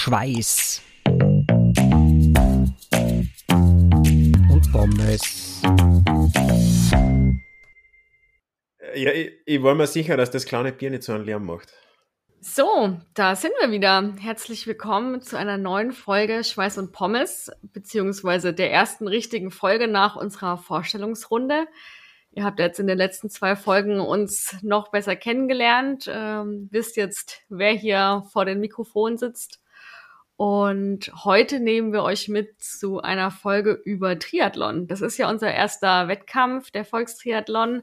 Schweiß 0.00 0.80
und 1.06 1.44
Pommes. 4.70 5.60
Ja, 8.94 9.10
ich, 9.10 9.32
ich 9.44 9.60
war 9.60 9.74
mir 9.74 9.88
sicher, 9.88 10.16
dass 10.16 10.30
das 10.30 10.44
kleine 10.44 10.70
Bier 10.70 10.90
nicht 10.90 11.02
so 11.02 11.14
einen 11.14 11.24
Lärm 11.24 11.46
macht. 11.46 11.72
So, 12.40 12.96
da 13.14 13.34
sind 13.34 13.54
wir 13.60 13.72
wieder. 13.72 14.14
Herzlich 14.20 14.68
willkommen 14.68 15.20
zu 15.20 15.36
einer 15.36 15.58
neuen 15.58 15.90
Folge 15.90 16.44
Schweiß 16.44 16.78
und 16.78 16.92
Pommes, 16.92 17.50
beziehungsweise 17.60 18.54
der 18.54 18.70
ersten 18.70 19.08
richtigen 19.08 19.50
Folge 19.50 19.88
nach 19.88 20.14
unserer 20.14 20.58
Vorstellungsrunde. 20.58 21.66
Ihr 22.30 22.44
habt 22.44 22.60
jetzt 22.60 22.78
in 22.78 22.86
den 22.86 22.98
letzten 22.98 23.30
zwei 23.30 23.56
Folgen 23.56 23.98
uns 23.98 24.58
noch 24.62 24.92
besser 24.92 25.16
kennengelernt, 25.16 26.08
ähm, 26.08 26.68
wisst 26.70 26.96
jetzt, 26.96 27.40
wer 27.48 27.72
hier 27.72 28.22
vor 28.32 28.44
den 28.44 28.60
Mikrofonen 28.60 29.18
sitzt. 29.18 29.60
Und 30.38 31.10
heute 31.24 31.58
nehmen 31.58 31.92
wir 31.92 32.04
euch 32.04 32.28
mit 32.28 32.62
zu 32.62 33.00
einer 33.00 33.32
Folge 33.32 33.72
über 33.72 34.20
Triathlon. 34.20 34.86
Das 34.86 35.00
ist 35.00 35.18
ja 35.18 35.28
unser 35.28 35.52
erster 35.52 36.06
Wettkampf, 36.06 36.70
der 36.70 36.84
Volkstriathlon. 36.84 37.82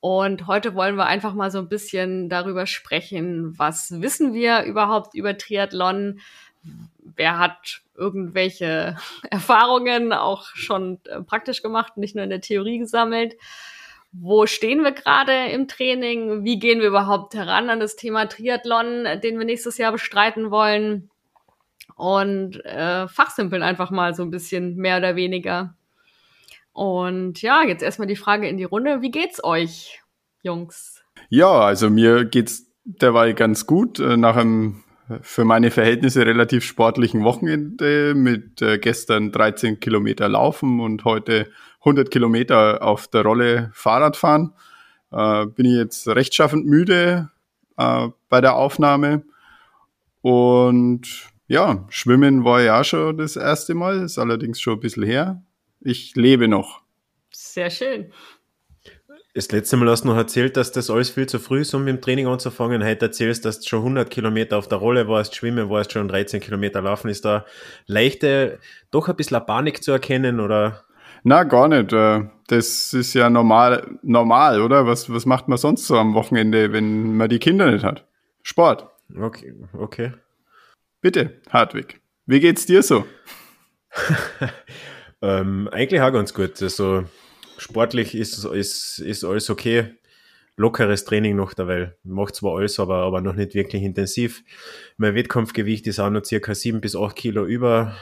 Und 0.00 0.46
heute 0.46 0.74
wollen 0.74 0.96
wir 0.96 1.04
einfach 1.04 1.34
mal 1.34 1.50
so 1.50 1.58
ein 1.58 1.68
bisschen 1.68 2.30
darüber 2.30 2.66
sprechen, 2.66 3.52
was 3.58 4.00
wissen 4.00 4.32
wir 4.32 4.62
überhaupt 4.62 5.14
über 5.14 5.36
Triathlon? 5.36 6.20
Wer 7.02 7.38
hat 7.38 7.82
irgendwelche 7.94 8.96
Erfahrungen 9.30 10.14
auch 10.14 10.46
schon 10.54 11.00
äh, 11.04 11.20
praktisch 11.20 11.60
gemacht, 11.60 11.98
nicht 11.98 12.14
nur 12.14 12.24
in 12.24 12.30
der 12.30 12.40
Theorie 12.40 12.78
gesammelt? 12.78 13.36
Wo 14.10 14.46
stehen 14.46 14.82
wir 14.84 14.92
gerade 14.92 15.48
im 15.50 15.68
Training? 15.68 16.44
Wie 16.44 16.58
gehen 16.58 16.80
wir 16.80 16.88
überhaupt 16.88 17.34
heran 17.34 17.68
an 17.68 17.78
das 17.78 17.96
Thema 17.96 18.24
Triathlon, 18.24 19.20
den 19.22 19.38
wir 19.38 19.44
nächstes 19.44 19.76
Jahr 19.76 19.92
bestreiten 19.92 20.50
wollen? 20.50 21.10
Und 21.94 22.64
äh, 22.64 23.06
fachsimpeln 23.08 23.62
einfach 23.62 23.90
mal 23.90 24.14
so 24.14 24.22
ein 24.22 24.30
bisschen 24.30 24.76
mehr 24.76 24.98
oder 24.98 25.16
weniger. 25.16 25.76
Und 26.72 27.40
ja, 27.40 27.62
jetzt 27.62 27.82
erstmal 27.82 28.08
die 28.08 28.16
Frage 28.16 28.48
in 28.48 28.56
die 28.56 28.64
Runde. 28.64 29.00
Wie 29.00 29.12
geht's 29.12 29.42
euch, 29.44 30.00
Jungs? 30.42 31.02
Ja, 31.28 31.52
also 31.60 31.88
mir 31.88 32.24
geht's 32.24 32.66
derweil 32.84 33.34
ganz 33.34 33.66
gut. 33.66 34.00
Äh, 34.00 34.16
nach 34.16 34.36
einem 34.36 34.82
für 35.20 35.44
meine 35.44 35.70
Verhältnisse 35.70 36.24
relativ 36.24 36.64
sportlichen 36.64 37.24
Wochenende 37.24 38.14
mit 38.14 38.62
äh, 38.62 38.78
gestern 38.78 39.32
13 39.32 39.78
Kilometer 39.80 40.28
Laufen 40.28 40.80
und 40.80 41.04
heute 41.04 41.50
100 41.80 42.10
Kilometer 42.10 42.82
auf 42.82 43.08
der 43.08 43.22
Rolle 43.22 43.70
Fahrrad 43.74 44.16
fahren. 44.16 44.54
Äh, 45.12 45.46
bin 45.46 45.66
ich 45.66 45.76
jetzt 45.76 46.08
rechtschaffend 46.08 46.66
müde 46.66 47.30
äh, 47.76 48.08
bei 48.28 48.40
der 48.40 48.56
Aufnahme. 48.56 49.22
Und 50.22 51.28
ja, 51.46 51.86
Schwimmen 51.88 52.44
war 52.44 52.62
ja 52.62 52.82
schon 52.84 53.18
das 53.18 53.36
erste 53.36 53.74
Mal, 53.74 54.02
ist 54.02 54.18
allerdings 54.18 54.60
schon 54.60 54.74
ein 54.74 54.80
bisschen 54.80 55.04
her 55.04 55.42
ich 55.84 56.16
lebe 56.16 56.48
noch. 56.48 56.80
Sehr 57.30 57.70
schön. 57.70 58.10
Das 59.34 59.50
letzte 59.50 59.76
Mal 59.76 59.88
hast 59.90 60.04
du 60.04 60.08
noch 60.08 60.16
erzählt, 60.16 60.56
dass 60.56 60.70
das 60.70 60.90
alles 60.90 61.10
viel 61.10 61.26
zu 61.26 61.40
früh 61.40 61.60
ist, 61.60 61.74
um 61.74 61.84
mit 61.84 61.96
dem 61.96 62.00
Training 62.00 62.26
anzufangen. 62.28 62.84
Heute 62.84 63.06
erzählst, 63.06 63.44
dass 63.44 63.60
du 63.60 63.68
schon 63.68 63.80
100 63.80 64.08
Kilometer 64.08 64.56
auf 64.56 64.68
der 64.68 64.78
Rolle 64.78 65.08
warst, 65.08 65.34
schwimmen 65.34 65.68
warst, 65.68 65.92
schon 65.92 66.08
13 66.08 66.40
Kilometer 66.40 66.80
laufen. 66.80 67.08
Ist 67.08 67.24
da 67.24 67.44
leichte, 67.86 68.60
doch 68.92 69.08
ein 69.08 69.16
bisschen 69.16 69.44
Panik 69.44 69.82
zu 69.82 69.90
erkennen, 69.90 70.38
oder? 70.38 70.84
Na, 71.24 71.42
gar 71.42 71.68
nicht. 71.68 71.92
Äh, 71.92 72.28
das 72.46 72.94
ist 72.94 73.14
ja 73.14 73.28
normal, 73.28 73.98
normal, 74.02 74.60
oder? 74.60 74.86
Was, 74.86 75.12
was 75.12 75.26
macht 75.26 75.48
man 75.48 75.58
sonst 75.58 75.86
so 75.86 75.98
am 75.98 76.14
Wochenende, 76.14 76.72
wenn 76.72 77.16
man 77.16 77.28
die 77.28 77.40
Kinder 77.40 77.70
nicht 77.70 77.84
hat? 77.84 78.06
Sport. 78.42 78.86
Okay, 79.20 79.54
okay. 79.76 80.12
Bitte, 81.04 81.38
Hartwig. 81.50 82.00
Wie 82.24 82.40
geht's 82.40 82.64
dir 82.64 82.82
so? 82.82 83.04
Ähm, 85.22 85.68
eigentlich 85.72 86.02
auch 86.02 86.12
ganz 86.12 86.34
gut. 86.34 86.60
Also 86.60 87.04
sportlich 87.56 88.14
ist, 88.14 88.44
ist, 88.44 88.98
ist 88.98 89.24
alles 89.24 89.48
okay. 89.48 89.94
Lockeres 90.56 91.06
Training 91.06 91.34
noch 91.34 91.54
dabei. 91.54 91.94
Macht 92.02 92.34
zwar 92.34 92.58
alles, 92.58 92.78
aber, 92.78 92.96
aber 92.96 93.22
noch 93.22 93.34
nicht 93.34 93.54
wirklich 93.54 93.82
intensiv. 93.82 94.42
Mein 94.98 95.14
Wettkampfgewicht 95.14 95.86
ist 95.86 95.98
auch 95.98 96.10
noch 96.10 96.26
circa 96.26 96.54
sieben 96.54 96.82
bis 96.82 96.94
acht 96.94 97.16
Kilo 97.16 97.46
über, 97.46 97.96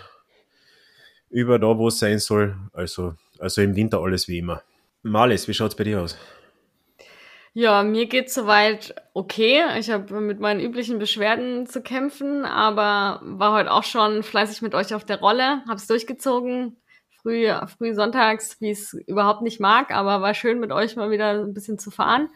über 1.31 1.61
da, 1.61 1.79
wo 1.79 1.87
es 1.87 2.01
sein 2.01 2.19
soll. 2.19 2.57
Also, 2.73 3.15
also 3.39 3.63
im 3.63 3.77
Winter 3.77 4.01
alles 4.01 4.27
wie 4.27 4.39
immer. 4.39 4.65
Malis, 5.03 5.47
wie 5.47 5.55
schaut's 5.55 5.77
bei 5.77 5.85
dir 5.85 6.01
aus? 6.01 6.19
Ja, 7.55 7.83
mir 7.83 8.07
geht's 8.07 8.33
soweit 8.35 8.95
okay. 9.13 9.63
Ich 9.79 9.91
habe 9.91 10.21
mit 10.21 10.41
meinen 10.41 10.61
üblichen 10.61 10.99
Beschwerden 10.99 11.67
zu 11.67 11.83
kämpfen, 11.83 12.45
aber 12.47 13.21
war 13.25 13.53
heute 13.53 13.73
auch 13.73 13.85
schon 13.85 14.23
fleißig 14.23 14.63
mit 14.63 14.75
euch 14.75 14.95
auf 14.95 15.05
der 15.05 15.21
Rolle, 15.21 15.63
hab's 15.69 15.87
durchgezogen, 15.87 16.79
früh, 17.21 17.53
früh 17.77 17.93
sonntags, 17.95 18.59
wie 18.61 18.71
es 18.71 18.95
überhaupt 19.07 19.43
nicht 19.43 19.61
mag, 19.61 19.91
aber 19.91 20.23
war 20.23 20.33
schön 20.33 20.61
mit 20.61 20.73
euch 20.73 20.97
mal 20.97 21.11
wieder 21.11 21.43
ein 21.45 21.53
bisschen 21.53 21.79
zu 21.79 21.91
fahren. 21.91 22.31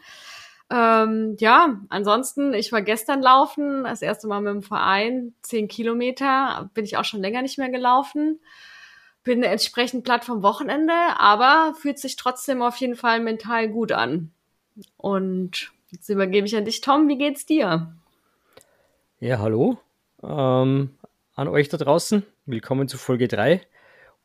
Ähm, 0.69 1.35
ja, 1.39 1.79
ansonsten, 1.89 2.53
ich 2.53 2.71
war 2.71 2.83
gestern 2.83 3.21
laufen, 3.21 3.85
das 3.85 4.01
erste 4.03 4.27
Mal 4.27 4.41
mit 4.41 4.53
dem 4.53 4.61
Verein, 4.63 5.33
zehn 5.41 5.67
Kilometer, 5.67 6.69
bin 6.75 6.85
ich 6.85 6.97
auch 6.97 7.05
schon 7.05 7.21
länger 7.21 7.41
nicht 7.41 7.57
mehr 7.57 7.69
gelaufen. 7.69 8.39
Bin 9.23 9.43
entsprechend 9.43 10.03
platt 10.05 10.25
vom 10.25 10.43
Wochenende, 10.43 10.93
aber 11.17 11.73
fühlt 11.79 11.99
sich 11.99 12.17
trotzdem 12.17 12.61
auf 12.61 12.77
jeden 12.77 12.95
Fall 12.95 13.19
mental 13.21 13.69
gut 13.69 13.91
an. 13.91 14.31
Und 14.97 15.71
jetzt 15.89 16.09
übergebe 16.09 16.47
ich 16.47 16.55
an 16.55 16.65
dich, 16.65 16.81
Tom, 16.81 17.07
wie 17.07 17.17
geht's 17.17 17.45
dir? 17.45 17.95
Ja, 19.19 19.39
hallo 19.39 19.79
ähm, 20.23 20.91
an 21.35 21.47
euch 21.47 21.69
da 21.69 21.77
draußen. 21.77 22.23
Willkommen 22.45 22.87
zu 22.87 22.97
Folge 22.97 23.27
3. 23.27 23.61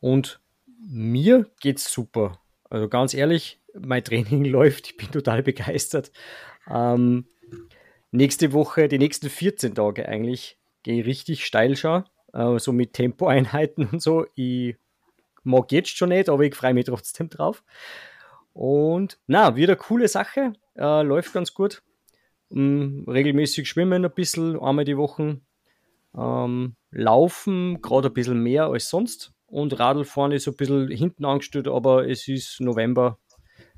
Und 0.01 0.41
mir 0.79 1.47
geht's 1.61 1.93
super. 1.93 2.41
Also 2.71 2.89
ganz 2.89 3.15
ehrlich, 3.15 3.61
mein 3.79 4.05
Training 4.05 4.45
läuft, 4.45 4.89
ich 4.89 4.97
bin 4.97 5.11
total 5.11 5.43
begeistert. 5.43 6.13
Ähm, 6.71 7.27
nächste 8.11 8.53
Woche, 8.53 8.89
die 8.89 8.99
nächsten 8.99 9.29
14 9.29 9.75
Tage 9.75 10.09
eigentlich, 10.09 10.59
gehe 10.83 11.01
ich 11.01 11.07
richtig 11.07 11.45
steil 11.47 11.77
schon, 11.77 12.05
äh, 12.33 12.59
so 12.59 12.73
mit 12.73 12.95
Tempoeinheiten 12.95 13.89
und 13.93 14.03
so. 14.03 14.27
Ich 14.35 14.77
mag 15.45 15.71
jetzt 15.73 15.97
schon 15.97 16.11
nicht, 16.11 16.29
aber 16.29 16.45
ich 16.45 16.55
freue 16.55 16.75
mich 16.75 16.87
trotzdem 16.87 17.29
drauf. 17.29 17.63
Und 18.53 19.19
na, 19.27 19.57
wieder 19.57 19.77
coole 19.77 20.09
Sache, 20.09 20.53
äh, 20.77 21.03
läuft 21.03 21.33
ganz 21.33 21.55
gut. 21.55 21.83
Um, 22.49 23.05
regelmäßig 23.09 23.67
schwimmen 23.67 24.05
ein 24.05 24.11
bisschen, 24.11 24.61
einmal 24.61 24.85
die 24.85 24.99
Woche. 24.99 25.41
Ähm, 26.15 26.77
laufen, 26.91 27.81
gerade 27.81 28.09
ein 28.09 28.15
bisschen 28.15 28.43
mehr 28.43 28.67
als 28.67 28.91
sonst 28.91 29.33
und 29.47 29.79
Radlfahren 29.79 30.33
ist 30.33 30.49
ein 30.49 30.57
bisschen 30.57 30.89
hinten 30.89 31.25
angestellt, 31.27 31.69
aber 31.69 32.09
es 32.09 32.27
ist 32.27 32.61
November. 32.61 33.19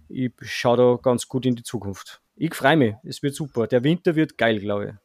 Ich 0.09 0.33
schaue 0.43 0.77
da 0.77 0.99
ganz 1.03 1.29
gut 1.29 1.47
in 1.47 1.57
die 1.57 1.63
Zukunft. 1.63 2.21
Ich 2.37 2.55
freue 2.55 2.77
mich, 2.77 2.95
es 3.03 3.23
wird 3.23 3.35
super. 3.35 3.67
Der 3.67 3.83
Winter 3.83 4.15
wird 4.15 4.39
geil, 4.39 4.61
glaube 4.61 4.85
ich. 4.87 5.04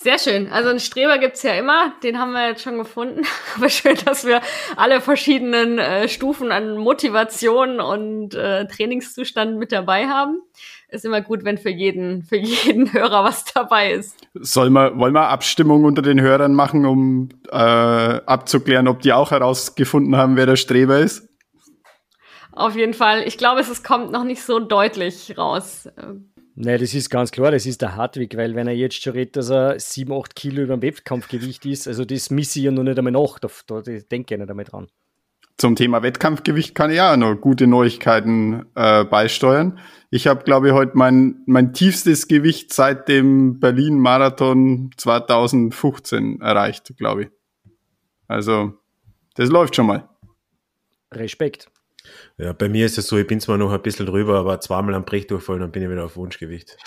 Sehr 0.00 0.16
schön. 0.20 0.46
Also 0.52 0.70
einen 0.70 0.78
Streber 0.78 1.18
gibt's 1.18 1.42
ja 1.42 1.54
immer, 1.54 1.92
den 2.04 2.20
haben 2.20 2.30
wir 2.30 2.50
jetzt 2.50 2.62
schon 2.62 2.78
gefunden. 2.78 3.22
Aber 3.56 3.68
schön, 3.68 3.96
dass 4.04 4.24
wir 4.24 4.40
alle 4.76 5.00
verschiedenen 5.00 5.78
äh, 5.78 6.08
Stufen 6.08 6.52
an 6.52 6.76
Motivation 6.76 7.80
und 7.80 8.32
äh, 8.36 8.66
Trainingszustand 8.68 9.58
mit 9.58 9.72
dabei 9.72 10.06
haben. 10.06 10.40
Ist 10.88 11.04
immer 11.04 11.20
gut, 11.20 11.44
wenn 11.44 11.58
für 11.58 11.70
jeden, 11.70 12.22
für 12.22 12.36
jeden 12.36 12.92
Hörer 12.92 13.24
was 13.24 13.44
dabei 13.46 13.90
ist. 13.90 14.16
Soll 14.34 14.70
man, 14.70 15.00
wollen 15.00 15.14
wir 15.14 15.30
Abstimmung 15.30 15.82
unter 15.82 16.02
den 16.02 16.20
Hörern 16.20 16.54
machen, 16.54 16.86
um 16.86 17.30
äh, 17.50 17.56
abzuklären, 17.56 18.86
ob 18.86 19.00
die 19.02 19.12
auch 19.12 19.32
herausgefunden 19.32 20.16
haben, 20.16 20.36
wer 20.36 20.46
der 20.46 20.56
Streber 20.56 21.00
ist? 21.00 21.28
Auf 22.52 22.76
jeden 22.76 22.94
Fall. 22.94 23.24
Ich 23.26 23.36
glaube, 23.36 23.60
es, 23.60 23.68
es 23.68 23.82
kommt 23.82 24.12
noch 24.12 24.22
nicht 24.22 24.44
so 24.44 24.60
deutlich 24.60 25.36
raus. 25.36 25.88
Nein, 26.60 26.80
das 26.80 26.92
ist 26.92 27.08
ganz 27.08 27.30
klar, 27.30 27.52
das 27.52 27.66
ist 27.66 27.82
der 27.82 27.94
Hartwig, 27.94 28.36
weil 28.36 28.56
wenn 28.56 28.66
er 28.66 28.74
jetzt 28.74 29.00
schon 29.00 29.12
redet, 29.12 29.36
dass 29.36 29.48
er 29.48 29.78
7, 29.78 30.12
8 30.12 30.34
Kilo 30.34 30.62
über 30.62 30.76
dem 30.76 30.82
Wettkampfgewicht 30.82 31.64
ist, 31.66 31.86
also 31.86 32.04
das 32.04 32.30
misse 32.30 32.58
ich 32.58 32.64
ja 32.64 32.72
noch 32.72 32.82
nicht 32.82 32.98
einmal 32.98 33.12
nach, 33.12 33.38
da, 33.38 33.48
da 33.68 33.80
denke 33.80 34.34
ich 34.34 34.40
nicht 34.40 34.50
einmal 34.50 34.64
dran. 34.64 34.88
Zum 35.56 35.76
Thema 35.76 36.02
Wettkampfgewicht 36.02 36.74
kann 36.74 36.90
ich 36.90 36.96
ja 36.96 37.16
noch 37.16 37.36
gute 37.36 37.68
Neuigkeiten 37.68 38.66
äh, 38.74 39.04
beisteuern. 39.04 39.78
Ich 40.10 40.26
habe, 40.26 40.42
glaube 40.42 40.66
ich, 40.66 40.74
heute 40.74 40.98
mein, 40.98 41.36
mein 41.46 41.74
tiefstes 41.74 42.26
Gewicht 42.26 42.72
seit 42.72 43.08
dem 43.08 43.60
Berlin-Marathon 43.60 44.90
2015 44.96 46.40
erreicht, 46.40 46.92
glaube 46.96 47.22
ich. 47.22 47.28
Also, 48.26 48.72
das 49.36 49.48
läuft 49.48 49.76
schon 49.76 49.86
mal. 49.86 50.08
Respekt. 51.12 51.70
Ja, 52.38 52.52
bei 52.52 52.68
mir 52.68 52.86
ist 52.86 52.96
es 52.98 53.08
so, 53.08 53.18
ich 53.18 53.26
bin 53.26 53.40
zwar 53.40 53.58
noch 53.58 53.72
ein 53.72 53.82
bisschen 53.82 54.06
drüber, 54.06 54.38
aber 54.38 54.60
zweimal 54.60 54.94
am 54.94 55.04
Brechdurchfall, 55.04 55.58
dann 55.58 55.72
bin 55.72 55.82
ich 55.82 55.90
wieder 55.90 56.04
auf 56.04 56.16
Wunschgewicht. 56.16 56.76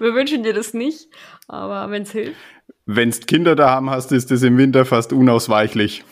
Wir 0.00 0.14
wünschen 0.14 0.42
dir 0.42 0.52
das 0.52 0.74
nicht, 0.74 1.08
aber 1.48 1.90
wenn 1.90 2.02
es 2.02 2.12
hilft. 2.12 2.38
Wenn 2.86 3.10
du 3.10 3.18
Kinder 3.20 3.56
da 3.56 3.70
haben 3.70 3.90
hast, 3.90 4.12
ist 4.12 4.30
das 4.30 4.42
im 4.42 4.56
Winter 4.56 4.84
fast 4.84 5.12
unausweichlich. 5.12 6.04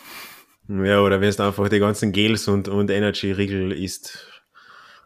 Ja, 0.68 1.00
oder 1.00 1.20
wenn 1.20 1.30
du 1.30 1.42
einfach 1.44 1.68
die 1.68 1.78
ganzen 1.78 2.10
Gels 2.10 2.48
und, 2.48 2.68
und 2.68 2.90
Energy-Riegel 2.90 3.70
isst, 3.72 4.42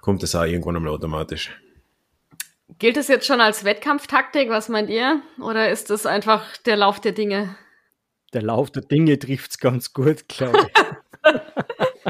kommt 0.00 0.22
das 0.22 0.34
auch 0.34 0.44
irgendwann 0.44 0.76
einmal 0.76 0.92
automatisch. 0.92 1.50
Gilt 2.78 2.96
es 2.96 3.08
jetzt 3.08 3.26
schon 3.26 3.42
als 3.42 3.64
Wettkampftaktik? 3.64 4.48
Was 4.48 4.70
meint 4.70 4.88
ihr? 4.88 5.20
Oder 5.38 5.70
ist 5.70 5.90
das 5.90 6.06
einfach 6.06 6.56
der 6.58 6.76
Lauf 6.76 7.00
der 7.00 7.12
Dinge? 7.12 7.56
Der 8.32 8.42
Lauf 8.42 8.70
der 8.70 8.82
Dinge 8.82 9.18
trifft 9.18 9.50
es 9.50 9.58
ganz 9.58 9.92
gut, 9.92 10.28
glaube 10.28 10.58
ich. 10.66 10.84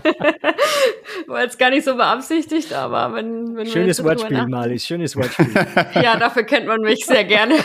War 1.27 1.43
jetzt 1.43 1.59
gar 1.59 1.71
nicht 1.71 1.85
so 1.85 1.97
beabsichtigt, 1.97 2.73
aber 2.73 3.15
wenn, 3.15 3.57
wenn 3.57 3.67
Schönes 3.67 4.03
Wortspiel, 4.03 4.47
Malis, 4.47 4.87
schönes 4.87 5.17
Wortspiel. 5.17 5.53
ja, 6.03 6.17
dafür 6.17 6.45
kennt 6.45 6.67
man 6.67 6.81
mich 6.81 7.07
sehr 7.07 7.25
gerne. 7.25 7.57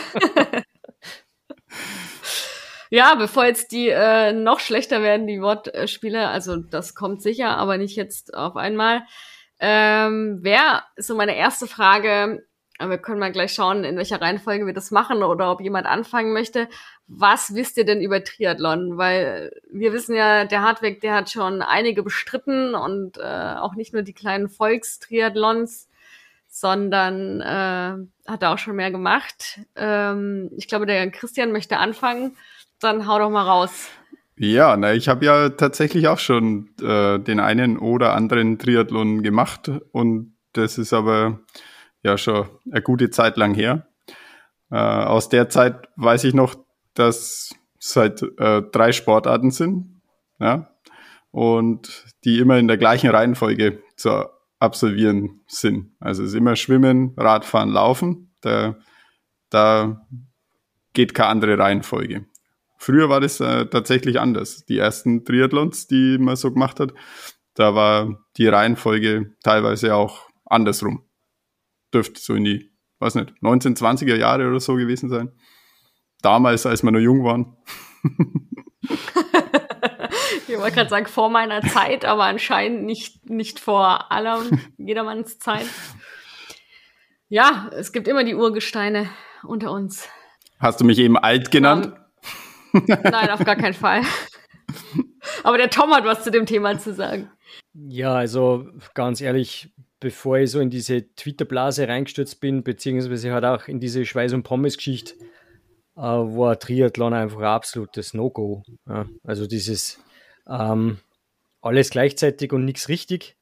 ja, 2.90 3.16
bevor 3.16 3.46
jetzt 3.46 3.72
die 3.72 3.90
äh, 3.90 4.34
noch 4.34 4.60
schlechter 4.60 5.02
werden, 5.02 5.28
die 5.28 5.42
Wortspiele, 5.42 6.28
also 6.28 6.58
das 6.58 6.96
kommt 6.96 7.22
sicher, 7.22 7.58
aber 7.58 7.78
nicht 7.78 7.96
jetzt 7.96 8.34
auf 8.34 8.56
einmal. 8.56 9.04
Ähm, 9.60 10.40
Wäre 10.42 10.84
so 10.98 11.16
meine 11.16 11.36
erste 11.36 11.68
Frage, 11.68 12.46
wir 12.80 12.98
können 12.98 13.20
mal 13.20 13.32
gleich 13.32 13.54
schauen, 13.54 13.84
in 13.84 13.96
welcher 13.98 14.22
Reihenfolge 14.22 14.66
wir 14.66 14.74
das 14.74 14.92
machen 14.92 15.24
oder 15.24 15.52
ob 15.52 15.62
jemand 15.62 15.88
anfangen 15.88 16.34
möchte. 16.34 16.68
Was 17.08 17.56
wisst 17.56 17.78
ihr 17.78 17.86
denn 17.86 18.02
über 18.02 18.24
Triathlon? 18.24 18.98
Weil 18.98 19.52
wir 19.72 19.94
wissen 19.94 20.16
ja, 20.16 20.46
der 20.46 20.62
Hartweg, 20.62 21.02
der 21.02 21.14
hat 21.14 21.30
schon 21.30 21.62
einige 21.62 22.04
bestritten 22.04 22.76
und 22.76 23.18
äh, 23.18 23.22
auch 23.22 23.76
nicht 23.76 23.94
nur 23.94 24.02
die 24.02 24.14
kleinen 24.14 24.50
Volkstriathlons, 24.50 25.88
sondern 26.48 27.42
äh, 27.42 28.30
hat 28.30 28.44
er 28.44 28.54
auch 28.54 28.58
schon 28.58 28.76
mehr 28.76 28.92
gemacht. 28.92 29.60
Ähm, 29.76 30.52
ich 30.58 30.68
glaube, 30.68 30.86
der 30.86 31.10
Christian 31.12 31.52
möchte 31.52 31.78
anfangen. 31.78 32.36
Dann 32.80 33.08
hau 33.08 33.20
doch 33.20 33.30
mal 33.30 33.44
raus. 33.44 33.90
Ja, 34.38 34.76
na, 34.76 34.94
ich 34.94 35.08
habe 35.08 35.26
ja 35.26 35.50
tatsächlich 35.50 36.10
auch 36.10 36.20
schon 36.20 36.70
äh, 36.82 37.20
den 37.20 37.40
einen 37.40 37.78
oder 37.78 38.14
anderen 38.14 38.60
Triathlon 38.60 39.24
gemacht 39.24 39.72
und 39.94 40.36
das 40.52 40.78
ist 40.78 40.92
aber 40.92 41.40
ja 42.06 42.18
schon 42.18 42.48
eine 42.72 42.82
gute 42.82 43.10
Zeit 43.10 43.36
lang 43.36 43.54
her. 43.54 43.88
Äh, 44.72 44.78
aus 44.78 45.28
der 45.28 45.50
Zeit 45.50 45.90
weiß 45.96 46.24
ich 46.24 46.34
noch, 46.34 46.56
dass 46.94 47.54
seit 47.80 48.22
halt, 48.22 48.40
äh, 48.40 48.62
drei 48.72 48.92
Sportarten 48.92 49.52
sind, 49.52 50.02
ja, 50.40 50.70
und 51.32 52.06
die 52.24 52.40
immer 52.40 52.58
in 52.58 52.68
der 52.68 52.78
gleichen 52.78 53.10
Reihenfolge 53.10 53.82
zu 53.98 54.26
absolvieren 54.60 55.42
sind. 55.48 55.92
Also 56.00 56.24
es 56.24 56.30
ist 56.30 56.36
immer 56.36 56.56
Schwimmen, 56.56 57.14
Radfahren, 57.18 57.70
Laufen. 57.70 58.32
Da, 58.42 58.78
da 59.50 60.08
geht 60.94 61.14
keine 61.14 61.30
andere 61.30 61.58
Reihenfolge. 61.58 62.26
Früher 62.78 63.10
war 63.10 63.20
das 63.20 63.40
äh, 63.40 63.66
tatsächlich 63.66 64.20
anders. 64.20 64.66
Die 64.66 64.78
ersten 64.78 65.26
Triathlons, 65.26 65.88
die 65.88 66.18
man 66.18 66.36
so 66.36 66.52
gemacht 66.52 66.80
hat, 66.80 66.94
da 67.56 67.76
war 67.76 68.26
die 68.38 68.48
Reihenfolge 68.48 69.36
teilweise 69.44 69.96
auch 69.96 70.30
andersrum 70.46 71.06
dürfte 71.96 72.20
so 72.20 72.36
in 72.36 72.44
die, 72.44 72.72
weiß 73.00 73.16
nicht, 73.16 73.34
1920er 73.42 74.16
Jahre 74.16 74.48
oder 74.48 74.60
so 74.60 74.76
gewesen 74.76 75.10
sein. 75.10 75.32
Damals, 76.22 76.66
als 76.66 76.84
wir 76.84 76.92
noch 76.92 77.00
jung 77.00 77.24
waren. 77.24 77.56
ich 80.48 80.58
wollte 80.58 80.76
gerade 80.76 80.90
sagen, 80.90 81.08
vor 81.08 81.30
meiner 81.30 81.62
Zeit, 81.62 82.06
aber 82.06 82.24
anscheinend 82.26 82.84
nicht, 82.84 83.30
nicht 83.30 83.60
vor 83.60 84.12
aller 84.12 84.44
jedermanns 84.78 85.40
Zeit. 85.40 85.68
Ja, 87.30 87.70
es 87.74 87.92
gibt 87.92 88.08
immer 88.08 88.24
die 88.24 88.36
Urgesteine 88.36 89.10
unter 89.44 89.72
uns. 89.72 90.08
Hast 90.60 90.80
du 90.80 90.86
mich 90.86 91.00
eben 91.00 91.18
alt 91.18 91.52
genannt? 91.52 91.94
Um, 92.74 92.84
nein, 92.88 93.30
auf 93.30 93.44
gar 93.44 93.56
keinen 93.56 93.74
Fall. 93.74 94.02
Aber 95.44 95.58
der 95.58 95.70
Tom 95.70 95.92
hat 95.92 96.06
was 96.06 96.24
zu 96.24 96.32
dem 96.32 96.46
Thema 96.46 96.78
zu 96.78 96.94
sagen. 96.94 97.30
Ja, 97.74 98.14
also 98.14 98.68
ganz 98.94 99.22
ehrlich, 99.22 99.70
bevor 100.00 100.38
ich 100.38 100.52
so 100.52 100.60
in 100.60 100.70
diese 100.70 101.14
Twitter-Blase 101.16 101.88
reingestürzt 101.88 102.40
bin, 102.40 102.64
beziehungsweise 102.64 103.32
halt 103.32 103.46
auch 103.46 103.68
in 103.68 103.80
diese 103.80 104.06
Schweiß- 104.06 104.34
und 104.34 104.44
Pommes-Geschichte, 104.44 105.16
äh, 105.96 106.02
war 106.02 106.60
Triathlon 106.60 107.14
einfach 107.14 107.40
ein 107.40 107.46
absolutes 107.46 108.14
No-Go. 108.14 108.64
Ja, 108.88 109.08
also 109.24 109.48
dieses 109.48 110.00
ähm, 110.48 111.00
alles 111.62 111.90
gleichzeitig 111.90 112.54
und 112.54 112.66
nichts 112.66 112.90
richtig. 112.90 113.38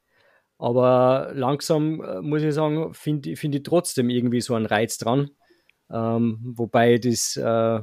Aber 0.58 1.32
langsam, 1.34 2.02
äh, 2.02 2.22
muss 2.22 2.44
ich 2.44 2.54
sagen, 2.54 2.94
finde 2.94 3.36
find 3.36 3.56
ich 3.56 3.64
trotzdem 3.64 4.10
irgendwie 4.10 4.42
so 4.42 4.56
einen 4.56 4.66
Reiz 4.66 4.98
dran. 4.98 5.32
Ähm, 5.92 6.40
wobei 6.56 6.98
das, 7.00 7.36
äh, 7.36 7.82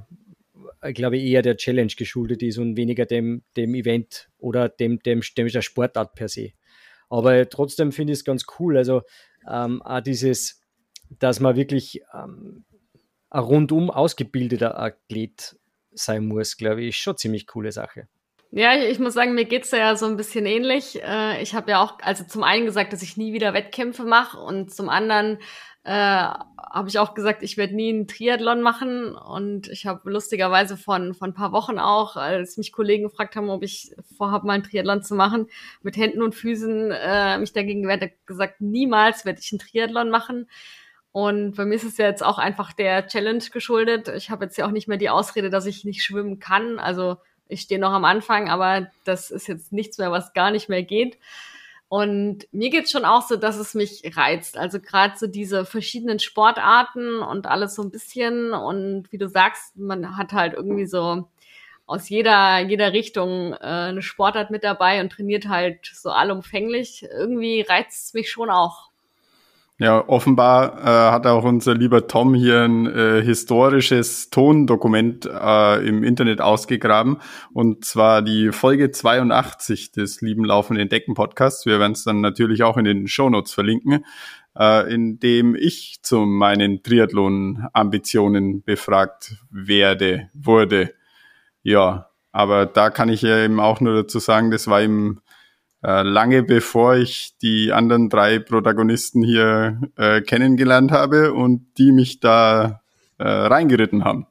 ich 0.89 0.95
glaube, 0.95 1.19
eher 1.19 1.43
der 1.43 1.57
Challenge 1.57 1.93
geschuldet 1.97 2.43
ist 2.43 2.59
und 2.59 2.77
weniger 2.77 3.07
dem, 3.07 3.43
dem 3.57 3.75
Event 3.75 4.31
oder 4.39 4.69
dem, 4.69 5.01
dem, 5.03 5.21
dem 5.37 5.49
der 5.49 5.63
Sportart 5.63 6.15
per 6.15 6.29
se. 6.29 6.53
Aber 7.11 7.49
trotzdem 7.49 7.93
finde 7.93 8.13
ich 8.13 8.21
es 8.21 8.25
ganz 8.25 8.47
cool. 8.59 8.77
Also 8.79 9.03
ähm, 9.49 9.83
auch 9.83 10.01
dieses, 10.01 10.63
dass 11.19 11.41
man 11.41 11.57
wirklich 11.57 12.03
ähm, 12.15 12.65
ein 13.29 13.43
rundum 13.43 13.91
ausgebildeter 13.91 14.79
Athlet 14.79 15.57
sein 15.93 16.27
muss, 16.27 16.57
glaube 16.57 16.83
ich, 16.83 16.91
ist 16.91 16.97
schon 16.97 17.17
ziemlich 17.17 17.47
coole 17.47 17.73
Sache. 17.73 18.09
Ja, 18.53 18.75
ich, 18.77 18.91
ich 18.91 18.99
muss 18.99 19.15
sagen, 19.15 19.35
mir 19.35 19.45
geht's 19.45 19.71
ja 19.71 19.95
so 19.95 20.07
ein 20.07 20.17
bisschen 20.17 20.45
ähnlich. 20.45 21.01
Äh, 21.03 21.41
ich 21.43 21.55
habe 21.55 21.71
ja 21.71 21.83
auch, 21.83 21.99
also 22.03 22.25
zum 22.25 22.43
einen 22.43 22.67
gesagt, 22.67 22.93
dass 22.93 23.03
ich 23.03 23.17
nie 23.17 23.33
wieder 23.33 23.55
Wettkämpfe 23.55 24.05
mache 24.05 24.39
und 24.39 24.75
zum 24.75 24.89
anderen 24.89 25.39
äh, 25.85 25.93
habe 26.73 26.89
ich 26.89 26.99
auch 26.99 27.15
gesagt, 27.15 27.43
ich 27.43 27.57
werde 27.57 27.75
nie 27.75 27.89
einen 27.89 28.07
Triathlon 28.07 28.63
machen. 28.63 29.15
Und 29.15 29.69
ich 29.69 29.87
habe 29.87 30.11
lustigerweise 30.11 30.77
von, 30.77 31.15
von 31.15 31.31
ein 31.31 31.35
paar 31.35 31.53
Wochen 31.53 31.79
auch, 31.79 32.17
als 32.17 32.57
mich 32.57 32.73
Kollegen 32.73 33.05
gefragt 33.05 33.35
haben, 33.37 33.51
ob 33.51 33.63
ich 33.63 33.93
vorhabe, 34.17 34.47
mal 34.47 34.55
einen 34.55 34.63
Triathlon 34.63 35.03
zu 35.03 35.15
machen, 35.15 35.49
mit 35.83 35.97
Händen 35.97 36.23
und 36.23 36.35
Füßen 36.35 36.91
äh, 36.93 37.39
mich 37.39 37.53
dagegen 37.53 37.89
werde 37.89 38.13
gesagt, 38.27 38.61
niemals 38.61 39.25
werde 39.25 39.41
ich 39.41 39.51
einen 39.53 39.59
Triathlon 39.59 40.11
machen. 40.11 40.49
Und 41.13 41.57
bei 41.57 41.65
mir 41.65 41.75
ist 41.75 41.85
es 41.85 41.97
ja 41.97 42.07
jetzt 42.07 42.23
auch 42.23 42.39
einfach 42.39 42.73
der 42.73 43.07
Challenge 43.09 43.43
geschuldet. 43.53 44.09
Ich 44.09 44.31
habe 44.31 44.45
jetzt 44.45 44.57
ja 44.57 44.67
auch 44.67 44.71
nicht 44.71 44.87
mehr 44.87 44.99
die 44.99 45.11
Ausrede, 45.11 45.51
dass 45.51 45.67
ich 45.67 45.85
nicht 45.85 46.05
schwimmen 46.05 46.39
kann. 46.39 46.79
Also 46.79 47.17
ich 47.49 47.63
stehe 47.63 47.81
noch 47.81 47.93
am 47.93 48.05
Anfang, 48.05 48.49
aber 48.49 48.87
das 49.05 49.33
ist 49.33 49.49
jetzt 49.49 49.73
nichts 49.73 49.99
mehr, 49.99 50.13
was 50.13 50.35
gar 50.35 50.53
nicht 50.53 50.69
mehr 50.69 50.85
geht. 50.85 51.19
Und 51.91 52.47
mir 52.53 52.71
geht's 52.71 52.93
schon 52.93 53.05
auch 53.05 53.23
so, 53.23 53.35
dass 53.35 53.57
es 53.57 53.75
mich 53.75 54.03
reizt. 54.15 54.57
Also 54.57 54.79
gerade 54.79 55.19
so 55.19 55.27
diese 55.27 55.65
verschiedenen 55.65 56.21
Sportarten 56.21 57.21
und 57.21 57.47
alles 57.49 57.75
so 57.75 57.83
ein 57.83 57.91
bisschen. 57.91 58.53
Und 58.53 59.11
wie 59.11 59.19
du 59.19 59.29
sagst, 59.29 59.77
man 59.77 60.17
hat 60.17 60.33
halt 60.33 60.55
irgendwie 60.55 60.87
so 60.87 61.29
aus 61.87 62.09
jeder, 62.09 62.61
jeder 62.61 62.93
Richtung 62.93 63.55
äh, 63.55 63.57
eine 63.57 64.03
Sportart 64.03 64.53
mit 64.53 64.63
dabei 64.63 65.01
und 65.01 65.11
trainiert 65.11 65.49
halt 65.49 65.85
so 65.93 66.11
allumfänglich. 66.11 67.03
Irgendwie 67.11 67.63
reizt 67.63 68.07
es 68.07 68.15
mich 68.15 68.31
schon 68.31 68.51
auch. 68.51 68.90
Ja, 69.83 70.07
offenbar 70.07 70.79
äh, 70.79 71.11
hat 71.11 71.27
auch 71.27 71.43
unser 71.43 71.75
lieber 71.75 72.07
Tom 72.07 72.35
hier 72.35 72.65
ein 72.65 72.87
äh, 72.87 73.23
historisches 73.23 74.29
Tondokument 74.29 75.25
äh, 75.25 75.89
im 75.89 76.05
Internet 76.05 76.43
ausgegraben 76.43 77.17
und 77.55 77.87
zwar 77.87 78.21
die 78.21 78.53
Folge 78.53 78.91
82 78.91 79.91
des 79.91 80.21
lieben 80.21 80.45
Laufenden 80.45 80.91
Decken 80.91 81.15
Podcasts. 81.15 81.65
Wir 81.65 81.81
werden 81.81 81.93
es 81.93 82.05
dann 82.05 82.21
natürlich 82.21 82.63
auch 82.63 82.77
in 82.77 82.85
den 82.85 83.09
Shownotes 83.09 83.55
verlinken, 83.55 84.05
äh, 84.55 84.93
in 84.93 85.19
dem 85.19 85.55
ich 85.55 86.01
zu 86.03 86.27
meinen 86.27 86.83
Triathlon-Ambitionen 86.83 88.63
befragt 88.63 89.37
werde, 89.49 90.29
wurde. 90.35 90.93
Ja, 91.63 92.11
aber 92.33 92.67
da 92.67 92.91
kann 92.91 93.09
ich 93.09 93.23
ja 93.23 93.43
eben 93.43 93.61
auch 93.61 93.81
nur 93.81 93.95
dazu 93.95 94.19
sagen, 94.19 94.51
das 94.51 94.69
war 94.69 94.83
im 94.83 95.23
äh, 95.83 96.03
lange 96.03 96.43
bevor 96.43 96.97
ich 96.97 97.37
die 97.41 97.73
anderen 97.73 98.09
drei 98.09 98.39
Protagonisten 98.39 99.23
hier 99.23 99.81
äh, 99.97 100.21
kennengelernt 100.21 100.91
habe 100.93 101.33
und 101.33 101.67
die 101.79 101.93
mich 101.93 102.21
da 102.21 102.83
äh, 103.19 103.25
reingeritten 103.29 104.05
haben. 104.05 104.27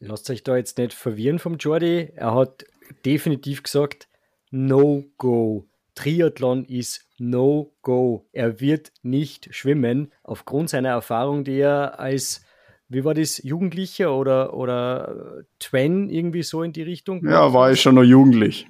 Lasst 0.00 0.28
euch 0.30 0.42
da 0.42 0.56
jetzt 0.56 0.78
nicht 0.78 0.92
verwirren 0.92 1.38
vom 1.38 1.56
Jordi. 1.56 2.10
Er 2.14 2.34
hat 2.34 2.64
definitiv 3.04 3.62
gesagt, 3.62 4.08
no 4.50 5.04
go. 5.16 5.66
Triathlon 5.94 6.64
ist 6.64 7.06
no 7.18 7.72
go. 7.82 8.26
Er 8.32 8.60
wird 8.60 8.92
nicht 9.02 9.54
schwimmen 9.54 10.12
aufgrund 10.22 10.70
seiner 10.70 10.90
Erfahrung, 10.90 11.44
die 11.44 11.58
er 11.58 11.98
als 11.98 12.44
wie 12.88 13.04
war 13.04 13.14
das, 13.14 13.42
Jugendlicher 13.42 14.14
oder, 14.14 14.54
oder 14.54 15.44
Twen 15.58 16.10
irgendwie 16.10 16.42
so 16.42 16.62
in 16.62 16.72
die 16.72 16.82
Richtung? 16.82 17.26
Ja, 17.26 17.52
war 17.52 17.72
ich 17.72 17.80
schon 17.80 17.94
noch 17.94 18.02
jugendlich. 18.02 18.66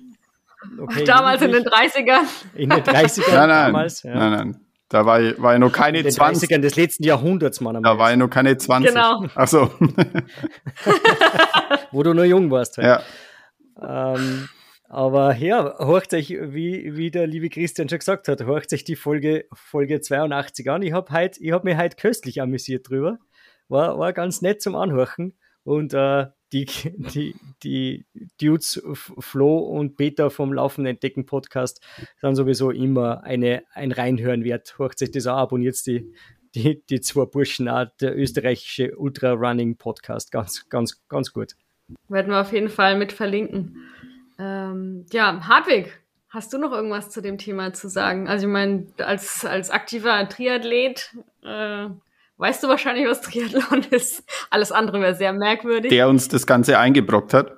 Okay, 0.80 1.04
damals 1.04 1.42
in 1.42 1.52
den 1.52 1.64
30ern. 1.64 2.24
In 2.54 2.70
den 2.70 2.80
30ern 2.80 3.22
nein, 3.34 3.48
nein, 3.48 3.72
damals. 3.72 4.02
Ja. 4.02 4.14
Nein, 4.14 4.32
nein. 4.32 4.60
Da 4.88 5.06
war 5.06 5.20
ich, 5.20 5.40
war 5.40 5.54
ich 5.54 5.60
noch 5.60 5.72
keine 5.72 5.98
in 5.98 6.04
den 6.04 6.12
20. 6.12 6.48
30ern 6.48 6.60
des 6.60 6.76
letzten 6.76 7.04
Jahrhunderts, 7.04 7.60
Mann. 7.60 7.82
Da 7.82 7.98
war 7.98 8.12
ich 8.12 8.16
noch 8.16 8.28
keine 8.28 8.56
20. 8.56 8.92
Genau. 8.92 9.26
Ach 9.34 9.48
so. 9.48 9.70
Wo 11.90 12.02
du 12.02 12.14
noch 12.14 12.24
jung 12.24 12.50
warst. 12.50 12.78
Halt. 12.78 13.02
Ja. 13.80 14.14
Ähm, 14.14 14.48
aber 14.88 15.34
ja, 15.36 15.78
horcht 15.78 16.14
euch, 16.14 16.30
wie, 16.30 16.96
wie 16.96 17.10
der 17.10 17.26
liebe 17.26 17.48
Christian 17.48 17.88
schon 17.88 17.98
gesagt 17.98 18.28
hat, 18.28 18.46
horcht 18.46 18.72
euch 18.72 18.84
die 18.84 18.94
Folge, 18.94 19.46
Folge 19.52 20.00
82 20.00 20.70
an. 20.70 20.82
Ich 20.82 20.92
habe 20.92 21.12
hab 21.12 21.64
mich 21.64 21.76
heute 21.76 21.96
köstlich 21.96 22.40
amüsiert 22.40 22.88
drüber. 22.88 23.18
War, 23.68 23.98
war 23.98 24.12
ganz 24.12 24.42
nett 24.42 24.62
zum 24.62 24.76
Anhorchen. 24.76 25.36
Und 25.64 25.94
äh, 25.94 26.26
die, 26.54 26.66
die, 27.12 27.34
die 27.62 28.06
Dudes 28.40 28.80
Flo 28.94 29.58
und 29.58 29.96
Peter 29.96 30.30
vom 30.30 30.52
Laufenden 30.52 30.94
Entdecken 30.94 31.26
Podcast 31.26 31.84
sind 32.20 32.36
sowieso 32.36 32.70
immer 32.70 33.24
eine, 33.24 33.64
ein 33.72 33.90
Reinhören 33.90 34.44
wert. 34.44 34.78
Hört 34.78 34.98
sich 34.98 35.10
das 35.10 35.26
auch, 35.26 35.36
abonniert 35.36 35.84
die, 35.86 36.14
die, 36.54 36.82
die 36.88 37.00
zwei 37.00 37.24
Burschen 37.24 37.68
auch 37.68 37.86
der 38.00 38.16
österreichische 38.16 38.96
Ultra-Running-Podcast 38.96 40.30
ganz, 40.30 40.68
ganz, 40.68 41.02
ganz 41.08 41.32
gut. 41.32 41.54
Werden 42.08 42.30
wir 42.30 42.40
auf 42.40 42.52
jeden 42.52 42.68
Fall 42.68 42.96
mit 42.96 43.12
verlinken. 43.12 43.76
Ähm, 44.38 45.06
ja, 45.12 45.46
Hartwig, 45.48 45.98
hast 46.28 46.52
du 46.52 46.58
noch 46.58 46.70
irgendwas 46.70 47.10
zu 47.10 47.20
dem 47.20 47.36
Thema 47.36 47.72
zu 47.72 47.88
sagen? 47.88 48.28
Also 48.28 48.46
ich 48.46 48.52
meine, 48.52 48.86
als, 48.98 49.44
als 49.44 49.70
aktiver 49.70 50.28
Triathlet 50.28 51.16
äh, 51.42 51.88
weißt 52.36 52.62
du 52.62 52.68
wahrscheinlich, 52.68 53.06
was 53.06 53.20
Triathlon 53.20 53.84
ist. 53.90 54.24
Alles 54.50 54.72
andere 54.72 55.00
wäre 55.00 55.14
sehr 55.14 55.32
merkwürdig. 55.32 55.90
Der 55.90 56.08
uns 56.08 56.28
das 56.28 56.46
Ganze 56.46 56.78
eingebrockt 56.78 57.34
hat. 57.34 57.52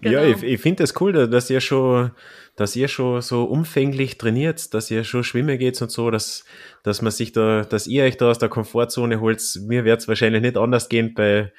Genau. 0.00 0.20
Ja, 0.20 0.26
ich, 0.26 0.42
ich 0.42 0.60
finde 0.60 0.82
das 0.82 0.98
cool, 1.00 1.12
dass 1.12 1.50
ihr 1.50 1.60
schon, 1.60 2.12
dass 2.56 2.74
ihr 2.76 2.88
schon 2.88 3.20
so 3.20 3.44
umfänglich 3.44 4.16
trainiert, 4.16 4.72
dass 4.72 4.90
ihr 4.90 5.04
schon 5.04 5.22
schwimmen 5.22 5.58
geht 5.58 5.80
und 5.82 5.90
so, 5.90 6.10
dass, 6.10 6.44
dass 6.82 7.02
man 7.02 7.12
sich 7.12 7.32
da, 7.32 7.64
dass 7.64 7.86
ihr 7.86 8.04
euch 8.04 8.16
da 8.16 8.30
aus 8.30 8.38
der 8.38 8.48
Komfortzone 8.48 9.20
holt. 9.20 9.42
Mir 9.66 9.84
wird 9.84 10.00
es 10.00 10.08
wahrscheinlich 10.08 10.40
nicht 10.40 10.56
anders 10.56 10.88
gehen 10.88 11.12
bei, 11.12 11.52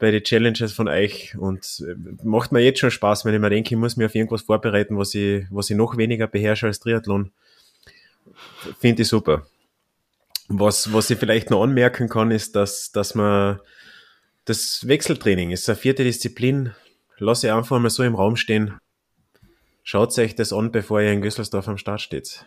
bei 0.00 0.10
den 0.10 0.24
Challenges 0.24 0.72
von 0.72 0.88
euch 0.88 1.36
und 1.38 1.84
äh, 1.86 1.94
macht 2.24 2.50
mir 2.50 2.60
jetzt 2.60 2.80
schon 2.80 2.90
Spaß, 2.90 3.24
wenn 3.24 3.34
ich 3.34 3.40
mir 3.40 3.50
denke, 3.50 3.74
ich 3.74 3.78
muss 3.78 3.96
mich 3.96 4.06
auf 4.06 4.14
irgendwas 4.14 4.42
vorbereiten, 4.42 4.98
was 4.98 5.14
ich, 5.14 5.44
was 5.50 5.70
ich 5.70 5.76
noch 5.76 5.96
weniger 5.96 6.26
beherrsche 6.26 6.66
als 6.66 6.80
Triathlon. 6.80 7.30
Finde 8.80 9.02
ich 9.02 9.08
super. 9.08 9.46
Was, 10.48 10.92
was 10.92 11.10
ich 11.10 11.18
vielleicht 11.18 11.50
noch 11.50 11.62
anmerken 11.62 12.08
kann, 12.08 12.30
ist, 12.30 12.54
dass, 12.54 12.92
dass 12.92 13.14
man 13.14 13.60
das 14.44 14.86
Wechseltraining 14.86 15.50
ist 15.50 15.68
eine 15.68 15.76
vierte 15.76 16.04
Disziplin, 16.04 16.74
lasse 17.18 17.46
ich 17.46 17.52
einfach 17.52 17.78
mal 17.78 17.88
so 17.90 18.02
im 18.02 18.14
Raum 18.14 18.36
stehen. 18.36 18.78
Schaut 19.82 20.16
euch 20.18 20.34
das 20.34 20.52
an, 20.52 20.70
bevor 20.70 21.00
ihr 21.00 21.12
in 21.12 21.22
Gösselsdorf 21.22 21.68
am 21.68 21.78
Start 21.78 22.00
steht. 22.00 22.44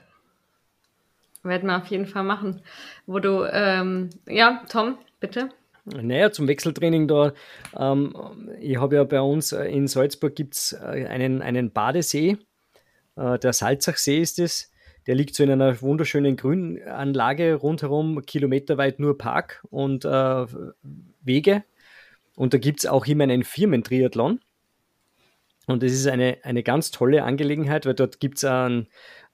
Werden 1.43 1.67
wir 1.69 1.77
auf 1.77 1.87
jeden 1.87 2.07
Fall 2.07 2.23
machen. 2.23 2.61
Wo 3.05 3.19
du, 3.19 3.45
ähm, 3.51 4.09
ja, 4.27 4.63
Tom, 4.69 4.97
bitte. 5.19 5.49
Naja, 5.85 6.31
zum 6.31 6.47
Wechseltraining 6.47 7.07
da. 7.07 7.33
Ähm, 7.77 8.13
ich 8.59 8.77
habe 8.77 8.95
ja 8.95 9.03
bei 9.05 9.21
uns 9.21 9.53
in 9.53 9.87
Salzburg 9.87 10.35
gibt's 10.35 10.73
äh, 10.73 11.05
einen, 11.07 11.41
einen 11.41 11.71
Badesee. 11.71 12.37
Äh, 13.15 13.39
der 13.39 13.53
Salzachsee 13.53 14.19
ist 14.19 14.39
es. 14.39 14.71
Der 15.07 15.15
liegt 15.15 15.35
so 15.35 15.43
in 15.43 15.51
einer 15.51 15.81
wunderschönen 15.81 16.35
Grünanlage 16.35 17.55
rundherum, 17.55 18.21
kilometerweit 18.25 18.99
nur 18.99 19.17
Park 19.17 19.65
und 19.69 20.05
äh, 20.05 20.45
Wege. 21.21 21.63
Und 22.35 22.53
da 22.53 22.57
gibt 22.57 22.79
es 22.79 22.85
auch 22.85 23.05
immer 23.07 23.23
einen 23.23 23.43
Firmentriathlon. 23.43 24.39
Und 25.65 25.83
das 25.83 25.91
ist 25.91 26.07
eine, 26.07 26.37
eine 26.43 26.63
ganz 26.63 26.91
tolle 26.91 27.23
Angelegenheit, 27.23 27.85
weil 27.85 27.93
dort 27.93 28.21
gibt 28.21 28.37
es 28.37 28.45
einen, 28.45 28.87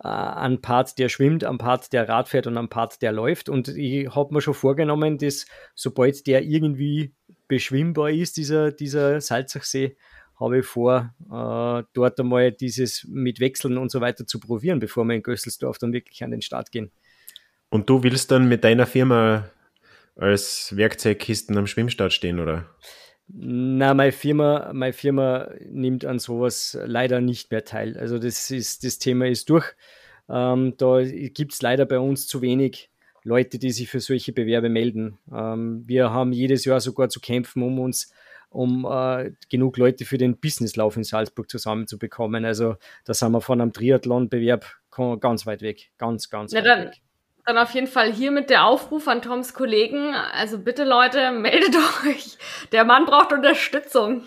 äh, 0.03 0.07
einen 0.07 0.61
Part, 0.61 0.97
der 0.97 1.09
schwimmt, 1.09 1.43
einen 1.43 1.59
Part, 1.59 1.93
der 1.93 2.09
Rad 2.09 2.27
fährt 2.29 2.47
und 2.47 2.57
einen 2.57 2.69
Part, 2.69 3.01
der 3.03 3.11
läuft. 3.11 3.49
Und 3.49 3.67
ich 3.67 4.15
habe 4.15 4.33
mir 4.33 4.41
schon 4.41 4.55
vorgenommen, 4.55 5.19
dass 5.19 5.45
sobald 5.75 6.25
der 6.25 6.43
irgendwie 6.43 7.13
beschwimmbar 7.47 8.09
ist, 8.09 8.37
dieser, 8.37 8.71
dieser 8.71 9.21
Salzachsee, 9.21 9.95
habe 10.43 10.59
ich 10.59 10.65
vor, 10.65 11.13
äh, 11.25 11.83
dort 11.93 12.19
einmal 12.19 12.51
dieses 12.51 13.05
mit 13.07 13.39
Wechseln 13.39 13.77
und 13.77 13.91
so 13.91 14.01
weiter 14.01 14.25
zu 14.25 14.39
probieren, 14.39 14.79
bevor 14.79 15.05
wir 15.05 15.15
in 15.15 15.23
Gösselsdorf 15.23 15.77
dann 15.77 15.93
wirklich 15.93 16.23
an 16.23 16.31
den 16.31 16.41
Start 16.41 16.71
gehen. 16.71 16.91
Und 17.69 17.89
du 17.89 18.03
willst 18.03 18.29
dann 18.31 18.47
mit 18.47 18.63
deiner 18.63 18.85
Firma 18.85 19.49
als 20.15 20.75
Werkzeugkisten 20.75 21.57
am 21.57 21.67
Schwimmstart 21.67 22.13
stehen, 22.13 22.39
oder? 22.39 22.69
Na, 23.27 23.93
meine 23.93 24.11
Firma, 24.11 24.71
meine 24.73 24.93
Firma 24.93 25.49
nimmt 25.69 26.05
an 26.05 26.19
sowas 26.19 26.77
leider 26.85 27.21
nicht 27.21 27.51
mehr 27.51 27.63
teil. 27.63 27.97
Also 27.97 28.19
das 28.19 28.51
ist, 28.51 28.83
das 28.83 28.99
Thema 28.99 29.27
ist 29.27 29.49
durch. 29.49 29.65
Ähm, 30.29 30.75
da 30.77 31.01
gibt 31.03 31.53
es 31.53 31.61
leider 31.61 31.85
bei 31.85 31.99
uns 31.99 32.27
zu 32.27 32.41
wenig 32.41 32.89
Leute, 33.23 33.57
die 33.57 33.71
sich 33.71 33.89
für 33.89 34.01
solche 34.01 34.33
Bewerbe 34.33 34.69
melden. 34.69 35.17
Ähm, 35.33 35.83
wir 35.87 36.11
haben 36.11 36.33
jedes 36.33 36.65
Jahr 36.65 36.81
sogar 36.81 37.09
zu 37.09 37.21
kämpfen, 37.21 37.63
um 37.63 37.79
uns 37.79 38.13
um 38.53 38.85
äh, 38.85 39.31
genug 39.49 39.77
Leute 39.77 40.05
für 40.05 40.17
den 40.17 40.37
Businesslauf 40.39 40.95
in 40.95 41.03
Salzburg 41.03 41.49
zusammenzubekommen. 41.49 42.45
Also 42.45 42.75
da 43.05 43.13
sind 43.13 43.31
wir 43.31 43.41
von 43.41 43.59
einem 43.59 43.73
Triathlon-Bewerb 43.73 44.65
ganz 45.19 45.45
weit 45.45 45.61
weg. 45.61 45.91
Ganz, 45.97 46.29
ganz 46.29 46.53
ja, 46.53 46.59
weit 46.59 46.65
dann, 46.65 46.85
weg. 46.85 46.93
Dann 47.45 47.57
auf 47.57 47.71
jeden 47.71 47.87
Fall 47.87 48.13
hiermit 48.13 48.49
der 48.49 48.65
Aufruf 48.65 49.07
an 49.07 49.21
Toms 49.21 49.53
Kollegen. 49.53 50.13
Also 50.13 50.59
bitte 50.59 50.83
Leute, 50.83 51.31
meldet 51.39 51.75
euch. 52.05 52.37
Der 52.71 52.85
Mann 52.85 53.05
braucht 53.05 53.33
Unterstützung. 53.33 54.23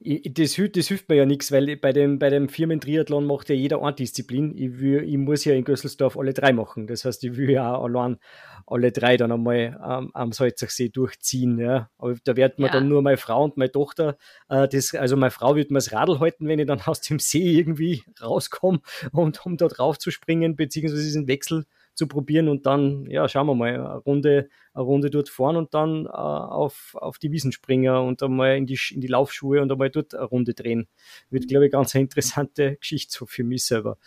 Das, 0.00 0.54
das 0.72 0.86
hilft 0.88 1.08
mir 1.08 1.16
ja 1.16 1.26
nichts, 1.26 1.50
weil 1.50 1.76
bei 1.76 1.92
dem, 1.92 2.20
bei 2.20 2.30
dem 2.30 2.48
Firmentriathlon 2.48 3.26
macht 3.26 3.48
ja 3.48 3.56
jeder 3.56 3.82
eine 3.82 3.94
Disziplin. 3.94 4.56
Ich, 4.56 4.78
will, 4.78 5.02
ich 5.02 5.18
muss 5.18 5.44
ja 5.44 5.54
in 5.54 5.64
Gösselsdorf 5.64 6.16
alle 6.16 6.32
drei 6.32 6.52
machen. 6.52 6.86
Das 6.86 7.04
heißt, 7.04 7.24
ich 7.24 7.36
will 7.36 7.50
ja 7.50 7.74
auch 7.74 7.84
allein 7.84 8.18
alle 8.66 8.92
drei 8.92 9.16
dann 9.16 9.32
einmal 9.32 9.76
ähm, 9.84 10.10
am 10.14 10.30
Salzachsee 10.30 10.90
durchziehen. 10.90 11.58
Ja. 11.58 11.90
Aber 11.98 12.14
da 12.22 12.36
werden 12.36 12.54
mir 12.58 12.66
ja. 12.66 12.74
dann 12.74 12.88
nur 12.88 13.02
meine 13.02 13.16
Frau 13.16 13.42
und 13.42 13.56
meine 13.56 13.72
Tochter, 13.72 14.16
äh, 14.48 14.68
das, 14.68 14.94
also 14.94 15.16
meine 15.16 15.32
Frau 15.32 15.56
wird 15.56 15.72
mir 15.72 15.78
das 15.78 15.92
Radl 15.92 16.20
halten, 16.20 16.46
wenn 16.46 16.60
ich 16.60 16.66
dann 16.66 16.80
aus 16.82 17.00
dem 17.00 17.18
See 17.18 17.58
irgendwie 17.58 18.04
rauskomme 18.22 18.80
und 19.10 19.44
um 19.44 19.56
da 19.56 19.66
drauf 19.66 19.98
zu 19.98 20.12
springen, 20.12 20.54
beziehungsweise 20.54 21.02
diesen 21.02 21.26
Wechsel 21.26 21.64
zu 21.98 22.06
probieren 22.06 22.48
und 22.48 22.64
dann, 22.64 23.06
ja, 23.10 23.28
schauen 23.28 23.46
wir 23.48 23.54
mal, 23.54 23.74
eine 23.74 23.96
Runde, 23.96 24.48
eine 24.72 24.84
Runde 24.84 25.10
dort 25.10 25.28
fahren 25.28 25.56
und 25.56 25.74
dann 25.74 26.06
äh, 26.06 26.08
auf, 26.08 26.94
auf 26.94 27.18
die 27.18 27.32
Wiesen 27.32 27.52
springen 27.52 27.94
und 27.94 28.22
einmal 28.22 28.56
in 28.56 28.66
die, 28.66 28.78
in 28.92 29.00
die 29.00 29.08
Laufschuhe 29.08 29.60
und 29.60 29.70
einmal 29.70 29.90
dort 29.90 30.14
eine 30.14 30.24
Runde 30.24 30.54
drehen. 30.54 30.88
Wird, 31.28 31.48
glaube 31.48 31.66
ich, 31.66 31.72
ganz 31.72 31.94
eine 31.94 32.02
interessante 32.02 32.76
Geschichte 32.76 33.12
so 33.18 33.26
für 33.26 33.44
mich 33.44 33.64
selber. 33.64 33.98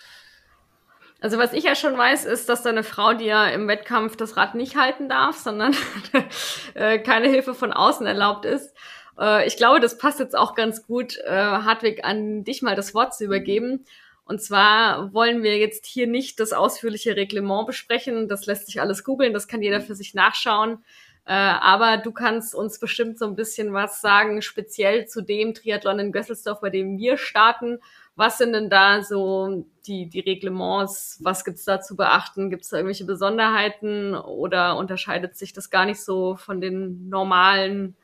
Also 1.20 1.38
was 1.38 1.54
ich 1.54 1.66
ja 1.66 1.76
schon 1.76 1.96
weiß, 1.98 2.26
ist, 2.26 2.50
dass 2.50 2.64
deine 2.64 2.84
Frau 2.84 3.14
dir 3.14 3.52
im 3.54 3.68
Wettkampf 3.68 4.16
das 4.16 4.38
Rad 4.38 4.56
nicht 4.56 4.76
halten 4.76 5.08
darf, 5.08 5.38
sondern 5.38 5.76
äh, 6.74 6.98
keine 6.98 7.30
Hilfe 7.30 7.54
von 7.54 7.74
außen 7.74 8.08
erlaubt 8.08 8.46
ist. 8.46 8.74
Äh, 9.20 9.46
ich 9.46 9.58
glaube, 9.58 9.82
das 9.82 9.98
passt 9.98 10.20
jetzt 10.20 10.36
auch 10.36 10.56
ganz 10.56 10.88
gut, 10.88 11.18
äh, 11.26 11.30
Hartwig, 11.30 12.04
an 12.04 12.44
dich 12.44 12.62
mal 12.62 12.76
das 12.76 12.96
Wort 12.96 13.14
zu 13.14 13.26
übergeben. 13.26 13.86
Und 14.32 14.42
zwar 14.42 15.14
wollen 15.14 15.44
wir 15.44 15.58
jetzt 15.58 15.86
hier 15.86 16.08
nicht 16.08 16.40
das 16.40 16.54
ausführliche 16.54 17.18
Reglement 17.18 17.68
besprechen. 17.68 18.30
Das 18.30 18.46
lässt 18.46 18.68
sich 18.68 18.80
alles 18.80 19.04
googeln, 19.04 19.34
das 19.34 19.50
kann 19.50 19.62
jeder 19.62 19.82
für 19.82 19.94
sich 19.94 20.14
nachschauen. 20.14 20.86
Äh, 21.26 21.34
aber 21.34 21.98
du 21.98 22.14
kannst 22.14 22.56
uns 22.56 22.80
bestimmt 22.80 23.20
so 23.20 23.26
ein 23.26 23.36
bisschen 23.36 23.74
was 23.74 24.00
sagen, 24.00 24.42
speziell 24.42 25.06
zu 25.06 25.22
dem 25.22 25.54
Triathlon 25.54 26.00
in 26.00 26.12
Gösselsdorf, 26.14 26.62
bei 26.62 26.70
dem 26.70 26.98
wir 26.98 27.18
starten. 27.18 27.80
Was 28.16 28.38
sind 28.38 28.54
denn 28.54 28.70
da 28.70 29.04
so 29.04 29.66
die, 29.86 30.08
die 30.08 30.22
Reglements? 30.22 31.20
Was 31.22 31.44
gibt's 31.44 31.66
da 31.66 31.82
zu 31.82 31.98
beachten? 31.98 32.50
Gibt 32.50 32.64
es 32.64 32.70
da 32.70 32.78
irgendwelche 32.78 33.04
Besonderheiten 33.04 34.16
oder 34.16 34.78
unterscheidet 34.78 35.36
sich 35.36 35.52
das 35.52 35.70
gar 35.70 35.84
nicht 35.84 36.00
so 36.00 36.38
von 36.38 36.62
den 36.62 37.10
normalen 37.10 37.98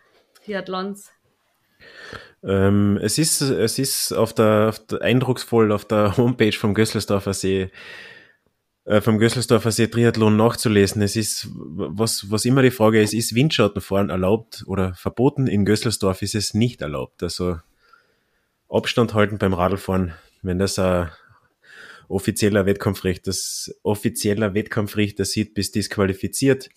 Triathlons? 0.43 1.10
Ähm, 2.43 3.00
es 3.01 3.17
ist, 3.17 3.41
es 3.41 3.79
ist 3.79 4.13
auf 4.13 4.34
der, 4.34 4.69
auf 4.69 4.86
der, 4.88 5.01
eindrucksvoll 5.01 5.72
auf 5.72 5.86
der 5.86 6.17
Homepage 6.17 6.53
vom 6.53 6.74
Gösselsdorfer 6.74 7.34
See, 7.34 7.69
äh, 8.86 9.01
vom 9.01 9.19
Gösselsdorfer 9.19 9.72
See 9.72 9.88
Triathlon 9.88 10.38
nachzulesen. 10.38 11.01
Es 11.01 11.15
ist, 11.15 11.48
was, 11.51 12.29
was 12.31 12.46
immer 12.46 12.62
die 12.62 12.72
Frage 12.72 13.01
ist, 13.01 13.13
ist 13.13 13.36
Windschattenfahren 13.36 14.10
erlaubt 14.10 14.63
oder 14.67 14.93
verboten? 14.93 15.48
In 15.48 15.65
Gösselsdorf 15.65 16.22
ist 16.22 16.36
es 16.36 16.53
nicht 16.53 16.81
erlaubt. 16.81 17.24
Also 17.24 17.57
Abstand 18.69 19.13
halten 19.13 19.38
beim 19.38 19.53
Radlfahren, 19.53 20.13
wenn 20.41 20.60
das 20.60 20.77
ein 20.77 21.10
offizieller 22.10 22.65
Wettkampfrichter, 22.65 23.24
das 23.25 23.75
offizieller 23.84 24.53
Wettkampfrichter 24.53 25.25
sieht, 25.25 25.53
bis 25.53 25.72
disqualifiziert. 25.72 26.69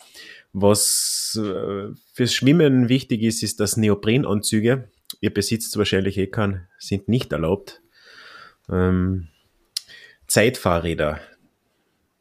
Was 0.52 1.38
äh, 1.40 1.94
fürs 2.12 2.34
Schwimmen 2.34 2.88
wichtig 2.88 3.22
ist, 3.22 3.42
ist, 3.42 3.60
dass 3.60 3.76
Neoprenanzüge, 3.76 4.90
ihr 5.20 5.32
besitzt 5.32 5.76
wahrscheinlich 5.76 6.18
eh 6.18 6.26
keinen, 6.26 6.66
sind 6.78 7.08
nicht 7.08 7.32
erlaubt. 7.32 7.82
Ähm, 8.68 9.28
Zeitfahrräder. 10.26 11.20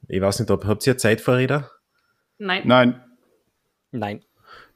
Ich 0.08 0.22
weiß 0.22 0.40
nicht, 0.40 0.52
ob, 0.52 0.66
habt 0.66 0.86
ihr 0.88 0.98
Zeitfahrräder? 0.98 1.72
Nein. 2.38 2.64
Nein. 2.66 3.04
Nein. 3.92 4.24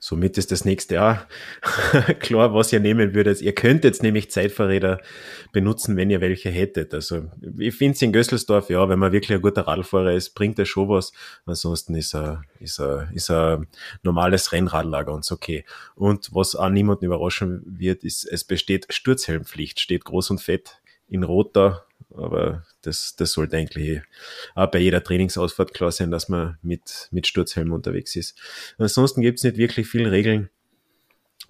Somit 0.05 0.37
ist 0.37 0.51
das 0.51 0.65
nächste 0.65 0.95
Jahr 0.95 1.29
klar, 2.19 2.53
was 2.53 2.73
ihr 2.73 2.81
nehmen 2.81 3.15
würdet. 3.15 3.41
Ihr 3.41 3.55
könnt 3.55 3.85
jetzt 3.85 4.03
nämlich 4.03 4.29
Zeitfahrräder 4.29 4.99
benutzen, 5.53 5.95
wenn 5.95 6.09
ihr 6.09 6.19
welche 6.19 6.49
hättet. 6.49 6.93
Also 6.93 7.31
ich 7.57 7.73
finde 7.73 7.93
es 7.93 8.01
in 8.01 8.11
Gösselsdorf, 8.11 8.69
ja, 8.69 8.89
wenn 8.89 8.99
man 8.99 9.13
wirklich 9.13 9.33
ein 9.33 9.41
guter 9.41 9.65
Radfahrer 9.65 10.11
ist, 10.11 10.31
bringt 10.31 10.59
das 10.59 10.67
schon 10.67 10.89
was. 10.89 11.13
Ansonsten 11.45 11.95
ist 11.95 12.13
er 12.15 12.43
ist 12.59 12.81
er 12.81 13.07
ist 13.13 13.31
er 13.31 13.65
normales 14.01 14.51
Rennradlager 14.51 15.13
und 15.13 15.31
okay. 15.31 15.63
Und 15.95 16.35
was 16.35 16.57
auch 16.57 16.67
niemanden 16.67 17.05
überraschen 17.05 17.63
wird, 17.65 18.03
ist, 18.03 18.25
es 18.25 18.43
besteht 18.43 18.87
Sturzhelmpflicht, 18.89 19.79
steht 19.79 20.03
groß 20.03 20.31
und 20.31 20.41
fett 20.41 20.81
in 21.07 21.23
Rot 21.23 21.55
da 21.55 21.85
aber 22.15 22.63
das, 22.81 23.15
das 23.15 23.31
sollte 23.33 23.57
eigentlich 23.57 24.01
auch 24.55 24.69
bei 24.69 24.79
jeder 24.79 25.03
Trainingsausfahrt 25.03 25.73
klar 25.73 25.91
sein, 25.91 26.11
dass 26.11 26.29
man 26.29 26.57
mit, 26.61 27.09
mit 27.11 27.27
Sturzhelm 27.27 27.71
unterwegs 27.71 28.15
ist. 28.15 28.37
Ansonsten 28.77 29.21
gibt 29.21 29.39
es 29.39 29.43
nicht 29.43 29.57
wirklich 29.57 29.87
viele 29.87 30.11
Regeln. 30.11 30.49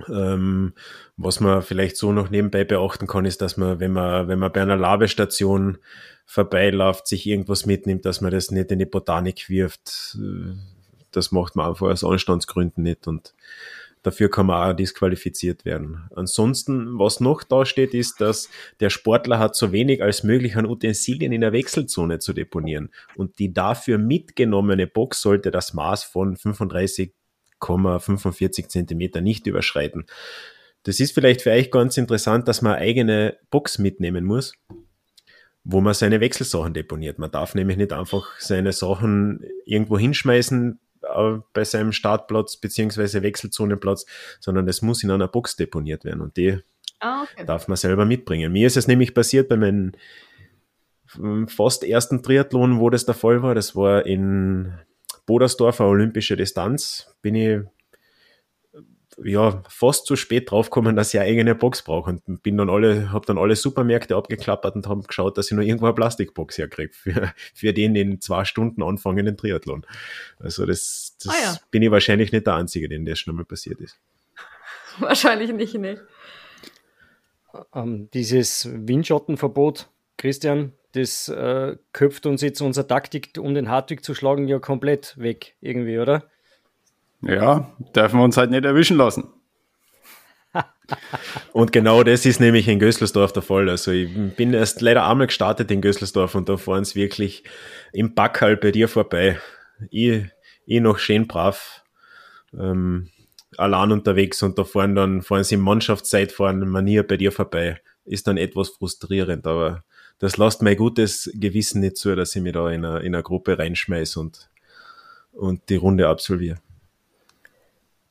Ähm, 0.09 0.73
was 1.17 1.39
man 1.39 1.61
vielleicht 1.61 1.97
so 1.97 2.11
noch 2.11 2.29
nebenbei 2.29 2.63
beachten 2.63 3.05
kann, 3.05 3.25
ist, 3.25 3.41
dass 3.41 3.57
man, 3.57 3.79
wenn 3.79 3.91
man, 3.91 4.27
wenn 4.27 4.39
man 4.39 4.51
bei 4.51 4.61
einer 4.61 4.75
Labestation 4.75 5.77
vorbeiläuft, 6.25 7.07
sich 7.07 7.27
irgendwas 7.27 7.65
mitnimmt, 7.65 8.05
dass 8.05 8.21
man 8.21 8.31
das 8.31 8.49
nicht 8.49 8.71
in 8.71 8.79
die 8.79 8.85
Botanik 8.85 9.49
wirft. 9.49 10.17
das 11.11 11.31
macht 11.31 11.55
man 11.55 11.69
einfach 11.69 11.87
aus 11.87 12.03
Anstandsgründen 12.03 12.83
nicht 12.83 13.07
und 13.07 13.35
dafür 14.03 14.29
kann 14.29 14.45
man 14.45 14.71
auch 14.71 14.75
disqualifiziert 14.75 15.65
werden. 15.65 16.09
Ansonsten, 16.15 16.99
was 16.99 17.19
noch 17.19 17.43
da 17.43 17.65
steht, 17.65 17.93
ist, 17.93 18.21
dass 18.21 18.49
der 18.79 18.89
Sportler 18.89 19.39
hat 19.39 19.55
so 19.55 19.71
wenig 19.71 20.03
als 20.03 20.23
möglich 20.23 20.55
an 20.55 20.67
Utensilien 20.67 21.31
in 21.31 21.41
der 21.41 21.53
Wechselzone 21.53 22.19
zu 22.19 22.33
deponieren 22.33 22.91
und 23.15 23.39
die 23.39 23.53
dafür 23.53 23.97
mitgenommene 23.97 24.85
Box 24.85 25.21
sollte 25.21 25.49
das 25.49 25.73
Maß 25.73 26.03
von 26.03 26.35
35,45 26.35 28.67
Zentimeter 28.67 29.21
nicht 29.21 29.47
überschreiten. 29.47 30.05
Das 30.83 30.99
ist 30.99 31.13
vielleicht 31.13 31.41
für 31.41 31.51
euch 31.51 31.71
ganz 31.71 31.97
interessant, 31.97 32.47
dass 32.47 32.61
man 32.61 32.73
eine 32.73 32.81
eigene 32.81 33.37
Box 33.49 33.79
mitnehmen 33.79 34.25
muss, 34.25 34.53
wo 35.63 35.79
man 35.79 35.93
seine 35.93 36.19
Wechselsachen 36.19 36.73
deponiert. 36.73 37.19
Man 37.19 37.31
darf 37.31 37.55
nämlich 37.55 37.77
nicht 37.77 37.93
einfach 37.93 38.37
seine 38.37 38.73
Sachen 38.73 39.45
irgendwo 39.65 39.97
hinschmeißen 39.97 40.79
äh, 41.15 41.39
bei 41.53 41.63
seinem 41.63 41.91
Startplatz 41.91 42.57
beziehungsweise 42.57 43.23
Wechselzonenplatz, 43.23 44.05
sondern 44.39 44.67
es 44.67 44.81
muss 44.81 45.03
in 45.03 45.11
einer 45.11 45.27
Box 45.27 45.55
deponiert 45.55 46.05
werden 46.05 46.21
und 46.21 46.37
die 46.37 46.59
ah, 46.99 47.23
okay. 47.23 47.45
darf 47.45 47.67
man 47.67 47.77
selber 47.77 48.05
mitbringen. 48.05 48.51
Mir 48.51 48.67
ist 48.67 48.77
es 48.77 48.87
nämlich 48.87 49.13
passiert 49.13 49.49
bei 49.49 49.57
meinem 49.57 49.93
fast 51.47 51.83
ersten 51.83 52.23
Triathlon, 52.23 52.79
wo 52.79 52.89
das 52.89 53.05
der 53.05 53.15
Fall 53.15 53.43
war. 53.43 53.55
Das 53.55 53.75
war 53.75 54.05
in 54.05 54.73
Bodersdorfer 55.25 55.85
olympische 55.85 56.35
Distanz. 56.35 57.15
Bin 57.21 57.35
ich 57.35 57.61
ja, 59.23 59.63
fast 59.67 60.05
zu 60.05 60.15
spät 60.15 60.49
draufgekommen, 60.51 60.95
dass 60.95 61.13
ich 61.13 61.19
eine 61.19 61.29
eigene 61.29 61.55
Box 61.55 61.81
brauche 61.81 62.11
und 62.11 62.43
bin 62.43 62.57
dann 62.57 62.69
alle, 62.69 63.11
habe 63.11 63.25
dann 63.25 63.37
alle 63.37 63.55
Supermärkte 63.55 64.15
abgeklappert 64.15 64.75
und 64.75 64.87
habe 64.87 65.03
geschaut, 65.03 65.37
dass 65.37 65.51
ich 65.51 65.57
noch 65.57 65.63
irgendwo 65.63 65.85
eine 65.85 65.95
Plastikbox 65.95 66.57
herkriege 66.57 66.93
für, 66.93 67.33
für 67.53 67.73
den 67.73 67.95
in 67.95 68.21
zwei 68.21 68.45
Stunden 68.45 68.83
anfangenden 68.83 69.37
Triathlon. 69.37 69.85
Also 70.39 70.65
das, 70.65 71.15
das 71.23 71.33
ah 71.33 71.37
ja. 71.43 71.57
bin 71.71 71.81
ich 71.81 71.91
wahrscheinlich 71.91 72.31
nicht 72.31 72.47
der 72.47 72.55
Einzige, 72.55 72.89
den 72.89 73.05
das 73.05 73.19
schon 73.19 73.31
einmal 73.31 73.45
passiert 73.45 73.79
ist. 73.79 73.99
Wahrscheinlich 74.99 75.51
nicht, 75.53 75.73
ne. 75.75 75.99
Ähm, 77.73 78.09
dieses 78.13 78.69
Windschattenverbot, 78.71 79.89
Christian, 80.17 80.73
das 80.93 81.27
äh, 81.29 81.75
köpft 81.91 82.25
uns 82.25 82.41
jetzt 82.41 82.61
unsere 82.61 82.87
Taktik, 82.87 83.31
um 83.39 83.55
den 83.55 83.69
Hartwig 83.69 84.05
zu 84.05 84.13
schlagen, 84.13 84.47
ja 84.47 84.59
komplett 84.59 85.17
weg, 85.17 85.55
irgendwie, 85.59 85.97
oder? 85.97 86.29
Ja, 87.25 87.71
dürfen 87.95 88.19
wir 88.19 88.23
uns 88.23 88.37
halt 88.37 88.51
nicht 88.51 88.65
erwischen 88.65 88.97
lassen. 88.97 89.29
und 91.53 91.71
genau 91.71 92.03
das 92.03 92.25
ist 92.25 92.39
nämlich 92.39 92.67
in 92.67 92.79
Gößelsdorf 92.79 93.31
der 93.31 93.41
Fall. 93.41 93.69
Also 93.69 93.91
ich 93.91 94.09
bin 94.35 94.53
erst 94.53 94.81
leider 94.81 95.07
einmal 95.07 95.27
gestartet 95.27 95.71
in 95.71 95.81
Gößelsdorf 95.81 96.35
und 96.35 96.49
da 96.49 96.57
fahren 96.57 96.83
sie 96.83 96.95
wirklich 96.95 97.43
im 97.93 98.13
Backhall 98.13 98.57
bei 98.57 98.71
dir 98.71 98.87
vorbei. 98.87 99.39
Ich, 99.89 100.25
ich 100.65 100.81
noch 100.81 100.99
schön 100.99 101.27
brav 101.27 101.83
ähm, 102.57 103.09
allein 103.57 103.91
unterwegs 103.91 104.43
und 104.43 104.59
da 104.59 104.65
fahren 104.65 104.95
dann, 104.95 105.21
fahren 105.21 105.43
sie 105.43 105.55
im 105.55 105.61
Mannschaftszeitfahren 105.61 106.67
Manier 106.67 107.07
bei 107.07 107.17
dir 107.17 107.31
vorbei. 107.31 107.81
Ist 108.05 108.27
dann 108.27 108.37
etwas 108.37 108.69
frustrierend, 108.69 109.47
aber 109.47 109.85
das 110.19 110.35
lasst 110.35 110.61
mein 110.61 110.75
gutes 110.75 111.31
Gewissen 111.33 111.79
nicht 111.79 111.97
zu, 111.97 112.15
dass 112.15 112.35
ich 112.35 112.41
mich 112.41 112.53
da 112.53 112.69
in 112.69 112.83
eine, 112.83 112.99
in 112.99 113.15
eine 113.15 113.23
Gruppe 113.23 113.57
reinschmeiß 113.57 114.17
und, 114.17 114.49
und 115.31 115.69
die 115.69 115.77
Runde 115.77 116.09
absolviere. 116.09 116.57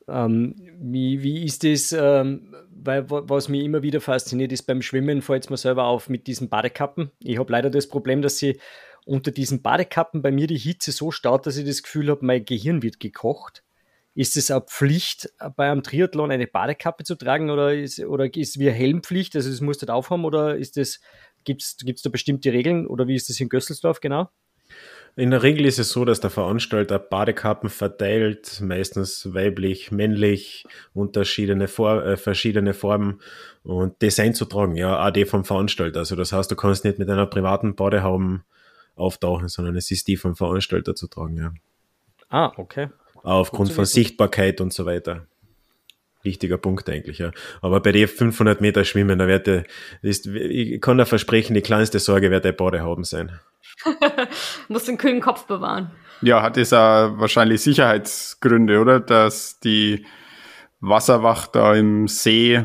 Ähm, 0.07 0.55
wie, 0.79 1.23
wie 1.23 1.43
ist 1.43 1.63
das, 1.63 1.91
ähm, 1.91 2.55
weil 2.69 3.09
was 3.09 3.47
mich 3.47 3.63
immer 3.63 3.83
wieder 3.83 4.01
fasziniert 4.01 4.51
ist, 4.51 4.63
beim 4.63 4.81
Schwimmen 4.81 5.21
fällt 5.21 5.45
es 5.45 5.49
mir 5.49 5.57
selber 5.57 5.85
auf 5.85 6.09
mit 6.09 6.27
diesen 6.27 6.49
Badekappen. 6.49 7.11
Ich 7.19 7.37
habe 7.37 7.51
leider 7.51 7.69
das 7.69 7.87
Problem, 7.87 8.21
dass 8.21 8.37
sie 8.37 8.59
unter 9.05 9.31
diesen 9.31 9.61
Badekappen 9.61 10.21
bei 10.21 10.31
mir 10.31 10.47
die 10.47 10.57
Hitze 10.57 10.91
so 10.91 11.11
staut, 11.11 11.45
dass 11.45 11.57
ich 11.57 11.65
das 11.65 11.83
Gefühl 11.83 12.09
habe, 12.09 12.25
mein 12.25 12.45
Gehirn 12.45 12.83
wird 12.83 12.99
gekocht. 12.99 13.63
Ist 14.15 14.37
es 14.37 14.51
eine 14.51 14.61
Pflicht, 14.61 15.33
bei 15.55 15.71
einem 15.71 15.81
Triathlon 15.81 16.31
eine 16.31 16.47
Badekappe 16.47 17.03
zu 17.03 17.15
tragen 17.15 17.49
oder 17.49 17.73
ist, 17.73 17.99
oder 17.99 18.33
ist 18.35 18.59
wie 18.59 18.69
Helmpflicht, 18.69 19.35
also 19.35 19.49
das 19.49 19.59
musst 19.59 19.81
du 19.81 19.91
aufhaben 19.91 20.23
oder 20.23 20.57
gibt 20.57 21.61
es 21.63 21.77
da 22.03 22.09
bestimmte 22.09 22.53
Regeln 22.53 22.85
oder 22.85 23.07
wie 23.07 23.15
ist 23.15 23.29
das 23.29 23.39
in 23.39 23.49
Gösselsdorf 23.49 24.01
genau? 24.01 24.29
In 25.15 25.29
der 25.29 25.43
Regel 25.43 25.65
ist 25.65 25.77
es 25.77 25.89
so, 25.89 26.05
dass 26.05 26.21
der 26.21 26.31
Veranstalter 26.31 26.97
Badekappen 26.97 27.69
verteilt, 27.69 28.59
meistens 28.61 29.31
weiblich, 29.33 29.91
männlich, 29.91 30.65
unterschiedliche 30.93 31.67
For 31.67 32.03
äh, 32.03 32.17
verschiedene 32.17 32.73
Formen 32.73 33.21
und 33.63 33.95
das 33.99 34.19
einzutragen, 34.19 34.75
ja, 34.75 34.97
AD 34.97 35.25
vom 35.25 35.45
Veranstalter. 35.45 35.99
Also 35.99 36.15
das 36.15 36.33
heißt, 36.33 36.49
du 36.49 36.55
kannst 36.55 36.83
nicht 36.83 36.97
mit 36.97 37.09
einer 37.09 37.27
privaten 37.27 37.75
Badehaube 37.75 38.41
auftauchen, 38.95 39.49
sondern 39.49 39.75
es 39.75 39.91
ist 39.91 40.07
die 40.07 40.17
vom 40.17 40.35
Veranstalter 40.35 40.95
zu 40.95 41.07
tragen, 41.07 41.37
ja. 41.37 41.53
Ah, 42.29 42.51
okay. 42.57 42.89
Aufgrund 43.21 43.71
von 43.71 43.85
Sichtbarkeit 43.85 44.61
und 44.61 44.73
so 44.73 44.85
weiter. 44.87 45.27
Wichtiger 46.23 46.57
Punkt 46.57 46.89
eigentlich, 46.89 47.19
ja. 47.19 47.31
Aber 47.61 47.81
bei 47.81 47.91
den 47.91 48.07
500 48.07 48.61
Meter 48.61 48.85
Schwimmen, 48.85 49.19
da 49.19 49.27
wird 49.27 49.47
der, 49.47 49.63
ist, 50.01 50.25
ich 50.25 50.79
kann 50.81 50.97
da 50.97 51.05
versprechen, 51.05 51.53
die 51.53 51.61
kleinste 51.61 51.99
Sorge 51.99 52.31
wird 52.31 52.45
der 52.45 52.53
Badehauben 52.53 53.03
sein. 53.03 53.39
Muss 54.69 54.85
den 54.85 54.97
kühlen 54.97 55.19
Kopf 55.19 55.45
bewahren. 55.45 55.91
Ja, 56.21 56.41
hat 56.41 56.57
es 56.57 56.71
wahrscheinlich 56.71 57.61
Sicherheitsgründe, 57.61 58.79
oder? 58.79 59.01
Dass 59.01 59.59
die 59.59 60.05
Wasserwacht 60.79 61.55
da 61.55 61.75
im 61.75 62.07
See 62.07 62.63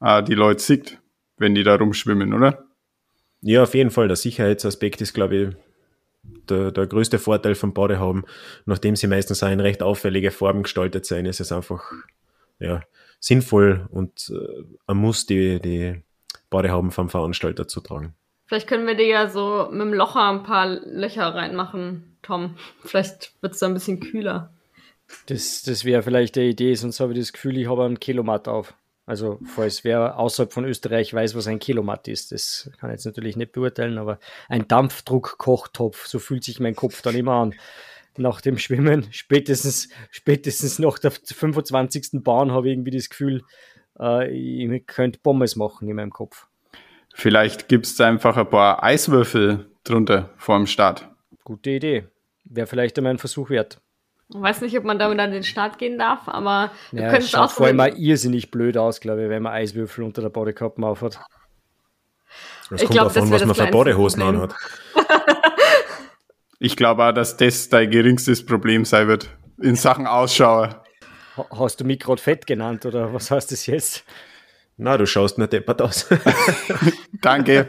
äh, 0.00 0.22
die 0.22 0.34
Leute 0.34 0.62
sieht, 0.62 0.98
wenn 1.36 1.54
die 1.54 1.64
da 1.64 1.76
rumschwimmen, 1.76 2.32
oder? 2.32 2.64
Ja, 3.42 3.64
auf 3.64 3.74
jeden 3.74 3.90
Fall. 3.90 4.08
Der 4.08 4.16
Sicherheitsaspekt 4.16 5.02
ist, 5.02 5.12
glaube 5.12 5.36
ich, 5.36 5.48
der, 6.48 6.72
der 6.72 6.86
größte 6.86 7.18
Vorteil 7.18 7.54
von 7.54 7.74
Badehauben. 7.74 8.24
Nachdem 8.64 8.96
sie 8.96 9.06
meistens 9.06 9.42
auch 9.42 9.50
in 9.50 9.60
recht 9.60 9.82
auffällige 9.82 10.30
Formen 10.30 10.62
gestaltet 10.62 11.04
sein, 11.04 11.26
ist 11.26 11.40
es 11.40 11.52
einfach 11.52 11.92
ja, 12.58 12.82
sinnvoll 13.20 13.86
und 13.90 14.32
äh, 14.34 14.64
man 14.86 14.96
muss 14.96 15.26
die, 15.26 15.60
die 15.60 16.02
Badehauben 16.50 16.90
vom 16.90 17.08
Veranstalter 17.08 17.66
zu 17.66 17.80
tragen. 17.80 18.14
Vielleicht 18.46 18.68
können 18.68 18.86
wir 18.86 18.94
dir 18.94 19.06
ja 19.06 19.28
so 19.28 19.68
mit 19.70 19.80
dem 19.80 19.94
Locher 19.94 20.30
ein 20.30 20.42
paar 20.42 20.66
Löcher 20.68 21.34
reinmachen, 21.34 22.16
Tom. 22.22 22.56
Vielleicht 22.84 23.32
wird 23.40 23.54
es 23.54 23.60
da 23.60 23.66
ein 23.66 23.74
bisschen 23.74 24.00
kühler. 24.00 24.52
Das, 25.26 25.62
das 25.62 25.84
wäre 25.84 26.02
vielleicht 26.02 26.36
eine 26.36 26.46
Idee, 26.46 26.74
sonst 26.74 27.00
habe 27.00 27.12
ich 27.12 27.18
das 27.18 27.32
Gefühl, 27.32 27.56
ich 27.56 27.68
habe 27.68 27.84
einen 27.84 28.00
Kilomatt 28.00 28.48
auf. 28.48 28.74
Also, 29.06 29.38
falls 29.44 29.84
wer 29.84 30.18
außerhalb 30.18 30.52
von 30.52 30.64
Österreich 30.64 31.12
weiß, 31.12 31.34
was 31.34 31.46
ein 31.46 31.58
Kilomatt 31.58 32.08
ist, 32.08 32.32
das 32.32 32.70
kann 32.78 32.88
ich 32.90 32.94
jetzt 32.94 33.04
natürlich 33.04 33.36
nicht 33.36 33.52
beurteilen, 33.52 33.98
aber 33.98 34.18
ein 34.48 34.66
Dampfdruck-Kochtopf, 34.66 36.06
so 36.06 36.18
fühlt 36.18 36.42
sich 36.42 36.58
mein 36.58 36.74
Kopf 36.74 37.02
dann 37.02 37.14
immer 37.14 37.34
an. 37.34 37.54
Nach 38.16 38.40
dem 38.40 38.58
Schwimmen, 38.58 39.06
spätestens, 39.10 39.88
spätestens 40.10 40.78
nach 40.78 40.98
der 40.98 41.10
25. 41.10 42.22
Bahn 42.22 42.52
habe 42.52 42.68
ich 42.68 42.74
irgendwie 42.74 42.92
das 42.92 43.08
Gefühl, 43.08 43.42
äh, 43.98 44.30
ich 44.30 44.86
könnte 44.86 45.18
Pommes 45.20 45.56
machen 45.56 45.88
in 45.88 45.96
meinem 45.96 46.10
Kopf. 46.10 46.46
Vielleicht 47.12 47.68
gibt 47.68 47.86
es 47.86 48.00
einfach 48.00 48.36
ein 48.36 48.48
paar 48.48 48.82
Eiswürfel 48.82 49.70
drunter 49.84 50.30
vor 50.36 50.56
dem 50.56 50.66
Start. 50.66 51.08
Gute 51.44 51.70
Idee. 51.70 52.08
Wäre 52.44 52.66
vielleicht 52.66 52.98
einmal 52.98 53.14
ein 53.14 53.18
Versuch 53.18 53.50
wert. 53.50 53.80
Ich 54.28 54.40
weiß 54.40 54.62
nicht, 54.62 54.76
ob 54.76 54.84
man 54.84 54.98
damit 54.98 55.20
an 55.20 55.30
den 55.30 55.44
Start 55.44 55.78
gehen 55.78 55.98
darf, 55.98 56.28
aber 56.28 56.72
wir 56.90 57.02
ja, 57.02 57.10
können 57.10 57.22
es 57.22 57.34
auch 57.34 57.50
vor 57.50 57.66
allem 57.66 57.76
mal 57.76 57.94
irrsinnig 57.96 58.50
blöd 58.50 58.76
aus, 58.76 59.00
glaube 59.00 59.24
ich, 59.24 59.28
wenn 59.28 59.42
man 59.42 59.52
Eiswürfel 59.52 60.02
unter 60.02 60.22
der 60.22 60.30
Bodykappe 60.30 60.84
aufhat. 60.84 61.20
Das 62.70 62.80
ich 62.80 62.88
kommt 62.88 62.98
glaub, 62.98 63.12
davon, 63.12 63.30
was 63.30 63.44
man 63.44 63.54
für 63.54 63.66
Bodyhosen 63.66 64.22
anhat. 64.22 64.54
ich 66.58 66.76
glaube 66.76 67.04
auch, 67.04 67.12
dass 67.12 67.36
das 67.36 67.68
dein 67.68 67.90
geringstes 67.90 68.44
Problem 68.44 68.84
sein 68.84 69.08
wird 69.08 69.30
in 69.60 69.76
Sachen 69.76 70.06
Ausschau. 70.06 70.68
Hast 71.50 71.80
du 71.80 71.84
mich 71.84 72.00
gerade 72.00 72.20
fett 72.20 72.46
genannt 72.46 72.86
oder 72.86 73.12
was 73.12 73.30
heißt 73.30 73.50
das 73.52 73.66
jetzt? 73.66 74.04
Na, 74.76 74.96
du 74.96 75.06
schaust 75.06 75.38
mir 75.38 75.48
deppert 75.48 75.82
aus. 75.82 76.08
Danke. 77.20 77.68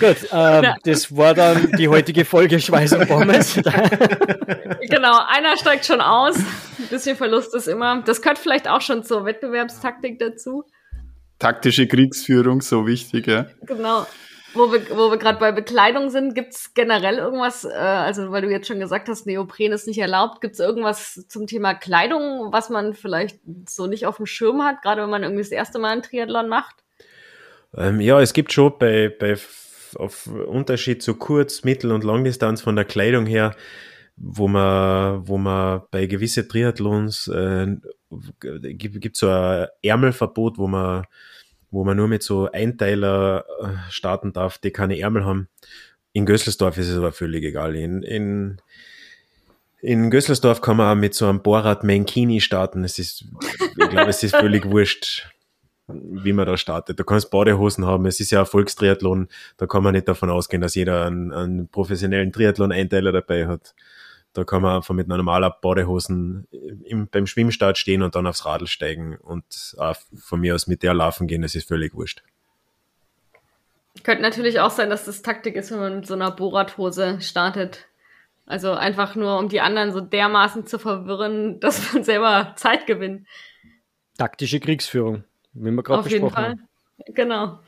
Gut, 0.00 0.16
ähm, 0.32 0.74
das 0.84 1.16
war 1.16 1.34
dann 1.34 1.70
die 1.72 1.88
heutige 1.88 2.24
Folge 2.24 2.58
Schweiß 2.58 2.94
und 2.94 3.08
Pommes. 3.08 3.54
genau, 4.90 5.20
einer 5.28 5.56
steigt 5.56 5.86
schon 5.86 6.00
aus. 6.00 6.36
Ein 6.36 6.88
bisschen 6.90 7.16
Verlust 7.16 7.54
ist 7.54 7.68
immer. 7.68 8.02
Das 8.02 8.20
gehört 8.20 8.38
vielleicht 8.38 8.68
auch 8.68 8.80
schon 8.80 9.04
zur 9.04 9.24
Wettbewerbstaktik 9.24 10.18
dazu. 10.18 10.64
Taktische 11.38 11.86
Kriegsführung, 11.86 12.60
so 12.60 12.86
wichtig, 12.86 13.26
ja. 13.26 13.46
Genau 13.62 14.06
wo 14.54 14.72
wir, 14.72 14.88
wo 14.90 15.10
wir 15.10 15.18
gerade 15.18 15.38
bei 15.38 15.52
Bekleidung 15.52 16.10
sind, 16.10 16.34
gibt's 16.34 16.74
generell 16.74 17.18
irgendwas, 17.18 17.64
äh, 17.64 17.72
also 17.72 18.30
weil 18.30 18.42
du 18.42 18.50
jetzt 18.50 18.68
schon 18.68 18.80
gesagt 18.80 19.08
hast, 19.08 19.26
Neopren 19.26 19.72
ist 19.72 19.86
nicht 19.86 19.98
erlaubt, 19.98 20.40
gibt's 20.40 20.60
irgendwas 20.60 21.26
zum 21.28 21.46
Thema 21.46 21.74
Kleidung, 21.74 22.52
was 22.52 22.70
man 22.70 22.94
vielleicht 22.94 23.38
so 23.68 23.86
nicht 23.86 24.06
auf 24.06 24.16
dem 24.16 24.26
Schirm 24.26 24.62
hat, 24.62 24.82
gerade 24.82 25.02
wenn 25.02 25.10
man 25.10 25.22
irgendwie 25.22 25.42
das 25.42 25.50
erste 25.50 25.78
Mal 25.78 25.92
einen 25.92 26.02
Triathlon 26.02 26.48
macht? 26.48 26.76
Ähm, 27.76 28.00
ja, 28.00 28.20
es 28.20 28.32
gibt 28.32 28.52
schon 28.52 28.78
bei, 28.78 29.08
bei 29.08 29.36
auf 29.96 30.26
Unterschied 30.26 31.02
zu 31.02 31.14
Kurz-, 31.14 31.64
Mittel- 31.64 31.92
und 31.92 32.04
Langdistanz 32.04 32.60
von 32.62 32.76
der 32.76 32.84
Kleidung 32.84 33.26
her, 33.26 33.54
wo 34.16 34.48
man, 34.48 35.26
wo 35.26 35.38
man 35.38 35.82
bei 35.90 36.06
gewisse 36.06 36.46
Triathlons 36.46 37.28
äh, 37.28 37.76
gibt, 38.40 39.00
gibt 39.00 39.16
so 39.16 39.28
ein 39.28 39.66
Ärmelverbot, 39.82 40.58
wo 40.58 40.68
man 40.68 41.04
wo 41.74 41.82
man 41.82 41.96
nur 41.96 42.06
mit 42.06 42.22
so 42.22 42.48
Einteiler 42.52 43.44
äh, 43.60 43.90
starten 43.90 44.32
darf, 44.32 44.58
die 44.58 44.70
keine 44.70 44.98
Ärmel 44.98 45.24
haben. 45.24 45.48
in 46.12 46.24
Gösselsdorf 46.24 46.78
ist 46.78 46.88
es 46.88 46.96
aber 46.96 47.10
völlig 47.10 47.42
egal. 47.42 47.74
In, 47.74 48.04
in, 48.04 48.58
in 49.80 50.08
Gösselsdorf 50.08 50.60
kann 50.60 50.76
man 50.76 50.96
auch 50.96 51.00
mit 51.00 51.14
so 51.14 51.26
einem 51.26 51.42
Bohrrad 51.42 51.82
Mankini 51.82 52.40
starten. 52.40 52.84
Es 52.84 53.00
ist, 53.00 53.24
ich 53.76 53.88
glaube, 53.88 54.10
es 54.10 54.22
ist 54.22 54.36
völlig 54.36 54.70
wurscht, 54.70 55.28
wie 55.88 56.32
man 56.32 56.46
da 56.46 56.56
startet. 56.56 57.00
Du 57.00 57.04
kannst 57.04 57.32
Badehosen 57.32 57.84
haben. 57.84 58.06
Es 58.06 58.20
ist 58.20 58.30
ja 58.30 58.40
ein 58.40 58.46
Volkstriathlon. 58.46 59.26
Da 59.56 59.66
kann 59.66 59.82
man 59.82 59.94
nicht 59.94 60.06
davon 60.06 60.30
ausgehen, 60.30 60.62
dass 60.62 60.76
jeder 60.76 61.04
einen, 61.04 61.32
einen 61.32 61.68
professionellen 61.68 62.32
Triathlon-Einteiler 62.32 63.10
dabei 63.10 63.48
hat. 63.48 63.74
Da 64.34 64.44
kann 64.44 64.62
man 64.62 64.76
einfach 64.76 64.94
mit 64.94 65.06
einer 65.06 65.16
normalen 65.16 65.52
Badehosen 65.62 66.46
im, 66.84 67.08
beim 67.08 67.26
Schwimmstart 67.26 67.78
stehen 67.78 68.02
und 68.02 68.14
dann 68.14 68.26
aufs 68.26 68.44
Radl 68.44 68.66
steigen 68.66 69.16
und 69.16 69.74
auch 69.78 69.96
von 70.16 70.40
mir 70.40 70.54
aus 70.54 70.66
mit 70.66 70.82
der 70.82 70.92
laufen 70.92 71.26
gehen. 71.26 71.42
Es 71.44 71.54
ist 71.54 71.68
völlig 71.68 71.94
wurscht. 71.94 72.22
Könnte 74.02 74.22
natürlich 74.22 74.58
auch 74.58 74.70
sein, 74.70 74.90
dass 74.90 75.04
das 75.04 75.22
Taktik 75.22 75.54
ist, 75.54 75.70
wenn 75.70 75.78
man 75.78 75.96
mit 75.96 76.06
so 76.06 76.14
einer 76.14 76.32
Bohrradhose 76.32 77.20
startet. 77.20 77.86
Also 78.44 78.72
einfach 78.72 79.14
nur, 79.14 79.38
um 79.38 79.48
die 79.48 79.60
anderen 79.60 79.92
so 79.92 80.00
dermaßen 80.00 80.66
zu 80.66 80.78
verwirren, 80.78 81.60
dass 81.60 81.92
man 81.92 82.04
selber 82.04 82.54
Zeit 82.56 82.86
gewinnt. 82.86 83.26
Taktische 84.18 84.60
Kriegsführung, 84.60 85.24
wie 85.52 85.70
wir 85.70 85.82
gerade 85.82 86.02
besprochen 86.02 86.22
jeden 86.22 86.30
Fall. 86.30 86.50
haben. 86.50 86.68
Genau. 87.14 87.58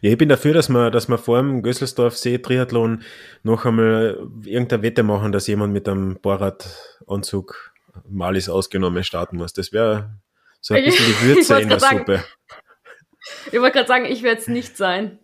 Ja, 0.00 0.10
ich 0.10 0.18
bin 0.18 0.28
dafür, 0.28 0.54
dass 0.54 0.68
wir, 0.68 0.90
dass 0.90 1.08
wir 1.08 1.18
vor 1.18 1.38
dem 1.38 1.62
Gösselsdorf 1.62 2.16
See 2.16 2.38
Triathlon 2.38 3.02
noch 3.42 3.64
einmal 3.64 4.18
irgendeine 4.44 4.82
Wette 4.82 5.02
machen, 5.02 5.32
dass 5.32 5.46
jemand 5.46 5.72
mit 5.72 5.88
einem 5.88 6.18
Bohrradanzug 6.20 7.72
mal 8.08 8.36
ist 8.36 8.48
ausgenommen 8.48 9.04
starten 9.04 9.36
muss. 9.36 9.52
Das 9.52 9.72
wäre 9.72 10.10
so 10.60 10.74
ein 10.74 10.84
bisschen 10.84 11.06
die 11.06 11.26
Würze 11.26 11.60
in 11.60 11.68
der 11.68 11.80
sagen, 11.80 11.98
Suppe. 11.98 12.24
Ich 13.52 13.60
wollte 13.60 13.72
gerade 13.72 13.88
sagen, 13.88 14.04
ich 14.06 14.22
werde 14.22 14.40
es 14.40 14.48
nicht 14.48 14.76
sein. 14.76 15.18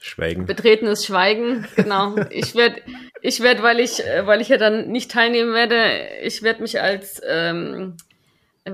Schweigen. 0.00 0.46
Betretenes 0.46 1.04
Schweigen, 1.04 1.66
genau. 1.74 2.14
Ich 2.30 2.54
werde, 2.54 2.80
ich 3.22 3.40
werde, 3.40 3.62
weil 3.62 3.80
ich, 3.80 3.98
weil 4.22 4.40
ich 4.40 4.48
ja 4.48 4.56
dann 4.56 4.88
nicht 4.88 5.10
teilnehmen 5.10 5.52
werde, 5.52 6.08
ich 6.22 6.42
werde 6.42 6.62
mich 6.62 6.80
als, 6.80 7.20
ähm, 7.26 7.96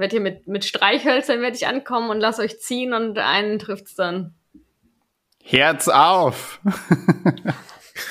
werde 0.01 0.11
hier 0.11 0.21
mit, 0.21 0.47
mit 0.47 0.65
Streichhölzern 0.65 1.41
werde 1.41 1.57
ich 1.57 1.67
ankommen 1.67 2.11
und 2.11 2.21
lass 2.21 2.39
euch 2.39 2.61
ziehen 2.61 2.95
und 2.95 3.19
einen 3.19 3.59
trifft's 3.59 3.95
dann. 3.95 4.35
Herz 5.43 5.89
auf! 5.89 6.61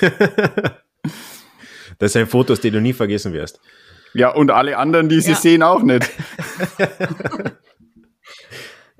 das 1.98 2.12
sind 2.12 2.28
Fotos, 2.28 2.60
die 2.60 2.70
du 2.70 2.80
nie 2.80 2.92
vergessen 2.92 3.32
wirst. 3.32 3.60
Ja, 4.14 4.34
und 4.34 4.50
alle 4.50 4.76
anderen, 4.76 5.08
die 5.08 5.20
sie 5.20 5.30
ja. 5.30 5.36
sehen, 5.36 5.62
auch 5.62 5.82
nicht. 5.82 6.08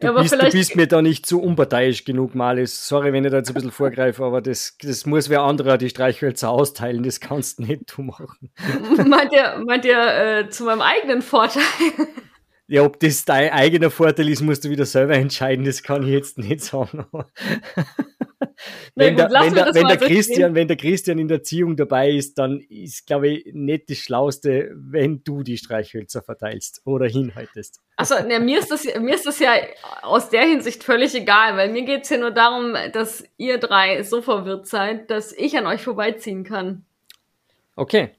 Du, 0.03 0.09
ja, 0.09 0.21
bist, 0.21 0.33
du 0.33 0.51
bist 0.51 0.75
mir 0.75 0.89
da 0.89 1.01
nicht 1.01 1.27
zu 1.27 1.41
unparteiisch 1.41 2.05
genug, 2.05 2.35
Malis. 2.35 2.89
Sorry, 2.89 3.13
wenn 3.13 3.25
ich 3.25 3.31
da 3.31 3.37
jetzt 3.37 3.51
ein 3.51 3.55
bisschen 3.55 3.71
vorgreife, 3.71 4.25
aber 4.25 4.43
das, 4.43 4.77
das 4.83 5.07
muss 5.07 5.29
wer 5.29 5.43
anderer 5.43 5.79
die 5.79 5.91
Streichhölzer 5.91 6.51
austeilen. 6.51 7.05
Das 7.05 7.21
kannst 7.21 7.61
du 7.61 7.63
nicht 7.63 7.97
du 7.97 8.03
machen. 8.03 8.51
meint 9.07 9.33
ihr, 9.33 9.63
meint 9.65 9.85
ihr 9.85 10.41
äh, 10.41 10.49
zu 10.49 10.65
meinem 10.65 10.81
eigenen 10.81 11.23
Vorteil? 11.23 11.63
Ja, 12.69 12.85
ob 12.85 12.99
das 13.01 13.25
dein 13.25 13.51
eigener 13.51 13.91
Vorteil 13.91 14.29
ist, 14.29 14.41
musst 14.41 14.65
du 14.65 14.71
wieder 14.71 14.87
selber 14.87 15.15
entscheiden. 15.15 15.65
Das 15.65 15.83
kann 15.83 16.03
ich 16.05 16.11
jetzt 16.11 16.39
nicht 16.39 16.61
sagen. 16.61 17.05
wenn, 18.95 19.17
der, 19.17 19.31
wenn, 19.31 19.55
der, 19.55 19.75
wenn, 19.75 19.89
der 19.89 19.97
Christian, 19.97 20.55
wenn 20.55 20.69
der 20.69 20.77
Christian 20.77 21.19
in 21.19 21.29
der 21.29 21.39
Erziehung 21.39 21.77
dabei 21.77 22.11
ist, 22.11 22.39
dann 22.39 22.61
ist, 22.61 23.07
glaube 23.07 23.29
ich, 23.29 23.53
nicht 23.53 23.91
das 23.91 23.99
Schlauste, 23.99 24.71
wenn 24.75 25.23
du 25.25 25.43
die 25.43 25.57
Streichhölzer 25.57 26.23
verteilst 26.23 26.83
oder 26.85 27.07
hinhaltest. 27.07 27.81
Also 27.97 28.15
ne, 28.27 28.41
mir, 28.41 28.59
ist 28.59 28.71
das, 28.71 28.85
mir 28.85 29.15
ist 29.15 29.27
das 29.27 29.39
ja 29.39 29.53
aus 30.03 30.31
der 30.31 30.43
Hinsicht 30.43 30.85
völlig 30.85 31.15
egal, 31.15 31.57
weil 31.57 31.71
mir 31.71 31.83
geht 31.83 32.05
es 32.05 32.11
ja 32.11 32.19
nur 32.19 32.31
darum, 32.31 32.75
dass 32.93 33.25
ihr 33.37 33.59
drei 33.59 34.03
so 34.03 34.23
verwirrt 34.23 34.67
seid, 34.67 35.11
dass 35.11 35.33
ich 35.33 35.57
an 35.57 35.67
euch 35.67 35.83
vorbeiziehen 35.83 36.45
kann. 36.45 36.85
Okay. 37.77 38.11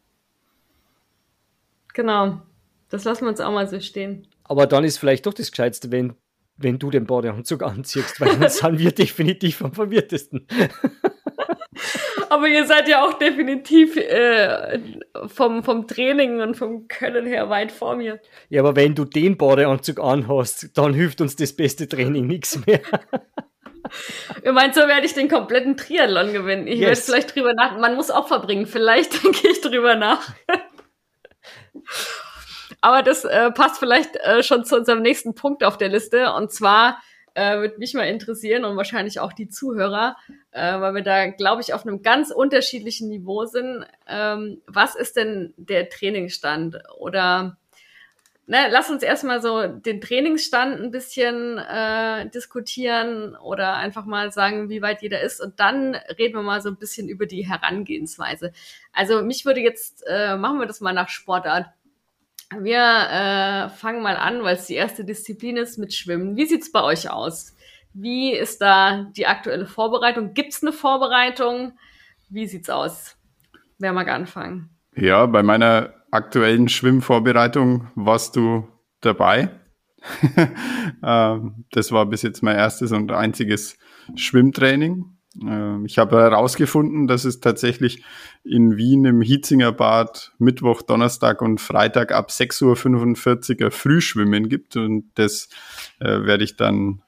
Genau. 1.93 2.41
Das 2.89 3.03
lassen 3.03 3.25
wir 3.25 3.29
uns 3.29 3.39
auch 3.39 3.51
mal 3.51 3.67
so 3.67 3.79
stehen. 3.79 4.27
Aber 4.45 4.67
dann 4.67 4.83
ist 4.83 4.97
vielleicht 4.97 5.25
doch 5.25 5.33
das 5.33 5.51
Gescheitste, 5.51 5.91
wenn 5.91 6.15
wenn 6.55 6.79
du 6.79 6.91
den 6.91 7.05
Badeanzug 7.05 7.63
anziehst, 7.63 8.21
weil 8.21 8.37
dann 8.37 8.49
sind 8.49 8.79
wir 8.79 8.91
definitiv 8.91 9.63
am 9.63 9.73
verwirrtesten. 9.73 10.47
Aber 12.29 12.47
ihr 12.47 12.65
seid 12.65 12.87
ja 12.87 13.03
auch 13.03 13.13
definitiv 13.13 13.97
äh, 13.97 14.79
vom, 15.27 15.63
vom 15.63 15.87
Training 15.87 16.41
und 16.41 16.55
vom 16.55 16.87
Können 16.87 17.25
her 17.25 17.49
weit 17.49 17.71
vor 17.71 17.95
mir. 17.95 18.19
Ja, 18.49 18.61
aber 18.61 18.75
wenn 18.75 18.95
du 18.95 19.05
den 19.05 19.37
Badeanzug 19.37 19.99
anhast, 19.99 20.77
dann 20.77 20.93
hilft 20.93 21.21
uns 21.21 21.35
das 21.35 21.53
beste 21.53 21.87
Training 21.87 22.27
nichts 22.27 22.65
mehr. 22.65 22.81
Ihr 24.43 24.53
meint, 24.53 24.75
so 24.75 24.81
werde 24.81 25.05
ich 25.05 25.13
den 25.13 25.27
kompletten 25.27 25.77
Triathlon 25.77 26.33
gewinnen. 26.33 26.67
Ich 26.67 26.79
yes. 26.79 26.87
werde 26.87 27.01
vielleicht 27.01 27.35
drüber 27.35 27.53
nach. 27.53 27.77
Man 27.77 27.95
muss 27.95 28.09
Opfer 28.09 28.39
bringen. 28.39 28.65
Vielleicht 28.65 29.23
denke 29.23 29.47
ich 29.49 29.61
drüber 29.61 29.95
nach. 29.95 30.27
Aber 32.83 33.01
das 33.01 33.23
äh, 33.23 33.49
passt 33.51 33.79
vielleicht 33.79 34.17
äh, 34.17 34.43
schon 34.43 34.65
zu 34.65 34.75
unserem 34.75 35.01
nächsten 35.01 35.35
Punkt 35.35 35.63
auf 35.63 35.77
der 35.77 35.87
Liste. 35.87 36.33
Und 36.33 36.51
zwar 36.51 37.01
äh, 37.33 37.55
würde 37.59 37.77
mich 37.77 37.93
mal 37.93 38.03
interessieren 38.03 38.65
und 38.65 38.75
wahrscheinlich 38.75 39.21
auch 39.21 39.31
die 39.31 39.47
Zuhörer, 39.47 40.17
äh, 40.51 40.81
weil 40.81 40.93
wir 40.95 41.01
da, 41.01 41.27
glaube 41.27 41.61
ich, 41.61 41.73
auf 41.73 41.87
einem 41.87 42.01
ganz 42.01 42.29
unterschiedlichen 42.29 43.07
Niveau 43.07 43.45
sind. 43.45 43.85
Ähm, 44.05 44.61
was 44.67 44.95
ist 44.95 45.15
denn 45.15 45.53
der 45.55 45.87
Trainingsstand? 45.87 46.77
Oder 46.97 47.55
ne, 48.47 48.67
lass 48.69 48.89
uns 48.89 49.01
erstmal 49.01 49.41
so 49.41 49.65
den 49.65 50.01
Trainingsstand 50.01 50.81
ein 50.81 50.91
bisschen 50.91 51.59
äh, 51.59 52.29
diskutieren 52.31 53.37
oder 53.37 53.75
einfach 53.75 54.03
mal 54.03 54.33
sagen, 54.33 54.67
wie 54.67 54.81
weit 54.81 55.01
jeder 55.01 55.21
ist. 55.21 55.39
Und 55.39 55.61
dann 55.61 55.95
reden 56.17 56.35
wir 56.35 56.43
mal 56.43 56.61
so 56.61 56.67
ein 56.67 56.77
bisschen 56.79 57.07
über 57.07 57.27
die 57.27 57.47
Herangehensweise. 57.47 58.51
Also 58.91 59.21
mich 59.21 59.45
würde 59.45 59.61
jetzt, 59.61 60.03
äh, 60.05 60.35
machen 60.35 60.59
wir 60.59 60.67
das 60.67 60.81
mal 60.81 60.91
nach 60.91 61.07
Sportart. 61.07 61.67
Wir 62.61 62.79
äh, 62.79 63.69
fangen 63.69 64.01
mal 64.01 64.15
an, 64.15 64.43
weil 64.43 64.55
es 64.55 64.67
die 64.67 64.75
erste 64.75 65.05
Disziplin 65.05 65.57
ist 65.57 65.77
mit 65.77 65.93
Schwimmen. 65.93 66.35
Wie 66.35 66.45
sieht's 66.45 66.71
bei 66.71 66.83
euch 66.83 67.09
aus? 67.09 67.55
Wie 67.93 68.33
ist 68.33 68.61
da 68.61 69.11
die 69.15 69.27
aktuelle 69.27 69.65
Vorbereitung? 69.65 70.33
Gibt's 70.33 70.61
eine 70.61 70.73
Vorbereitung? 70.73 71.77
Wie 72.29 72.47
sieht's 72.47 72.69
aus? 72.69 73.17
Wer 73.77 73.93
mag 73.93 74.07
anfangen? 74.07 74.69
Ja, 74.95 75.25
bei 75.25 75.43
meiner 75.43 75.93
aktuellen 76.11 76.69
Schwimmvorbereitung 76.69 77.89
warst 77.95 78.35
du 78.35 78.67
dabei. 79.01 79.49
Ähm, 81.05 81.65
das 81.71 81.91
war 81.91 82.05
bis 82.05 82.21
jetzt 82.21 82.43
mein 82.43 82.55
erstes 82.55 82.93
und 82.93 83.11
einziges 83.11 83.77
Schwimmtraining. 84.15 85.17
Ähm, 85.41 85.85
ich 85.85 85.97
habe 85.97 86.17
herausgefunden, 86.17 87.07
dass 87.07 87.25
es 87.25 87.39
tatsächlich 87.39 88.03
in 88.43 88.77
Wien 88.77 89.05
im 89.05 89.21
Hietzinger 89.21 89.71
Bad 89.71 90.31
Mittwoch, 90.37 90.81
Donnerstag 90.81 91.41
und 91.41 91.59
Freitag 91.59 92.11
ab 92.11 92.29
6.45 92.29 93.63
Uhr 93.63 93.71
Frühschwimmen 93.71 94.49
gibt 94.49 94.75
und 94.75 95.11
das 95.15 95.49
äh, 95.99 96.05
werde 96.25 96.43
ich 96.43 96.55
dann 96.55 97.01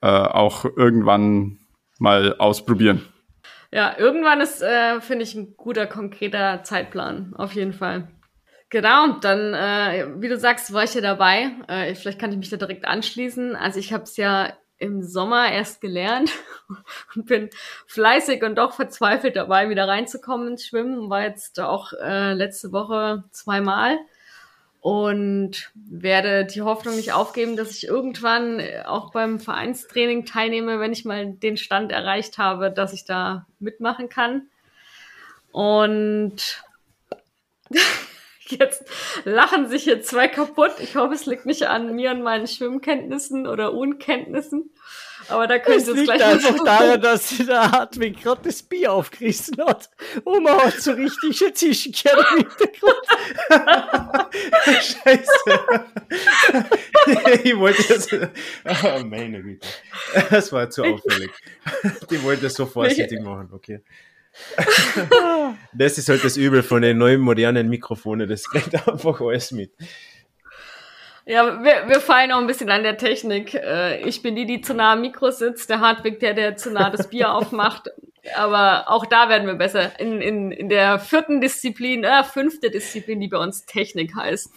äh, 0.00 0.06
auch 0.06 0.64
irgendwann 0.64 1.58
mal 1.98 2.36
ausprobieren. 2.38 3.02
Ja, 3.70 3.98
irgendwann 3.98 4.40
ist, 4.40 4.62
äh, 4.62 5.00
finde 5.00 5.24
ich, 5.24 5.34
ein 5.34 5.56
guter, 5.56 5.86
konkreter 5.86 6.62
Zeitplan, 6.62 7.34
auf 7.34 7.54
jeden 7.54 7.72
Fall. 7.72 8.08
Genau, 8.70 9.18
dann, 9.20 9.54
äh, 9.54 10.20
wie 10.20 10.28
du 10.28 10.36
sagst, 10.36 10.72
war 10.72 10.84
ich 10.84 10.94
ja 10.94 11.00
dabei. 11.00 11.50
Äh, 11.68 11.94
vielleicht 11.94 12.18
kann 12.18 12.30
ich 12.30 12.38
mich 12.38 12.50
da 12.50 12.56
direkt 12.56 12.84
anschließen. 12.84 13.56
Also 13.56 13.78
ich 13.78 13.92
habe 13.92 14.04
es 14.04 14.16
ja 14.16 14.52
im 14.78 15.02
Sommer 15.02 15.50
erst 15.50 15.80
gelernt 15.80 16.32
und 17.14 17.26
bin 17.26 17.50
fleißig 17.86 18.42
und 18.42 18.56
doch 18.56 18.74
verzweifelt 18.74 19.36
dabei, 19.36 19.68
wieder 19.68 19.88
reinzukommen 19.88 20.48
ins 20.48 20.66
Schwimmen. 20.66 21.10
War 21.10 21.22
jetzt 21.22 21.60
auch 21.60 21.92
äh, 21.92 22.32
letzte 22.34 22.72
Woche 22.72 23.24
zweimal 23.30 23.98
und 24.84 25.72
werde 25.74 26.44
die 26.44 26.60
Hoffnung 26.60 26.96
nicht 26.96 27.14
aufgeben, 27.14 27.56
dass 27.56 27.70
ich 27.70 27.86
irgendwann 27.86 28.60
auch 28.84 29.12
beim 29.12 29.40
Vereinstraining 29.40 30.26
teilnehme, 30.26 30.78
wenn 30.78 30.92
ich 30.92 31.06
mal 31.06 31.32
den 31.32 31.56
Stand 31.56 31.90
erreicht 31.90 32.36
habe, 32.36 32.70
dass 32.70 32.92
ich 32.92 33.06
da 33.06 33.46
mitmachen 33.58 34.10
kann. 34.10 34.48
Und 35.52 36.62
Jetzt 38.46 38.84
lachen 39.24 39.68
sich 39.68 39.84
hier 39.84 40.02
zwei 40.02 40.28
kaputt. 40.28 40.72
Ich 40.78 40.96
hoffe, 40.96 41.14
es 41.14 41.26
liegt 41.26 41.46
nicht 41.46 41.66
an 41.66 41.94
mir 41.94 42.10
und 42.10 42.22
meinen 42.22 42.46
Schwimmkenntnissen 42.46 43.46
oder 43.46 43.72
Unkenntnissen. 43.72 44.70
Aber 45.28 45.46
da 45.46 45.58
könnt 45.58 45.86
ihr 45.86 45.94
es 45.94 46.04
gleich 46.04 46.22
einfach 46.22 46.64
daran, 46.64 47.00
dass 47.00 47.38
der 47.38 47.72
Hartwig 47.72 48.22
gerade 48.22 48.42
das 48.44 48.62
Bier 48.62 48.92
aufgerissen 48.92 49.56
hat. 49.64 49.88
Man 50.24 50.46
hat 50.48 50.80
so 50.80 50.92
richtig 50.92 51.54
Zwischenkehrt 51.54 52.18
im 52.32 52.36
Hintergrund. 52.38 53.06
Scheiße. 54.66 55.24
ich 57.44 57.56
wollte 57.56 57.82
das. 57.88 58.08
Oh, 58.12 59.04
meine 59.04 59.42
Güte. 59.42 59.66
Das 60.30 60.52
war 60.52 60.68
zu 60.68 60.84
auffällig. 60.84 61.30
Die 62.10 62.22
wollte 62.22 62.42
das 62.42 62.54
so 62.54 62.66
vorsichtig 62.66 63.20
machen, 63.22 63.48
okay. 63.52 63.80
das 65.72 65.98
ist 65.98 66.08
halt 66.08 66.24
das 66.24 66.36
Übel 66.36 66.62
von 66.62 66.82
den 66.82 66.98
neuen 66.98 67.20
modernen 67.20 67.68
Mikrofonen, 67.68 68.28
das 68.28 68.48
kriegt 68.48 68.74
einfach 68.88 69.20
alles 69.20 69.52
mit. 69.52 69.72
Ja, 71.26 71.64
wir, 71.64 71.88
wir 71.88 72.00
fallen 72.00 72.32
auch 72.32 72.38
ein 72.38 72.46
bisschen 72.46 72.70
an 72.70 72.82
der 72.82 72.98
Technik. 72.98 73.54
Äh, 73.54 74.06
ich 74.06 74.20
bin 74.20 74.36
die, 74.36 74.44
die 74.44 74.60
zu 74.60 74.74
nah 74.74 74.92
am 74.92 75.00
Mikro 75.00 75.30
sitzt, 75.30 75.70
der 75.70 75.80
Hartwig, 75.80 76.20
der, 76.20 76.34
der 76.34 76.56
zu 76.56 76.70
nah 76.70 76.90
das 76.90 77.08
Bier 77.08 77.32
aufmacht. 77.34 77.88
Aber 78.36 78.90
auch 78.90 79.06
da 79.06 79.28
werden 79.28 79.46
wir 79.46 79.54
besser. 79.54 79.98
In, 79.98 80.20
in, 80.20 80.50
in 80.50 80.68
der 80.68 80.98
vierten 80.98 81.40
Disziplin, 81.40 82.04
äh, 82.04 82.24
fünfte 82.24 82.70
Disziplin, 82.70 83.20
die 83.20 83.28
bei 83.28 83.38
uns 83.38 83.64
Technik 83.64 84.14
heißt. 84.14 84.50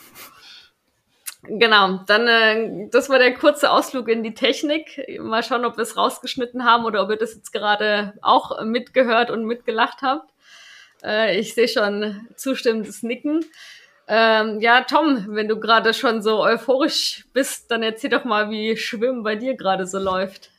Genau, 1.44 2.00
dann 2.08 2.28
äh, 2.28 2.90
das 2.92 3.10
war 3.10 3.20
der 3.20 3.34
kurze 3.34 3.72
Ausflug 3.72 4.10
in 4.10 4.24
die 4.24 4.34
Technik. 4.34 5.06
Mal 5.20 5.44
schauen, 5.44 5.66
ob 5.66 5.78
wir 5.78 5.84
es 5.84 5.96
rausgeschnitten 5.96 6.66
haben 6.66 6.86
oder 6.86 7.04
ob 7.04 7.10
ihr 7.10 7.18
das 7.18 7.36
jetzt 7.36 7.54
gerade 7.54 8.14
auch 8.22 8.64
mitgehört 8.64 9.32
und 9.32 9.46
mitgelacht 9.46 10.02
habt. 10.02 10.34
Äh, 11.04 11.40
ich 11.40 11.54
sehe 11.54 11.68
schon 11.68 12.28
zustimmendes 12.36 13.04
Nicken. 13.04 13.46
Ähm, 14.08 14.62
ja, 14.62 14.82
Tom, 14.84 15.26
wenn 15.30 15.48
du 15.48 15.60
gerade 15.60 15.94
schon 15.94 16.22
so 16.22 16.42
euphorisch 16.42 17.26
bist, 17.34 17.70
dann 17.72 17.84
erzähl 17.84 18.10
doch 18.10 18.24
mal, 18.24 18.50
wie 18.50 18.78
Schwimmen 18.78 19.24
bei 19.24 19.36
dir 19.36 19.56
gerade 19.56 19.86
so 19.86 20.00
läuft. 20.00 20.50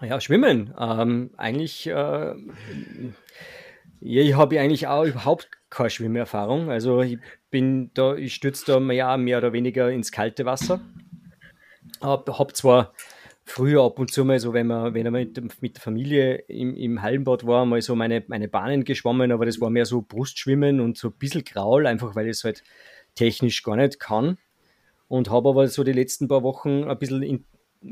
Ja, 0.00 0.20
Schwimmen. 0.20 0.74
Ähm, 0.78 1.30
eigentlich, 1.36 1.86
äh, 1.86 2.34
ich 4.00 4.34
habe 4.34 4.60
eigentlich 4.60 4.86
auch 4.86 5.04
überhaupt 5.04 5.48
keine 5.72 5.90
Schwimmerfahrung. 5.90 6.70
Also 6.70 7.02
ich 7.02 7.18
bin 7.50 7.90
da, 7.94 8.14
ich 8.14 8.34
stütze 8.34 8.66
da 8.66 8.80
mehr, 8.80 9.16
mehr 9.16 9.38
oder 9.38 9.52
weniger 9.52 9.90
ins 9.90 10.12
kalte 10.12 10.44
Wasser. 10.44 10.80
Hab, 12.00 12.28
hab 12.38 12.56
zwar 12.56 12.92
früher 13.44 13.82
ab 13.82 13.98
und 13.98 14.12
zu 14.12 14.24
mal 14.24 14.38
so, 14.38 14.52
wenn 14.52 14.66
man, 14.66 14.94
wenn 14.94 15.04
man 15.04 15.12
mit, 15.12 15.62
mit 15.62 15.76
der 15.76 15.82
Familie 15.82 16.36
im, 16.46 16.74
im 16.76 17.02
Hallenbad 17.02 17.46
war, 17.46 17.64
mal 17.66 17.82
so 17.82 17.94
meine, 17.96 18.22
meine 18.28 18.48
Bahnen 18.48 18.84
geschwommen, 18.84 19.32
aber 19.32 19.46
das 19.46 19.60
war 19.60 19.70
mehr 19.70 19.86
so 19.86 20.02
Brustschwimmen 20.02 20.80
und 20.80 20.96
so 20.96 21.08
ein 21.08 21.14
bisschen 21.14 21.44
Graul, 21.44 21.86
einfach 21.86 22.14
weil 22.14 22.26
ich 22.26 22.32
es 22.36 22.44
halt 22.44 22.62
technisch 23.14 23.62
gar 23.62 23.76
nicht 23.76 23.98
kann. 23.98 24.38
Und 25.08 25.30
habe 25.30 25.50
aber 25.50 25.68
so 25.68 25.84
die 25.84 25.92
letzten 25.92 26.28
paar 26.28 26.42
Wochen 26.42 26.84
ein 26.84 26.98
bisschen 26.98 27.22
in, 27.22 27.44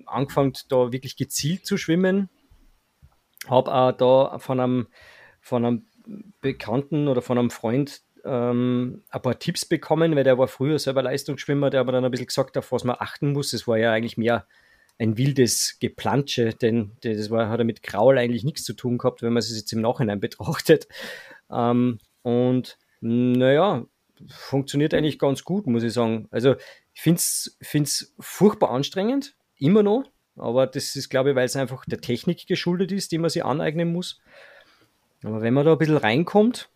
angefangen, 0.07 0.53
da 0.69 0.93
wirklich 0.93 1.16
gezielt 1.16 1.66
zu 1.66 1.77
schwimmen. 1.77 2.31
Habe 3.49 3.73
auch 3.75 3.93
da 3.93 4.38
von 4.38 4.61
einem, 4.61 4.87
von 5.40 5.64
einem 5.64 5.87
Bekannten 6.41 7.09
oder 7.09 7.23
von 7.23 7.39
einem 7.39 7.51
Freund 7.51 8.03
ähm, 8.25 9.03
ein 9.11 9.23
paar 9.23 9.39
Tipps 9.39 9.65
bekommen, 9.65 10.15
weil 10.17 10.25
der 10.25 10.39
war 10.39 10.49
früher 10.49 10.79
selber 10.79 11.03
Leistungsschwimmer, 11.03 11.71
der 11.71 11.81
aber 11.81 11.93
dann 11.93 12.05
ein 12.05 12.11
bisschen 12.11 12.27
gesagt, 12.27 12.57
auf 12.59 12.73
was 12.73 12.85
man 12.85 12.97
achten 12.99 13.33
muss. 13.33 13.53
Es 13.53 13.67
war 13.67 13.79
ja 13.79 13.93
eigentlich 13.93 14.17
mehr 14.17 14.47
ein 14.99 15.17
wildes 15.17 15.79
Geplansche, 15.81 16.51
denn 16.51 16.93
das 17.01 17.31
war, 17.31 17.49
hat 17.49 17.59
er 17.59 17.65
mit 17.65 17.83
Kraul 17.83 18.19
eigentlich 18.19 18.45
nichts 18.45 18.65
zu 18.65 18.75
tun 18.75 18.99
gehabt, 18.99 19.23
wenn 19.23 19.33
man 19.33 19.39
es 19.39 19.55
jetzt 19.55 19.73
im 19.73 19.81
Nachhinein 19.81 20.21
betrachtet. 20.21 20.89
Ähm, 21.51 21.99
und 22.23 22.79
naja, 23.01 23.87
funktioniert 24.29 24.93
eigentlich 24.93 25.19
ganz 25.19 25.45
gut, 25.45 25.67
muss 25.67 25.83
ich 25.83 25.95
sagen. 25.95 26.29
Also 26.31 26.57
ich 26.93 27.01
finde 27.01 27.19
es 27.19 28.15
furchtbar 28.21 28.71
anstrengend, 28.71 29.37
immer 29.57 29.83
noch, 29.83 30.05
aber 30.37 30.67
das 30.67 30.97
ist, 30.97 31.09
glaube 31.09 31.31
ich, 31.31 31.37
weil 31.37 31.47
es 31.47 31.57
einfach 31.57 31.85
der 31.87 32.01
Technik 32.01 32.47
geschuldet 32.47 32.93
ist, 32.93 33.13
die 33.13 33.19
man 33.19 33.31
sich 33.31 33.45
aneignen 33.45 33.93
muss. 33.93 34.21
Aber 35.23 35.43
wenn 35.43 35.55
man 35.55 35.67
da 35.67 35.73
ein 35.73 35.79
bisschen 35.79 35.97
reinkommt, 35.97 36.71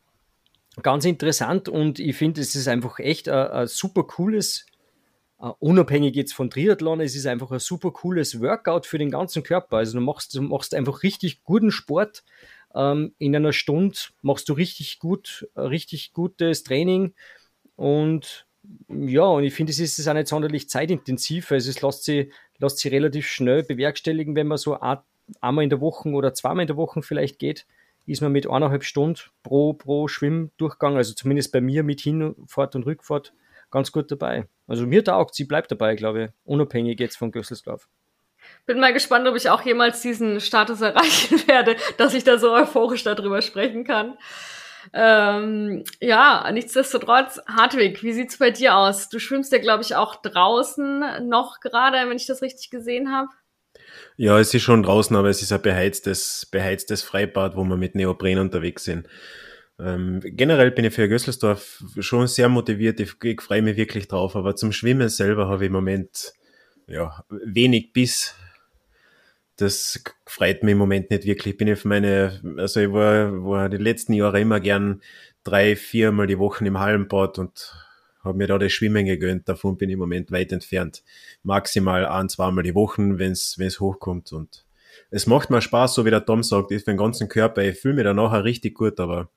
ganz 0.82 1.04
interessant 1.04 1.68
und 1.68 1.98
ich 1.98 2.16
finde, 2.16 2.40
es 2.40 2.54
ist 2.54 2.68
einfach 2.68 2.98
echt 2.98 3.28
ein, 3.28 3.48
ein 3.48 3.66
super 3.66 4.04
cooles 4.04 4.66
Uh, 5.44 5.52
unabhängig 5.58 6.14
jetzt 6.14 6.32
von 6.32 6.48
Triathlon, 6.48 7.00
es 7.00 7.16
ist 7.16 7.26
einfach 7.26 7.50
ein 7.50 7.58
super 7.58 7.90
cooles 7.90 8.40
Workout 8.40 8.86
für 8.86 8.98
den 8.98 9.10
ganzen 9.10 9.42
Körper. 9.42 9.78
Also 9.78 9.98
du 9.98 10.04
machst, 10.04 10.34
du 10.34 10.40
machst 10.40 10.74
einfach 10.74 11.02
richtig 11.02 11.42
guten 11.42 11.72
Sport. 11.72 12.22
Ähm, 12.74 13.14
in 13.18 13.34
einer 13.34 13.52
Stunde 13.52 13.98
machst 14.22 14.48
du 14.48 14.52
richtig 14.52 15.00
gut, 15.00 15.48
richtig 15.56 16.12
gutes 16.12 16.62
Training. 16.62 17.14
Und 17.76 18.46
ja, 18.88 19.24
und 19.24 19.44
ich 19.44 19.52
finde, 19.52 19.72
es 19.72 19.80
ist 19.80 20.08
auch 20.08 20.14
nicht 20.14 20.28
sonderlich 20.28 20.68
zeitintensiv. 20.68 21.50
Also 21.50 21.68
es 21.68 21.82
lässt 21.82 22.04
sich, 22.04 22.32
lässt 22.58 22.78
sich 22.78 22.92
relativ 22.92 23.26
schnell 23.26 23.64
bewerkstelligen, 23.64 24.36
wenn 24.36 24.46
man 24.46 24.56
so 24.56 24.78
einmal 25.40 25.64
in 25.64 25.70
der 25.70 25.80
Woche 25.80 26.08
oder 26.10 26.32
zweimal 26.32 26.62
in 26.62 26.68
der 26.68 26.76
Woche 26.76 27.02
vielleicht 27.02 27.38
geht, 27.40 27.66
ist 28.06 28.22
man 28.22 28.32
mit 28.32 28.48
eineinhalb 28.48 28.84
Stunden 28.84 29.20
pro, 29.42 29.72
pro 29.72 30.08
Schwimmdurchgang, 30.08 30.96
also 30.96 31.14
zumindest 31.14 31.52
bei 31.52 31.60
mir 31.60 31.82
mit 31.82 32.00
Hinfahrt 32.00 32.74
und 32.76 32.86
Rückfahrt, 32.86 33.32
ganz 33.70 33.92
gut 33.92 34.10
dabei. 34.10 34.48
Also 34.66 34.86
mir 34.86 35.04
taugt, 35.04 35.34
sie 35.34 35.44
bleibt 35.44 35.70
dabei, 35.70 35.94
glaube 35.94 36.24
ich, 36.24 36.30
unabhängig 36.44 37.00
jetzt 37.00 37.16
von 37.16 37.32
Gösselslauf. 37.32 37.88
Bin 38.66 38.80
mal 38.80 38.92
gespannt, 38.92 39.26
ob 39.26 39.36
ich 39.36 39.50
auch 39.50 39.62
jemals 39.62 40.02
diesen 40.02 40.40
Status 40.40 40.80
erreichen 40.80 41.42
werde, 41.48 41.76
dass 41.96 42.14
ich 42.14 42.24
da 42.24 42.38
so 42.38 42.52
euphorisch 42.52 43.04
darüber 43.04 43.42
sprechen 43.42 43.84
kann. 43.84 44.16
Ähm, 44.92 45.84
ja, 46.00 46.50
nichtsdestotrotz, 46.52 47.40
Hartwig, 47.46 48.02
wie 48.02 48.12
sieht's 48.12 48.38
bei 48.38 48.50
dir 48.50 48.76
aus? 48.76 49.08
Du 49.08 49.18
schwimmst 49.18 49.50
ja, 49.52 49.58
glaube 49.58 49.82
ich, 49.82 49.96
auch 49.96 50.16
draußen 50.16 51.26
noch 51.28 51.60
gerade, 51.60 52.08
wenn 52.08 52.16
ich 52.16 52.26
das 52.26 52.42
richtig 52.42 52.70
gesehen 52.70 53.10
habe. 53.10 53.28
Ja, 54.16 54.38
es 54.38 54.54
ist 54.54 54.62
schon 54.62 54.82
draußen, 54.84 55.16
aber 55.16 55.28
es 55.28 55.42
ist 55.42 55.52
ein 55.52 55.62
beheiztes, 55.62 56.46
beheiztes 56.50 57.02
Freibad, 57.02 57.56
wo 57.56 57.64
wir 57.64 57.76
mit 57.76 57.96
Neopren 57.96 58.38
unterwegs 58.38 58.84
sind. 58.84 59.08
Ähm, 59.80 60.20
generell 60.22 60.70
bin 60.70 60.84
ich 60.84 60.94
für 60.94 61.08
Gösselsdorf 61.08 61.82
schon 61.98 62.28
sehr 62.28 62.48
motiviert, 62.48 63.00
ich, 63.00 63.14
ich 63.24 63.40
freue 63.40 63.62
mich 63.62 63.76
wirklich 63.76 64.06
drauf, 64.06 64.36
aber 64.36 64.54
zum 64.54 64.70
Schwimmen 64.70 65.08
selber 65.08 65.48
habe 65.48 65.64
ich 65.64 65.66
im 65.66 65.72
Moment 65.72 66.32
ja, 66.86 67.24
wenig 67.28 67.92
Biss. 67.92 68.36
Das 69.56 70.02
freut 70.26 70.62
mich 70.62 70.72
im 70.72 70.78
Moment 70.78 71.10
nicht 71.10 71.24
wirklich. 71.24 71.54
Ich 71.54 71.58
bin 71.58 71.72
auf 71.72 71.84
meine, 71.84 72.40
also 72.56 72.80
ich 72.80 72.92
war, 72.92 73.32
war 73.44 73.68
die 73.68 73.78
letzten 73.78 74.12
Jahre 74.12 74.40
immer 74.40 74.60
gern 74.60 75.02
drei, 75.42 75.74
viermal 75.76 76.26
die 76.26 76.38
Woche 76.38 76.64
im 76.64 76.78
Hallenbad 76.78 77.38
und 77.38 77.72
habe 78.24 78.38
mir 78.38 78.46
da 78.46 78.58
das 78.58 78.72
Schwimmen 78.72 79.04
gegönnt. 79.04 79.48
Davon 79.48 79.76
bin 79.76 79.90
ich 79.90 79.94
im 79.94 80.00
Moment 80.00 80.32
weit 80.32 80.52
entfernt. 80.52 81.02
Maximal 81.42 82.06
ein, 82.06 82.28
zweimal 82.28 82.64
die 82.64 82.74
Woche, 82.74 83.18
wenn 83.18 83.32
es 83.32 83.80
hochkommt. 83.80 84.32
Und 84.32 84.64
es 85.10 85.26
macht 85.26 85.50
mir 85.50 85.60
Spaß, 85.60 85.94
so 85.94 86.04
wie 86.04 86.10
der 86.10 86.24
Tom 86.24 86.42
sagt, 86.42 86.70
ist 86.70 86.84
für 86.84 86.92
den 86.92 86.98
ganzen 86.98 87.28
Körper. 87.28 87.62
Ich 87.62 87.78
fühle 87.78 87.94
mich 87.94 88.04
dann 88.04 88.16
nachher 88.16 88.44
richtig 88.44 88.74
gut, 88.74 88.98
aber 88.98 89.28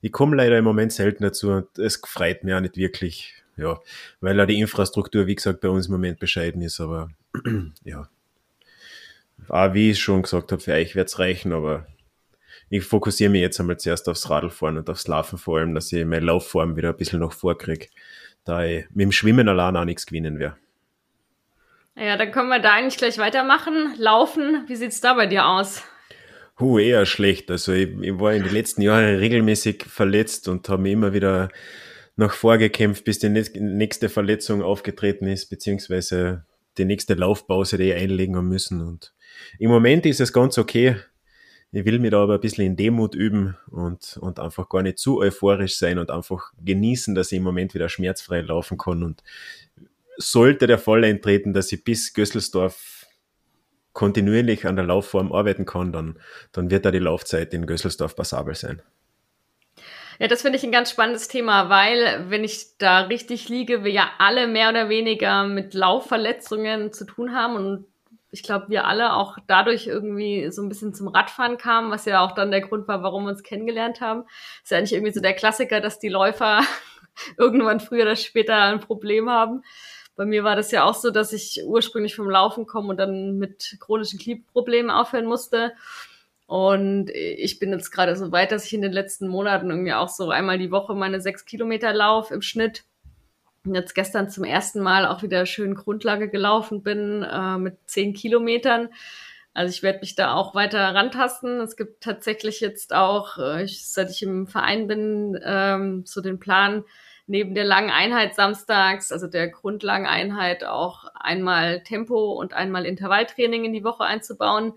ich 0.00 0.12
komme 0.12 0.36
leider 0.36 0.58
im 0.58 0.64
Moment 0.64 0.92
selten 0.92 1.24
dazu 1.24 1.50
und 1.50 1.78
es 1.78 2.00
freut 2.04 2.44
mich 2.44 2.54
auch 2.54 2.60
nicht 2.60 2.76
wirklich. 2.76 3.34
Ja, 3.56 3.80
weil 4.20 4.38
ja 4.38 4.46
die 4.46 4.60
Infrastruktur, 4.60 5.26
wie 5.26 5.34
gesagt, 5.34 5.60
bei 5.60 5.68
uns 5.68 5.86
im 5.86 5.92
Moment 5.92 6.20
bescheiden 6.20 6.62
ist, 6.62 6.78
aber 6.78 7.10
ja. 7.84 8.08
Auch 9.48 9.74
wie 9.74 9.90
ich 9.90 9.98
schon 9.98 10.22
gesagt 10.22 10.52
habe, 10.52 10.62
für 10.62 10.74
euch 10.74 10.94
wird's 10.94 11.18
reichen, 11.18 11.52
aber 11.52 11.86
ich 12.70 12.84
fokussiere 12.84 13.30
mich 13.30 13.40
jetzt 13.40 13.58
einmal 13.58 13.78
zuerst 13.78 14.08
aufs 14.08 14.28
Radlfahren 14.30 14.78
und 14.78 14.90
aufs 14.90 15.08
Laufen 15.08 15.38
vor 15.38 15.58
allem, 15.58 15.74
dass 15.74 15.92
ich 15.92 16.04
meine 16.04 16.26
Laufform 16.26 16.76
wieder 16.76 16.90
ein 16.90 16.96
bisschen 16.96 17.20
noch 17.20 17.32
vorkriege, 17.32 17.88
da 18.44 18.64
ich 18.64 18.86
mit 18.90 19.04
dem 19.04 19.12
Schwimmen 19.12 19.48
allein 19.48 19.76
auch 19.76 19.84
nichts 19.84 20.06
gewinnen 20.06 20.38
werde. 20.38 20.56
Ja, 21.96 22.16
dann 22.16 22.30
können 22.30 22.48
wir 22.48 22.60
da 22.60 22.74
eigentlich 22.74 22.96
gleich 22.96 23.18
weitermachen. 23.18 23.94
Laufen, 23.98 24.64
wie 24.68 24.76
sieht's 24.76 25.00
da 25.00 25.14
bei 25.14 25.26
dir 25.26 25.46
aus? 25.46 25.82
Huh, 26.60 26.78
eher 26.78 27.06
schlecht. 27.06 27.50
Also 27.50 27.72
ich, 27.72 27.90
ich 28.00 28.18
war 28.18 28.32
in 28.34 28.44
den 28.44 28.52
letzten 28.52 28.82
Jahren 28.82 29.16
regelmäßig 29.16 29.84
verletzt 29.84 30.48
und 30.48 30.68
habe 30.68 30.82
mich 30.82 30.92
immer 30.92 31.12
wieder 31.12 31.48
nach 32.16 32.32
vorgekämpft, 32.32 33.04
bis 33.04 33.20
die 33.20 33.28
nächste 33.28 34.08
Verletzung 34.08 34.62
aufgetreten 34.62 35.26
ist, 35.26 35.50
beziehungsweise 35.50 36.44
die 36.76 36.84
nächste 36.84 37.14
Laufpause, 37.14 37.78
die 37.78 37.90
ich 37.90 37.94
einlegen 37.94 38.42
müssen. 38.46 38.80
Und 38.80 39.12
im 39.58 39.70
Moment 39.70 40.04
ist 40.06 40.20
es 40.20 40.32
ganz 40.32 40.58
okay. 40.58 40.96
Ich 41.70 41.84
will 41.84 41.98
mir 41.98 42.10
da 42.10 42.22
aber 42.22 42.34
ein 42.34 42.40
bisschen 42.40 42.64
in 42.64 42.76
Demut 42.76 43.14
üben 43.14 43.56
und, 43.70 44.16
und 44.20 44.40
einfach 44.40 44.68
gar 44.70 44.82
nicht 44.82 44.98
zu 44.98 45.18
euphorisch 45.18 45.76
sein 45.76 45.98
und 45.98 46.10
einfach 46.10 46.52
genießen, 46.64 47.14
dass 47.14 47.30
ich 47.30 47.38
im 47.38 47.44
Moment 47.44 47.74
wieder 47.74 47.90
schmerzfrei 47.90 48.40
laufen 48.40 48.78
kann. 48.78 49.02
Und 49.02 49.22
sollte 50.16 50.66
der 50.66 50.78
Fall 50.78 51.04
eintreten, 51.04 51.52
dass 51.52 51.70
ich 51.70 51.84
bis 51.84 52.14
Gösselsdorf 52.14 53.06
kontinuierlich 53.92 54.66
an 54.66 54.76
der 54.76 54.84
Laufform 54.86 55.32
arbeiten 55.32 55.66
kann, 55.66 55.92
dann, 55.92 56.18
dann 56.52 56.70
wird 56.70 56.86
da 56.86 56.90
die 56.90 57.00
Laufzeit 57.00 57.52
in 57.52 57.66
Gösselsdorf 57.66 58.16
passabel 58.16 58.54
sein. 58.54 58.80
Ja, 60.18 60.26
das 60.26 60.42
finde 60.42 60.58
ich 60.58 60.64
ein 60.64 60.72
ganz 60.72 60.90
spannendes 60.90 61.28
Thema, 61.28 61.68
weil 61.68 62.26
wenn 62.28 62.44
ich 62.44 62.78
da 62.78 63.02
richtig 63.02 63.48
liege, 63.48 63.84
wir 63.84 63.92
ja 63.92 64.10
alle 64.18 64.48
mehr 64.48 64.70
oder 64.70 64.88
weniger 64.88 65.46
mit 65.46 65.74
Laufverletzungen 65.74 66.92
zu 66.92 67.04
tun 67.04 67.34
haben 67.34 67.56
und 67.56 67.86
ich 68.30 68.42
glaube, 68.42 68.66
wir 68.68 68.86
alle 68.86 69.14
auch 69.14 69.38
dadurch 69.46 69.86
irgendwie 69.86 70.50
so 70.50 70.62
ein 70.62 70.68
bisschen 70.68 70.92
zum 70.94 71.08
Radfahren 71.08 71.56
kamen, 71.56 71.90
was 71.90 72.04
ja 72.04 72.20
auch 72.20 72.32
dann 72.32 72.50
der 72.50 72.60
Grund 72.60 72.86
war, 72.86 73.02
warum 73.02 73.24
wir 73.24 73.30
uns 73.30 73.42
kennengelernt 73.42 74.00
haben. 74.00 74.24
Ist 74.62 74.70
ja 74.70 74.78
eigentlich 74.78 74.92
irgendwie 74.92 75.12
so 75.12 75.20
der 75.20 75.34
Klassiker, 75.34 75.80
dass 75.80 75.98
die 75.98 76.08
Läufer 76.08 76.60
irgendwann 77.38 77.80
früher 77.80 78.02
oder 78.02 78.16
später 78.16 78.56
ein 78.56 78.80
Problem 78.80 79.30
haben. 79.30 79.62
Bei 80.14 80.26
mir 80.26 80.44
war 80.44 80.56
das 80.56 80.72
ja 80.72 80.84
auch 80.84 80.94
so, 80.94 81.10
dass 81.10 81.32
ich 81.32 81.62
ursprünglich 81.64 82.16
vom 82.16 82.28
Laufen 82.28 82.66
komme 82.66 82.88
und 82.88 82.96
dann 82.96 83.38
mit 83.38 83.76
chronischen 83.80 84.18
Knieproblemen 84.18 84.90
aufhören 84.90 85.26
musste. 85.26 85.72
Und 86.46 87.10
ich 87.10 87.58
bin 87.58 87.72
jetzt 87.72 87.90
gerade 87.90 88.16
so 88.16 88.32
weit, 88.32 88.52
dass 88.52 88.64
ich 88.64 88.72
in 88.72 88.82
den 88.82 88.92
letzten 88.92 89.28
Monaten 89.28 89.70
irgendwie 89.70 89.92
auch 89.92 90.08
so 90.08 90.30
einmal 90.30 90.58
die 90.58 90.70
Woche 90.70 90.94
meine 90.94 91.20
sechs 91.20 91.44
Kilometer 91.44 91.92
Lauf 91.92 92.30
im 92.30 92.42
Schnitt 92.42 92.84
jetzt 93.64 93.94
gestern 93.94 94.30
zum 94.30 94.44
ersten 94.44 94.80
Mal 94.80 95.06
auch 95.06 95.22
wieder 95.22 95.46
schön 95.46 95.74
Grundlage 95.74 96.28
gelaufen 96.28 96.82
bin 96.82 97.22
äh, 97.22 97.58
mit 97.58 97.78
zehn 97.86 98.14
Kilometern. 98.14 98.88
Also 99.54 99.70
ich 99.70 99.82
werde 99.82 100.00
mich 100.00 100.14
da 100.14 100.34
auch 100.34 100.54
weiter 100.54 100.94
rantasten. 100.94 101.60
Es 101.60 101.76
gibt 101.76 102.02
tatsächlich 102.02 102.60
jetzt 102.60 102.94
auch, 102.94 103.38
äh, 103.38 103.64
ich, 103.64 103.86
seit 103.86 104.10
ich 104.10 104.22
im 104.22 104.46
Verein 104.46 104.86
bin, 104.86 105.38
ähm, 105.42 106.04
so 106.06 106.20
den 106.20 106.38
Plan, 106.38 106.84
neben 107.26 107.54
der 107.54 107.64
langen 107.64 107.90
Einheit 107.90 108.34
samstags, 108.34 109.12
also 109.12 109.26
der 109.26 109.48
grundlangen 109.48 110.06
Einheit, 110.06 110.64
auch 110.64 111.04
einmal 111.14 111.82
Tempo 111.82 112.32
und 112.32 112.54
einmal 112.54 112.86
Intervalltraining 112.86 113.64
in 113.64 113.72
die 113.72 113.84
Woche 113.84 114.04
einzubauen. 114.04 114.74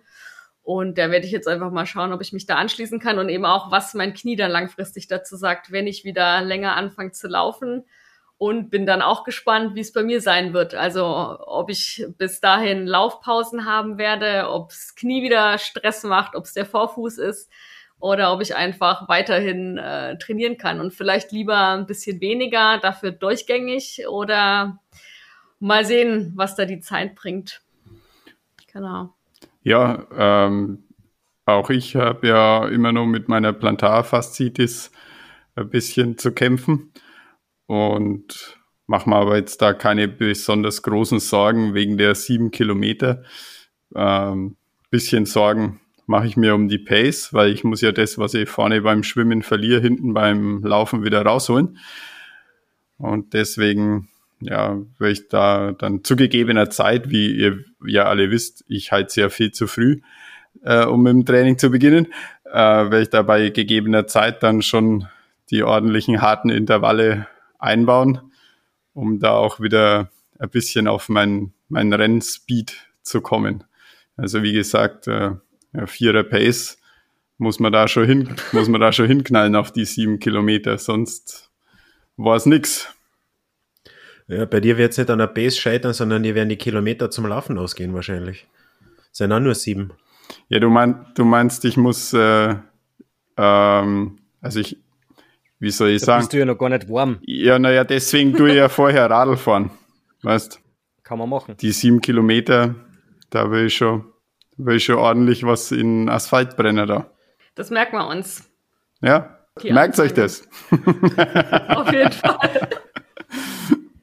Und 0.63 0.97
da 0.97 1.09
werde 1.09 1.25
ich 1.25 1.31
jetzt 1.31 1.47
einfach 1.47 1.71
mal 1.71 1.85
schauen, 1.85 2.13
ob 2.13 2.21
ich 2.21 2.33
mich 2.33 2.45
da 2.45 2.55
anschließen 2.55 2.99
kann 2.99 3.19
und 3.19 3.29
eben 3.29 3.45
auch, 3.45 3.71
was 3.71 3.93
mein 3.93 4.13
Knie 4.13 4.35
dann 4.35 4.51
langfristig 4.51 5.07
dazu 5.07 5.35
sagt, 5.35 5.71
wenn 5.71 5.87
ich 5.87 6.03
wieder 6.03 6.41
länger 6.41 6.75
anfange 6.75 7.11
zu 7.11 7.27
laufen. 7.27 7.85
Und 8.41 8.71
bin 8.71 8.87
dann 8.87 9.03
auch 9.03 9.23
gespannt, 9.23 9.75
wie 9.75 9.81
es 9.81 9.93
bei 9.93 10.01
mir 10.01 10.19
sein 10.19 10.51
wird. 10.51 10.73
Also 10.73 11.05
ob 11.05 11.69
ich 11.69 12.07
bis 12.17 12.41
dahin 12.41 12.87
Laufpausen 12.87 13.67
haben 13.67 13.99
werde, 13.99 14.49
ob 14.49 14.69
das 14.69 14.95
Knie 14.95 15.21
wieder 15.21 15.59
Stress 15.59 16.03
macht, 16.03 16.35
ob 16.35 16.45
es 16.45 16.53
der 16.53 16.65
Vorfuß 16.65 17.19
ist 17.19 17.51
oder 17.99 18.33
ob 18.33 18.41
ich 18.41 18.55
einfach 18.55 19.07
weiterhin 19.07 19.77
äh, 19.77 20.17
trainieren 20.17 20.57
kann 20.57 20.81
und 20.81 20.91
vielleicht 20.91 21.31
lieber 21.31 21.67
ein 21.67 21.85
bisschen 21.85 22.19
weniger, 22.19 22.79
dafür 22.79 23.11
durchgängig 23.11 24.07
oder 24.09 24.79
mal 25.59 25.85
sehen, 25.85 26.33
was 26.35 26.55
da 26.55 26.65
die 26.65 26.79
Zeit 26.79 27.13
bringt. 27.13 27.61
Genau. 28.73 29.13
Ja, 29.61 30.07
ähm, 30.17 30.85
auch 31.45 31.69
ich 31.69 31.95
habe 31.95 32.27
ja 32.27 32.67
immer 32.69 32.91
noch 32.91 33.05
mit 33.05 33.29
meiner 33.29 33.53
Plantarfaszitis 33.53 34.91
ein 35.53 35.69
bisschen 35.69 36.17
zu 36.17 36.31
kämpfen 36.31 36.91
und 37.71 38.57
mache 38.85 39.09
mir 39.09 39.15
aber 39.15 39.37
jetzt 39.37 39.61
da 39.61 39.71
keine 39.71 40.09
besonders 40.09 40.81
großen 40.81 41.21
Sorgen 41.21 41.73
wegen 41.73 41.97
der 41.97 42.15
sieben 42.15 42.51
Kilometer. 42.51 43.23
Ähm, 43.95 44.57
bisschen 44.89 45.25
Sorgen 45.25 45.79
mache 46.05 46.27
ich 46.27 46.35
mir 46.35 46.53
um 46.53 46.67
die 46.67 46.79
Pace, 46.79 47.33
weil 47.33 47.49
ich 47.49 47.63
muss 47.63 47.79
ja 47.79 47.93
das, 47.93 48.17
was 48.17 48.33
ich 48.33 48.49
vorne 48.49 48.81
beim 48.81 49.03
Schwimmen 49.03 49.41
verliere, 49.41 49.79
hinten 49.79 50.13
beim 50.13 50.61
Laufen 50.63 51.05
wieder 51.05 51.21
rausholen. 51.21 51.77
Und 52.97 53.33
deswegen, 53.33 54.09
ja, 54.41 54.77
würde 54.97 55.13
ich 55.13 55.29
da 55.29 55.71
dann 55.71 56.03
zu 56.03 56.17
gegebener 56.17 56.69
Zeit, 56.69 57.09
wie 57.09 57.33
ihr 57.33 57.63
ja 57.87 58.03
alle 58.03 58.31
wisst, 58.31 58.65
ich 58.67 58.91
halt 58.91 59.11
sehr 59.11 59.29
viel 59.29 59.53
zu 59.53 59.67
früh, 59.67 60.01
äh, 60.63 60.83
um 60.83 61.05
dem 61.05 61.25
Training 61.25 61.57
zu 61.57 61.71
beginnen, 61.71 62.07
äh, 62.43 62.51
werde 62.51 63.01
ich 63.01 63.09
da 63.09 63.21
bei 63.21 63.49
gegebener 63.49 64.07
Zeit 64.07 64.43
dann 64.43 64.61
schon 64.61 65.07
die 65.51 65.63
ordentlichen 65.63 66.21
harten 66.21 66.49
Intervalle 66.49 67.27
einbauen, 67.61 68.19
um 68.93 69.19
da 69.19 69.31
auch 69.31 69.59
wieder 69.59 70.11
ein 70.39 70.49
bisschen 70.49 70.87
auf 70.87 71.09
mein, 71.09 71.53
mein 71.69 71.93
Rennspeed 71.93 72.75
zu 73.03 73.21
kommen. 73.21 73.63
Also 74.17 74.43
wie 74.43 74.53
gesagt, 74.53 75.07
äh, 75.07 75.31
ja, 75.73 75.87
Vierer 75.87 76.23
Pace 76.23 76.77
muss 77.37 77.59
man 77.59 77.71
da 77.71 77.87
schon 77.87 78.05
hin, 78.05 78.35
muss 78.51 78.67
man 78.67 78.81
da 78.81 78.91
schon 78.91 79.07
hinknallen 79.07 79.55
auf 79.55 79.71
die 79.71 79.85
sieben 79.85 80.19
Kilometer, 80.19 80.77
sonst 80.77 81.51
war 82.17 82.35
es 82.35 82.45
nix. 82.45 82.93
Ja, 84.27 84.45
bei 84.45 84.59
dir 84.59 84.77
wird 84.77 84.91
es 84.91 84.97
nicht 84.97 85.09
an 85.09 85.19
der 85.19 85.27
Pace 85.27 85.57
scheitern, 85.57 85.93
sondern 85.93 86.23
dir 86.23 86.35
werden 86.35 86.49
die 86.49 86.57
Kilometer 86.57 87.09
zum 87.09 87.25
Laufen 87.25 87.57
ausgehen 87.57 87.93
wahrscheinlich. 87.93 88.47
Sind 89.11 89.31
auch 89.31 89.39
nur 89.39 89.55
sieben. 89.55 89.91
Ja, 90.49 90.59
du, 90.59 90.69
mein, 90.69 91.05
du 91.15 91.25
meinst, 91.25 91.65
ich 91.65 91.77
muss, 91.77 92.13
äh, 92.13 92.55
ähm, 93.37 94.19
also 94.39 94.59
ich, 94.59 94.77
wie 95.61 95.69
soll 95.69 95.89
ich 95.89 96.01
da 96.01 96.05
sagen? 96.07 96.19
Bist 96.21 96.33
du 96.33 96.39
ja 96.39 96.45
noch 96.45 96.57
gar 96.57 96.69
nicht 96.69 96.89
warm. 96.89 97.19
Ja, 97.21 97.59
naja, 97.59 97.83
deswegen 97.83 98.33
tue 98.33 98.49
ich 98.49 98.55
ja 98.55 98.67
vorher 98.79 99.09
Radl 99.09 99.37
fahren. 99.37 99.69
Weißt? 100.23 100.59
Kann 101.03 101.19
man 101.19 101.29
machen. 101.29 101.55
Die 101.57 101.71
sieben 101.71 102.01
Kilometer, 102.01 102.75
da 103.29 103.51
will 103.51 103.67
ich 103.67 103.75
schon, 103.75 104.05
will 104.57 104.79
schon 104.79 104.95
ordentlich 104.95 105.45
was 105.45 105.71
in 105.71 106.09
Asphalt 106.09 106.57
brennen 106.57 106.87
da. 106.87 107.11
Das 107.53 107.69
merken 107.69 107.97
wir 107.97 108.07
uns. 108.07 108.49
Ja? 109.01 109.37
Die 109.61 109.71
Merkt 109.71 109.99
euch 109.99 110.13
das? 110.13 110.47
Auf 110.71 111.91
jeden 111.91 112.11
Fall. 112.11 112.69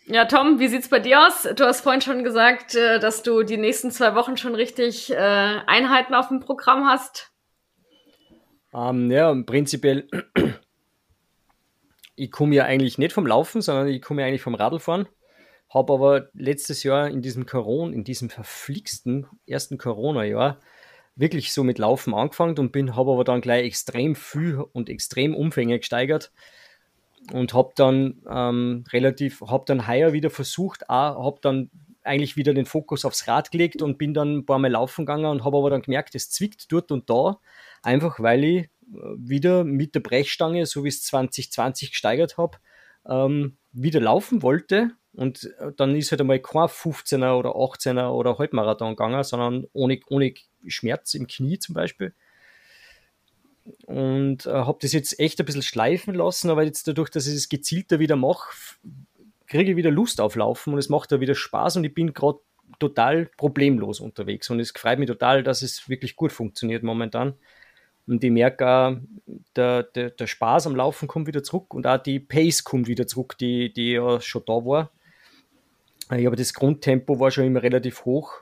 Ja, 0.07 0.27
Tom, 0.27 0.61
wie 0.61 0.69
sieht's 0.69 0.89
bei 0.89 1.01
dir 1.01 1.27
aus? 1.27 1.49
Du 1.57 1.65
hast 1.65 1.81
vorhin 1.81 2.03
schon 2.03 2.23
gesagt, 2.23 2.77
äh, 2.77 3.01
dass 3.01 3.23
du 3.23 3.43
die 3.43 3.57
nächsten 3.57 3.91
zwei 3.91 4.15
Wochen 4.15 4.37
schon 4.37 4.55
richtig 4.55 5.11
äh, 5.11 5.17
Einheiten 5.17 6.15
auf 6.15 6.29
dem 6.29 6.41
Programm 6.41 6.87
hast. 6.87 7.33
Ähm, 8.73 9.11
ja, 9.11 9.35
prinzipiell, 9.45 10.09
ich 12.19 12.33
komme 12.33 12.55
ja 12.55 12.65
eigentlich 12.65 12.99
nicht 12.99 13.13
vom 13.13 13.27
Laufen, 13.27 13.63
sondern 13.63 13.89
ich 13.89 14.03
komme 14.03 14.23
ja 14.23 14.29
eigentlich 14.29 14.43
vom 14.43 14.57
Radlfahren. 14.57 15.09
Habe 15.71 15.93
aber 15.93 16.29
letztes 16.33 16.83
Jahr 16.83 17.09
in 17.09 17.23
diesem 17.23 17.47
Corona, 17.47 17.95
in 17.95 18.03
diesem 18.03 18.29
verflixten 18.29 19.27
ersten 19.47 19.79
Corona-Jahr 19.79 20.59
wirklich 21.15 21.53
so 21.53 21.63
mit 21.63 21.79
Laufen 21.79 22.15
angefangen 22.15 22.59
und 22.59 22.73
bin, 22.73 22.97
habe 22.97 23.13
aber 23.13 23.25
dann 23.25 23.41
gleich 23.41 23.65
extrem 23.67 24.15
viel 24.15 24.65
und 24.73 24.89
extrem 24.89 25.35
Umfänge 25.35 25.79
gesteigert 25.79 26.33
und 27.33 27.55
habe 27.55 27.73
dann 27.77 28.23
ähm, 28.29 28.85
relativ, 28.93 29.41
habe 29.43 29.65
dann 29.67 29.87
heuer 29.87 30.13
wieder 30.13 30.31
versucht, 30.31 30.89
habe 30.89 31.39
dann 31.43 31.71
eigentlich 32.03 32.37
wieder 32.37 32.55
den 32.55 32.67
Fokus 32.67 33.05
aufs 33.05 33.29
Rad 33.29 33.51
gelegt 33.51 33.83
und 33.83 33.99
bin 33.99 34.15
dann 34.15 34.39
ein 34.39 34.47
paar 34.47 34.59
Mal 34.59 34.71
laufen 34.71 35.05
gegangen 35.05 35.27
und 35.27 35.45
habe 35.45 35.59
aber 35.59 35.71
dann 35.71 35.83
gemerkt, 35.83 36.15
es 36.15 36.31
zwickt 36.31 36.73
dort 36.73 36.91
und 36.91 37.11
da, 37.11 37.39
einfach 37.83 38.21
weil 38.21 38.45
ich 38.45 38.71
wieder 39.17 39.65
mit 39.65 39.95
der 39.95 40.01
Brechstange, 40.01 40.67
so 40.67 40.85
wie 40.85 40.89
es 40.89 41.03
2020 41.03 41.91
gesteigert 41.91 42.39
habe, 42.39 42.59
ähm, 43.07 43.57
wieder 43.73 44.01
laufen 44.01 44.43
wollte 44.43 44.93
und 45.19 45.53
äh, 45.59 45.73
dann 45.77 45.97
ist 45.97 46.13
halt 46.13 46.21
einmal 46.21 46.39
kein 46.39 46.69
15er 46.69 47.37
oder 47.37 47.51
18er 47.57 48.11
oder 48.11 48.39
Halbmarathon 48.39 48.91
gegangen, 48.91 49.25
sondern 49.25 49.67
ohne, 49.73 50.01
ohne 50.09 50.33
Schmerz 50.67 51.15
im 51.15 51.27
Knie 51.27 51.59
zum 51.59 51.75
Beispiel. 51.75 52.15
Und 53.87 54.47
äh, 54.47 54.53
habe 54.53 54.79
das 54.81 54.93
jetzt 54.93 55.19
echt 55.19 55.41
ein 55.41 55.47
bisschen 55.47 55.63
schleifen 55.63 56.15
lassen, 56.15 56.51
aber 56.51 56.63
jetzt 56.63 56.87
dadurch, 56.87 57.11
dass 57.11 57.27
ich 57.27 57.35
es 57.35 57.49
gezielter 57.49 57.99
wieder 57.99 58.17
mache, 58.17 58.51
kriege 59.49 59.73
ich 59.73 59.77
wieder 59.77 59.91
Lust 59.91 60.21
auf 60.21 60.37
Laufen 60.37 60.73
und 60.73 60.79
es 60.79 60.89
macht 60.89 61.11
da 61.11 61.21
wieder 61.21 61.35
Spaß 61.35 61.77
und 61.77 61.85
ich 61.85 61.95
bin 61.95 62.15
gerade 62.15 62.39
total 62.79 63.27
problemlos 63.37 63.99
unterwegs 63.99 64.49
und 64.51 64.61
es 64.61 64.71
freut 64.71 64.99
mich 64.99 65.09
total, 65.09 65.43
dass 65.43 65.63
es 65.63 65.89
wirklich 65.89 66.17
gut 66.17 66.33
funktioniert 66.33 66.83
momentan. 66.83 67.35
Und 68.09 68.25
ich 68.25 68.31
merke 68.31 68.67
auch, 68.67 68.97
der, 69.55 69.83
der, 69.83 70.11
der 70.11 70.27
Spaß 70.27 70.67
am 70.67 70.75
Laufen 70.75 71.07
kommt 71.07 71.27
wieder 71.27 71.43
zurück 71.43 71.75
und 71.75 71.87
auch 71.87 72.03
die 72.03 72.19
Pace 72.19 72.65
kommt 72.65 72.89
wieder 72.89 73.07
zurück, 73.07 73.37
die, 73.39 73.73
die 73.73 73.93
ja 73.93 74.21
schon 74.21 74.43
da 74.47 74.55
war. 74.55 74.91
Habe 76.11 76.37
das 76.37 76.55
Grundtempo 76.55 77.21
war 77.21 77.31
schon 77.31 77.45
immer 77.45 77.63
relativ 77.63 78.07
hoch. 78.07 78.33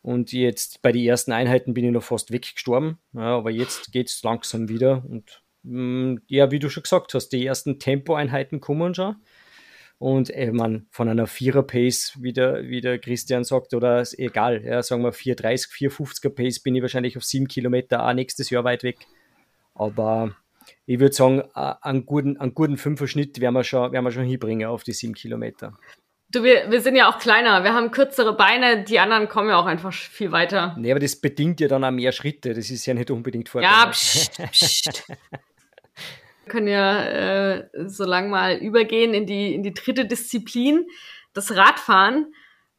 Und 0.00 0.32
jetzt 0.32 0.80
bei 0.82 0.92
den 0.92 1.04
ersten 1.04 1.32
Einheiten 1.32 1.74
bin 1.74 1.84
ich 1.84 1.90
noch 1.90 2.02
fast 2.04 2.30
weggestorben. 2.30 2.98
Ja, 3.14 3.36
aber 3.36 3.50
jetzt 3.50 3.90
geht 3.90 4.10
es 4.10 4.22
langsam 4.22 4.68
wieder. 4.68 5.02
Und 5.08 5.42
mm, 5.64 6.16
ja, 6.28 6.50
wie 6.52 6.58
du 6.60 6.68
schon 6.68 6.84
gesagt 6.84 7.14
hast, 7.14 7.30
die 7.30 7.44
ersten 7.44 7.80
Tempoeinheiten 7.80 8.60
kommen 8.60 8.94
schon. 8.94 9.16
Und 9.98 10.30
äh, 10.30 10.50
man 10.52 10.86
von 10.90 11.08
einer 11.08 11.26
Vierer-Pace, 11.26 12.18
wie 12.20 12.32
der, 12.32 12.64
wie 12.64 12.80
der 12.80 12.98
Christian 12.98 13.44
sagt, 13.44 13.74
oder 13.74 14.00
ist 14.00 14.18
egal, 14.18 14.62
ja, 14.64 14.82
sagen 14.82 15.02
wir 15.02 15.12
430, 15.12 15.70
450er 15.72 16.30
Pace, 16.30 16.60
bin 16.60 16.74
ich 16.74 16.82
wahrscheinlich 16.82 17.16
auf 17.16 17.24
sieben 17.24 17.48
Kilometer 17.48 18.06
auch 18.06 18.12
nächstes 18.12 18.50
Jahr 18.50 18.64
weit 18.64 18.82
weg. 18.82 18.98
Aber 19.74 20.34
ich 20.86 21.00
würde 21.00 21.14
sagen, 21.14 21.42
einen 21.54 22.06
guten, 22.06 22.36
einen 22.38 22.54
guten 22.54 22.76
Fünfer-Schnitt 22.76 23.40
werden 23.40 23.54
wir, 23.54 23.64
schon, 23.64 23.92
werden 23.92 24.04
wir 24.04 24.10
schon 24.10 24.24
hinbringen 24.24 24.68
auf 24.68 24.82
die 24.82 24.92
sieben 24.92 25.14
Kilometer. 25.14 25.76
Du, 26.30 26.42
wir, 26.42 26.70
wir 26.70 26.80
sind 26.80 26.96
ja 26.96 27.08
auch 27.08 27.18
kleiner, 27.18 27.62
wir 27.62 27.74
haben 27.74 27.90
kürzere 27.92 28.36
Beine, 28.36 28.82
die 28.82 28.98
anderen 28.98 29.28
kommen 29.28 29.50
ja 29.50 29.56
auch 29.56 29.66
einfach 29.66 29.92
viel 29.92 30.32
weiter. 30.32 30.74
Nee, 30.78 30.90
aber 30.90 30.98
das 30.98 31.16
bedingt 31.16 31.60
ja 31.60 31.68
dann 31.68 31.84
auch 31.84 31.92
mehr 31.92 32.12
Schritte, 32.12 32.54
das 32.54 32.70
ist 32.70 32.86
ja 32.86 32.94
nicht 32.94 33.10
unbedingt 33.10 33.48
vorteilhaft. 33.48 34.38
Ja, 34.38 34.46
pst, 34.46 34.52
pst. 34.52 35.12
wir 36.44 36.52
können 36.52 36.68
ja 36.68 37.04
äh, 37.04 37.68
so 37.86 38.04
lang 38.04 38.30
mal 38.30 38.56
übergehen 38.56 39.14
in 39.14 39.26
die, 39.26 39.54
in 39.54 39.62
die 39.62 39.74
dritte 39.74 40.06
Disziplin, 40.06 40.86
das 41.32 41.56
Radfahren. 41.56 42.34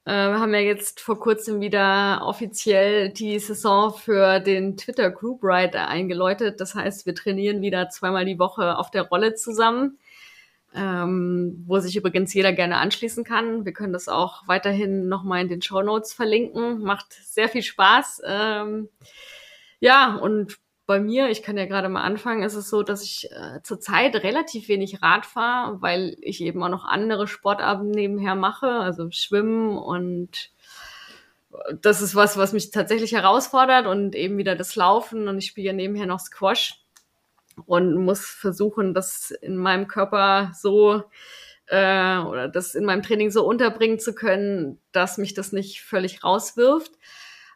Äh, 0.06 0.12
wir 0.12 0.40
haben 0.40 0.54
ja 0.54 0.60
jetzt 0.60 1.00
vor 1.00 1.20
kurzem 1.20 1.62
wieder 1.62 2.22
offiziell 2.24 3.10
die 3.10 3.40
Saison 3.40 3.94
für 3.94 4.40
den 4.40 4.78
Twitter 4.78 5.10
Group 5.10 5.44
Ride 5.44 5.88
eingeläutet. 5.88 6.62
Das 6.62 6.76
heißt, 6.76 7.06
wir 7.06 7.16
trainieren 7.16 7.62
wieder 7.62 7.90
zweimal 7.90 8.26
die 8.26 8.40
Woche 8.40 8.78
auf 8.78 8.92
der 8.92 9.04
Rolle 9.04 9.34
zusammen 9.34 9.98
ähm, 10.76 11.64
wo 11.66 11.80
sich 11.80 11.96
übrigens 11.96 12.34
jeder 12.34 12.52
gerne 12.52 12.78
anschließen 12.78 13.24
kann. 13.24 13.66
Wir 13.66 13.72
können 13.72 13.94
das 13.94 14.10
auch 14.10 14.48
weiterhin 14.48 15.08
nochmal 15.08 15.42
in 15.42 15.48
den 15.48 15.62
Show 15.62 15.82
Notes 15.82 16.14
verlinken. 16.14 16.82
Macht 16.84 17.14
sehr 17.14 17.48
viel 17.48 17.64
Spaß. 17.64 18.22
Ähm, 18.26 18.90
ja, 19.80 20.16
und 20.16 20.58
bei 20.86 21.00
mir, 21.00 21.30
ich 21.30 21.42
kann 21.42 21.58
ja 21.58 21.66
gerade 21.66 21.90
mal 21.90 22.04
anfangen, 22.04 22.44
ist 22.44 22.56
es 22.56 22.70
so, 22.70 22.84
dass 22.84 23.04
ich 23.04 23.32
äh, 23.32 23.62
zurzeit 23.64 24.16
relativ 24.16 24.68
wenig 24.68 25.02
Rad 25.02 25.26
fahre, 25.26 25.82
weil 25.82 26.16
ich 26.22 26.42
eben 26.42 26.62
auch 26.64 26.70
noch 26.70 26.86
andere 26.86 27.28
Sportarten 27.28 27.90
nebenher 27.90 28.36
mache, 28.36 28.68
also 28.68 29.10
Schwimmen 29.12 29.78
und 29.78 30.52
das 31.82 32.02
ist 32.02 32.16
was, 32.16 32.38
was 32.38 32.54
mich 32.54 32.72
tatsächlich 32.72 33.14
herausfordert 33.14 33.88
und 33.88 34.16
eben 34.16 34.38
wieder 34.38 34.56
das 34.56 34.76
Laufen 34.76 35.28
und 35.28 35.38
ich 35.38 35.48
spiele 35.48 35.68
ja 35.68 35.74
nebenher 35.74 36.06
noch 36.06 36.20
Squash 36.20 36.82
und 37.66 37.96
muss 37.96 38.26
versuchen, 38.26 38.94
das 38.94 39.32
in 39.32 39.58
meinem 39.58 39.88
Körper 39.88 40.52
so 40.54 41.04
äh, 41.68 42.18
oder 42.18 42.48
das 42.48 42.76
in 42.76 42.86
meinem 42.86 43.02
Training 43.02 43.32
so 43.32 43.46
unterbringen 43.46 44.00
zu 44.00 44.14
können, 44.14 44.80
dass 44.92 45.18
mich 45.18 45.34
das 45.34 45.52
nicht 45.52 45.82
völlig 45.82 46.24
rauswirft. 46.24 46.92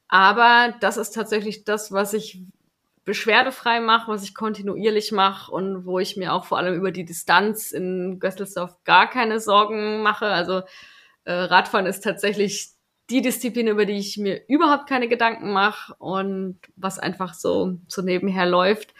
Aber 0.07 0.73
das 0.79 0.97
ist 0.97 1.11
tatsächlich 1.11 1.65
das, 1.65 1.91
was 1.91 2.13
ich 2.13 2.41
beschwerdefrei 3.09 3.79
mache, 3.79 4.11
was 4.11 4.21
ich 4.21 4.35
kontinuierlich 4.35 5.11
mache 5.11 5.51
und 5.51 5.83
wo 5.83 5.97
ich 5.97 6.15
mir 6.15 6.31
auch 6.31 6.45
vor 6.45 6.59
allem 6.59 6.75
über 6.75 6.91
die 6.91 7.05
Distanz 7.05 7.71
in 7.71 8.19
Gösselsdorf 8.19 8.75
gar 8.83 9.09
keine 9.09 9.39
Sorgen 9.39 10.03
mache. 10.03 10.27
Also 10.27 10.61
äh, 11.23 11.33
Radfahren 11.33 11.87
ist 11.87 12.03
tatsächlich 12.03 12.69
die 13.09 13.23
Disziplin, 13.23 13.67
über 13.67 13.87
die 13.87 13.97
ich 13.97 14.17
mir 14.17 14.47
überhaupt 14.47 14.87
keine 14.87 15.07
Gedanken 15.07 15.51
mache 15.51 15.95
und 15.97 16.59
was 16.75 16.99
einfach 16.99 17.33
so, 17.33 17.79
so 17.87 18.03
nebenher 18.03 18.45
läuft. 18.45 18.93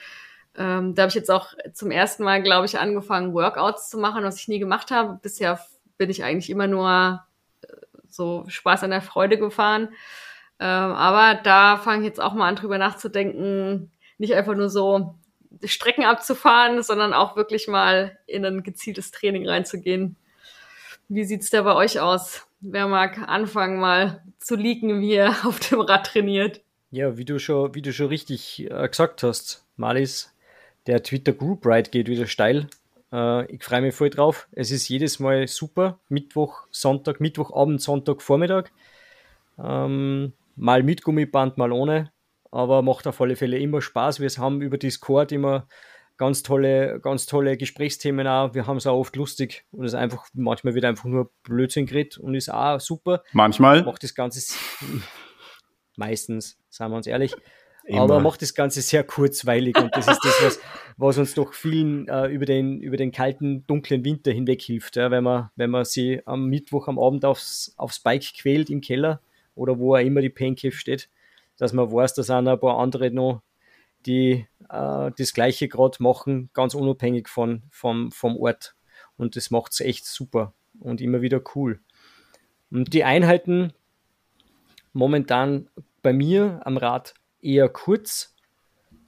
Ähm, 0.55 0.95
da 0.95 1.03
habe 1.03 1.10
ich 1.10 1.16
jetzt 1.16 1.30
auch 1.30 1.53
zum 1.74 1.91
ersten 1.91 2.24
Mal, 2.24 2.41
glaube 2.41 2.66
ich, 2.66 2.80
angefangen, 2.80 3.36
Workouts 3.36 3.91
zu 3.91 3.99
machen, 3.99 4.24
was 4.24 4.39
ich 4.39 4.47
nie 4.47 4.57
gemacht 4.57 4.89
habe. 4.89 5.20
Bisher 5.22 5.60
bin 5.99 6.10
ich 6.10 6.24
eigentlich 6.24 6.49
immer 6.49 6.66
nur 6.66 7.24
äh, 7.62 7.68
so 8.07 8.43
Spaß 8.47 8.86
an 8.86 8.89
der 8.89 9.03
Freude 9.03 9.38
gefahren. 9.38 9.89
Ähm, 10.60 10.68
aber 10.68 11.39
da 11.41 11.78
fange 11.78 12.01
ich 12.01 12.07
jetzt 12.07 12.20
auch 12.20 12.34
mal 12.34 12.49
an, 12.49 12.55
drüber 12.55 12.78
nachzudenken, 12.78 13.91
nicht 14.20 14.36
einfach 14.36 14.55
nur 14.55 14.70
so 14.70 15.15
Strecken 15.63 16.03
abzufahren, 16.03 16.84
sondern 16.84 17.13
auch 17.13 17.36
wirklich 17.36 17.67
mal 17.67 18.17
in 18.28 18.45
ein 18.45 18.61
gezieltes 18.61 19.11
Training 19.11 19.47
reinzugehen. 19.47 20.15
Wie 21.07 21.24
sieht's 21.24 21.49
da 21.49 21.63
bei 21.63 21.74
euch 21.74 21.99
aus? 21.99 22.47
Wer 22.61 22.88
mag 22.88 23.17
anfangen, 23.28 23.80
mal 23.80 24.24
zu 24.38 24.55
leaken, 24.55 25.01
wie 25.01 25.13
er 25.13 25.36
auf 25.45 25.59
dem 25.59 25.82
Rad 25.82 26.05
trainiert? 26.05 26.61
Ja, 26.91 27.17
wie 27.17 27.26
du 27.26 27.39
schon, 27.39 27.74
wie 27.74 27.82
du 27.82 27.93
schon 27.93 28.07
richtig 28.07 28.70
äh, 28.70 28.88
gesagt 28.88 29.24
hast, 29.24 29.65
Malis, 29.76 30.36
der 30.88 31.03
Twitter 31.03 31.34
Group 31.34 31.65
Ride 31.65 31.89
geht 31.89 32.07
wieder 32.07 32.28
steil. 32.28 32.67
Äh, 33.11 33.45
ich 33.53 33.63
freue 33.63 33.82
mich 33.82 33.95
voll 33.95 34.09
drauf. 34.09 34.47
Es 34.51 34.72
ist 34.72 34.88
jedes 34.89 35.20
Mal 35.20 35.47
super. 35.47 35.99
Mittwoch, 36.09 36.67
Sonntag, 36.72 37.20
Mittwochabend, 37.22 37.82
Sonntag, 37.82 38.22
Vormittag. 38.22 38.72
Ähm, 39.57 40.34
mal 40.55 40.84
mit 40.84 41.03
Gummiband, 41.03 41.57
mal 41.57 41.72
ohne. 41.72 42.11
Aber 42.51 42.81
macht 42.81 43.07
auf 43.07 43.21
alle 43.21 43.35
Fälle 43.35 43.57
immer 43.59 43.81
Spaß. 43.81 44.19
Wir 44.19 44.29
haben 44.29 44.61
über 44.61 44.77
Discord 44.77 45.31
immer 45.31 45.67
ganz 46.19 46.43
tolle, 46.43 46.99
ganz 46.99 47.25
tolle 47.25 47.57
Gesprächsthemen 47.57 48.27
auch. 48.27 48.53
Wir 48.53 48.67
haben 48.67 48.77
es 48.77 48.85
auch 48.85 48.99
oft 48.99 49.15
lustig 49.15 49.65
und 49.71 49.85
es 49.85 49.93
einfach, 49.93 50.27
manchmal 50.33 50.75
wird 50.75 50.85
einfach 50.85 51.05
nur 51.05 51.31
Blödsinn 51.43 51.85
geredet 51.85 52.17
und 52.17 52.35
ist 52.35 52.51
auch 52.53 52.79
super. 52.79 53.23
Manchmal. 53.31 53.83
Macht 53.83 54.03
das 54.03 54.13
Ganze 54.13 54.55
meistens, 55.95 56.59
sagen 56.69 56.91
wir 56.91 56.97
uns 56.97 57.07
ehrlich. 57.07 57.33
Immer. 57.85 58.01
Aber 58.01 58.19
macht 58.19 58.41
das 58.41 58.53
Ganze 58.53 58.81
sehr 58.81 59.03
kurzweilig 59.03 59.75
und 59.77 59.95
das 59.95 60.07
ist 60.07 60.19
das, 60.23 60.43
was, 60.43 60.59
was 60.97 61.17
uns 61.17 61.33
doch 61.33 61.53
vielen 61.53 62.07
äh, 62.07 62.27
über, 62.27 62.45
den, 62.45 62.81
über 62.81 62.97
den 62.97 63.11
kalten, 63.11 63.65
dunklen 63.65 64.03
Winter 64.03 64.31
hinweg 64.31 64.61
hilft. 64.61 64.97
Ja, 64.97 65.09
wenn, 65.09 65.23
man, 65.23 65.49
wenn 65.55 65.71
man 65.71 65.85
sie 65.85 66.21
am 66.25 66.47
Mittwoch 66.49 66.87
am 66.87 66.99
Abend 66.99 67.25
aufs, 67.25 67.73
aufs 67.77 67.99
Bike 67.99 68.33
quält 68.37 68.69
im 68.69 68.81
Keller 68.81 69.21
oder 69.55 69.79
wo 69.79 69.95
auch 69.95 69.99
immer 69.99 70.21
die 70.21 70.29
Pancave 70.29 70.75
steht, 70.75 71.09
dass 71.60 71.74
man 71.74 71.91
weiß, 71.91 72.18
auch 72.32 72.41
noch 72.41 72.53
ein 72.53 72.60
paar 72.60 72.80
andere 72.80 73.12
noch 73.12 73.43
die 74.05 74.47
äh, 74.70 75.12
das 75.18 75.34
Gleiche 75.34 75.68
gerade 75.68 76.01
machen, 76.01 76.49
ganz 76.53 76.74
unabhängig 76.74 77.28
von, 77.28 77.64
vom, 77.70 78.12
vom 78.12 78.38
Ort. 78.38 78.76
Und 79.18 79.36
das 79.36 79.51
macht 79.51 79.74
es 79.74 79.82
echt 79.82 80.05
super 80.05 80.53
und 80.80 81.01
immer 81.01 81.22
wieder 81.22 81.41
cool. 81.55 81.82
Und 82.72 82.93
die 82.93 83.03
Einheiten 83.03 83.74
momentan 84.93 85.70
bei 86.01 86.14
mir 86.14 86.62
am 86.64 86.78
Rad 86.78 87.14
eher 87.41 87.70
kurz. 87.70 88.36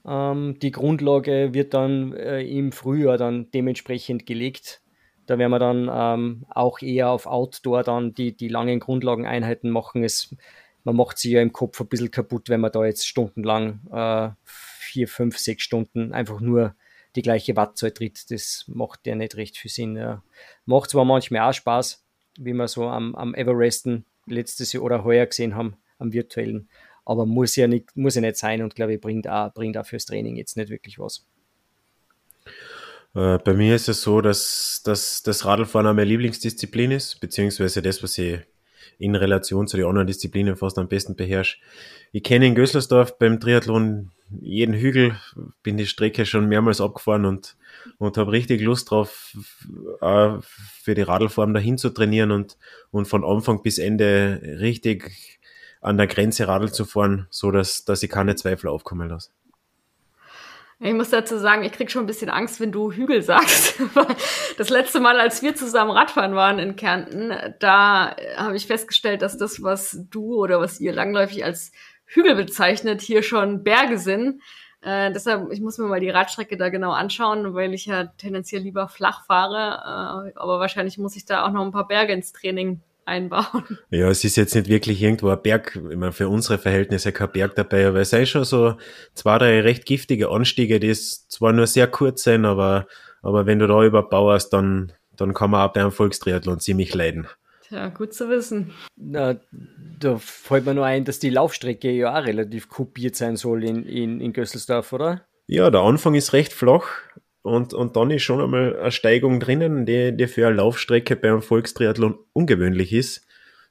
Ähm, 0.06 0.58
die 0.60 0.72
Grundlage 0.72 1.54
wird 1.54 1.74
dann 1.74 2.12
äh, 2.12 2.42
im 2.42 2.72
Frühjahr 2.72 3.18
dann 3.18 3.50
dementsprechend 3.52 4.26
gelegt. 4.26 4.82
Da 5.26 5.38
werden 5.38 5.52
wir 5.52 5.58
dann 5.60 5.88
ähm, 5.92 6.46
auch 6.50 6.80
eher 6.80 7.10
auf 7.10 7.26
Outdoor 7.26 7.84
dann 7.84 8.12
die, 8.12 8.36
die 8.36 8.48
langen 8.48 8.80
Grundlageneinheiten 8.80 9.70
machen. 9.70 10.02
Es, 10.02 10.34
man 10.84 10.96
macht 10.96 11.18
sich 11.18 11.32
ja 11.32 11.42
im 11.42 11.52
Kopf 11.52 11.80
ein 11.80 11.88
bisschen 11.88 12.10
kaputt, 12.10 12.48
wenn 12.48 12.60
man 12.60 12.72
da 12.72 12.84
jetzt 12.84 13.06
stundenlang 13.06 13.80
äh, 13.92 14.30
vier, 14.44 15.08
fünf, 15.08 15.38
sechs 15.38 15.62
Stunden 15.62 16.12
einfach 16.12 16.40
nur 16.40 16.74
die 17.14 17.22
gleiche 17.22 17.56
Wattzahl 17.56 17.92
tritt. 17.92 18.30
Das 18.30 18.64
macht 18.66 19.06
ja 19.06 19.14
nicht 19.14 19.36
recht 19.36 19.56
viel 19.58 19.70
Sinn. 19.70 19.96
Ja. 19.96 20.22
Macht 20.64 20.90
zwar 20.90 21.04
manchmal 21.04 21.48
auch 21.48 21.54
Spaß, 21.54 22.04
wie 22.38 22.52
wir 22.52 22.68
so 22.68 22.84
am, 22.88 23.14
am 23.14 23.34
Everesten 23.34 24.04
letztes 24.26 24.72
Jahr 24.72 24.82
oder 24.82 25.04
heuer 25.04 25.26
gesehen 25.26 25.54
haben, 25.54 25.76
am 25.98 26.12
virtuellen 26.12 26.68
aber 27.04 27.26
muss 27.26 27.56
ja 27.56 27.66
nicht, 27.66 27.96
muss 27.96 28.14
ja 28.14 28.20
nicht 28.20 28.36
sein 28.36 28.62
und 28.62 28.74
glaube 28.74 28.94
ich, 28.94 29.00
bringt 29.00 29.28
auch, 29.28 29.52
bringt 29.52 29.76
auch 29.76 29.86
fürs 29.86 30.06
Training 30.06 30.36
jetzt 30.36 30.56
nicht 30.56 30.70
wirklich 30.70 30.98
was. 30.98 31.26
Äh, 33.14 33.38
bei 33.38 33.54
mir 33.54 33.74
ist 33.74 33.88
es 33.88 34.02
so, 34.02 34.20
dass, 34.20 34.82
dass 34.84 35.22
das 35.22 35.44
Radlfahren 35.44 35.86
meine 35.86 36.04
Lieblingsdisziplin 36.04 36.92
ist, 36.92 37.20
beziehungsweise 37.20 37.82
das, 37.82 38.02
was 38.02 38.16
ich 38.18 38.40
in 38.98 39.14
Relation 39.14 39.66
zu 39.66 39.76
den 39.76 39.86
anderen 39.86 40.06
Disziplinen 40.06 40.56
fast 40.56 40.78
am 40.78 40.88
besten 40.88 41.16
beherrsche. 41.16 41.58
Ich 42.12 42.22
kenne 42.22 42.46
in 42.46 42.54
Gößlersdorf 42.54 43.18
beim 43.18 43.40
Triathlon 43.40 44.10
jeden 44.40 44.74
Hügel, 44.74 45.16
bin 45.62 45.76
die 45.76 45.86
Strecke 45.86 46.24
schon 46.24 46.48
mehrmals 46.48 46.80
abgefahren 46.80 47.26
und, 47.26 47.56
und 47.98 48.16
habe 48.16 48.32
richtig 48.32 48.60
Lust 48.62 48.90
drauf, 48.90 49.36
für 50.00 50.94
die 50.94 51.02
Radlform 51.02 51.54
dahin 51.54 51.78
zu 51.78 51.90
trainieren 51.90 52.30
und, 52.30 52.56
und 52.90 53.06
von 53.06 53.24
Anfang 53.24 53.62
bis 53.62 53.78
Ende 53.78 54.40
richtig 54.60 55.38
an 55.80 55.96
der 55.96 56.06
Grenze 56.06 56.48
Radl 56.48 56.72
zu 56.72 56.84
fahren, 56.84 57.26
so 57.30 57.50
dass, 57.50 57.84
dass 57.84 58.02
ich 58.02 58.10
keine 58.10 58.36
Zweifel 58.36 58.68
aufkommen 58.68 59.08
lasse. 59.08 59.30
Ich 60.84 60.94
muss 60.94 61.10
dazu 61.10 61.38
sagen, 61.38 61.62
ich 61.62 61.70
krieg 61.70 61.92
schon 61.92 62.02
ein 62.02 62.08
bisschen 62.08 62.28
Angst, 62.28 62.58
wenn 62.58 62.72
du 62.72 62.90
Hügel 62.90 63.22
sagst. 63.22 63.80
das 64.58 64.68
letzte 64.68 64.98
Mal, 64.98 65.20
als 65.20 65.40
wir 65.40 65.54
zusammen 65.54 65.92
Radfahren 65.92 66.34
waren 66.34 66.58
in 66.58 66.74
Kärnten, 66.74 67.32
da 67.60 68.16
habe 68.36 68.56
ich 68.56 68.66
festgestellt, 68.66 69.22
dass 69.22 69.38
das, 69.38 69.62
was 69.62 69.96
du 70.10 70.34
oder 70.34 70.58
was 70.58 70.80
ihr 70.80 70.92
langläufig 70.92 71.44
als 71.44 71.70
Hügel 72.04 72.34
bezeichnet, 72.34 73.00
hier 73.00 73.22
schon 73.22 73.62
Berge 73.62 73.96
sind. 73.96 74.42
Äh, 74.80 75.12
deshalb, 75.12 75.52
ich 75.52 75.60
muss 75.60 75.78
mir 75.78 75.86
mal 75.86 76.00
die 76.00 76.10
Radstrecke 76.10 76.56
da 76.56 76.68
genau 76.68 76.90
anschauen, 76.90 77.54
weil 77.54 77.72
ich 77.74 77.86
ja 77.86 78.06
tendenziell 78.18 78.62
lieber 78.62 78.88
flach 78.88 79.24
fahre. 79.24 80.32
Äh, 80.34 80.36
aber 80.36 80.58
wahrscheinlich 80.58 80.98
muss 80.98 81.14
ich 81.14 81.24
da 81.24 81.46
auch 81.46 81.52
noch 81.52 81.64
ein 81.64 81.70
paar 81.70 81.86
Berge 81.86 82.12
ins 82.12 82.32
Training 82.32 82.80
einbauen. 83.04 83.78
Ja, 83.90 84.08
es 84.08 84.24
ist 84.24 84.36
jetzt 84.36 84.54
nicht 84.54 84.68
wirklich 84.68 85.02
irgendwo 85.02 85.28
ein 85.28 85.42
Berg, 85.42 85.76
ich 85.76 85.96
meine, 85.96 86.12
für 86.12 86.28
unsere 86.28 86.58
Verhältnisse 86.58 87.12
kein 87.12 87.32
Berg 87.32 87.54
dabei, 87.56 87.86
aber 87.86 88.00
es 88.00 88.10
sind 88.10 88.28
schon 88.28 88.44
so 88.44 88.76
zwei, 89.14 89.38
drei 89.38 89.60
recht 89.60 89.86
giftige 89.86 90.30
Anstiege, 90.30 90.80
die 90.80 90.92
zwar 90.92 91.52
nur 91.52 91.66
sehr 91.66 91.86
kurz 91.86 92.24
sind, 92.24 92.44
aber, 92.44 92.86
aber 93.22 93.46
wenn 93.46 93.58
du 93.58 93.66
da 93.66 93.82
überbauerst, 93.82 94.52
dann, 94.52 94.92
dann 95.16 95.34
kann 95.34 95.50
man 95.50 95.68
auch 95.68 95.72
beim 95.72 95.92
Volkstriathlon 95.92 96.60
ziemlich 96.60 96.94
leiden. 96.94 97.26
Tja, 97.68 97.88
gut 97.88 98.12
zu 98.12 98.28
wissen. 98.28 98.72
Na, 98.96 99.36
da 99.98 100.18
fällt 100.18 100.66
mir 100.66 100.74
nur 100.74 100.84
ein, 100.84 101.04
dass 101.04 101.18
die 101.18 101.30
Laufstrecke 101.30 101.90
ja 101.90 102.18
auch 102.18 102.26
relativ 102.26 102.68
kopiert 102.68 103.16
sein 103.16 103.36
soll 103.36 103.64
in, 103.64 103.84
in, 103.84 104.20
in 104.20 104.32
Gösselsdorf, 104.32 104.92
oder? 104.92 105.22
Ja, 105.46 105.70
der 105.70 105.80
Anfang 105.80 106.14
ist 106.14 106.32
recht 106.32 106.52
flach, 106.52 106.88
und, 107.42 107.74
und 107.74 107.96
dann 107.96 108.10
ist 108.10 108.22
schon 108.22 108.40
einmal 108.40 108.78
eine 108.78 108.92
Steigung 108.92 109.40
drinnen, 109.40 109.84
die, 109.84 110.16
die 110.16 110.28
für 110.28 110.46
eine 110.46 110.56
Laufstrecke 110.56 111.16
beim 111.16 111.42
Volkstriathlon 111.42 112.18
ungewöhnlich 112.32 112.92
ist. 112.92 113.26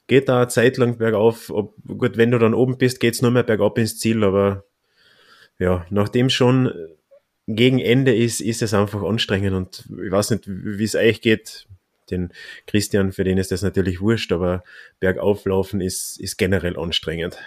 Geht 0.07 0.27
da 0.27 0.39
eine 0.39 0.47
Zeit 0.49 0.77
lang 0.77 0.97
bergauf. 0.97 1.49
Ob, 1.49 1.75
gut, 1.87 2.17
wenn 2.17 2.31
du 2.31 2.37
dann 2.37 2.53
oben 2.53 2.77
bist, 2.77 2.99
geht's 2.99 3.21
nur 3.21 3.31
mehr 3.31 3.43
bergab 3.43 3.77
ins 3.77 3.97
Ziel, 3.97 4.23
aber 4.25 4.65
ja, 5.57 5.85
nachdem 5.89 6.29
schon 6.29 6.71
gegen 7.47 7.79
Ende 7.79 8.13
ist, 8.13 8.41
ist 8.41 8.61
es 8.61 8.73
einfach 8.73 9.03
anstrengend 9.03 9.53
und 9.53 9.85
ich 10.03 10.11
weiß 10.11 10.31
nicht, 10.31 10.43
wie 10.47 10.83
es 10.83 10.95
euch 10.95 11.21
geht. 11.21 11.67
Den 12.09 12.33
Christian, 12.67 13.13
für 13.13 13.23
den 13.23 13.37
ist 13.37 13.51
das 13.53 13.61
natürlich 13.61 14.01
wurscht, 14.01 14.33
aber 14.33 14.63
bergauflaufen 14.99 15.79
ist, 15.79 16.19
ist 16.19 16.37
generell 16.37 16.77
anstrengend. 16.77 17.37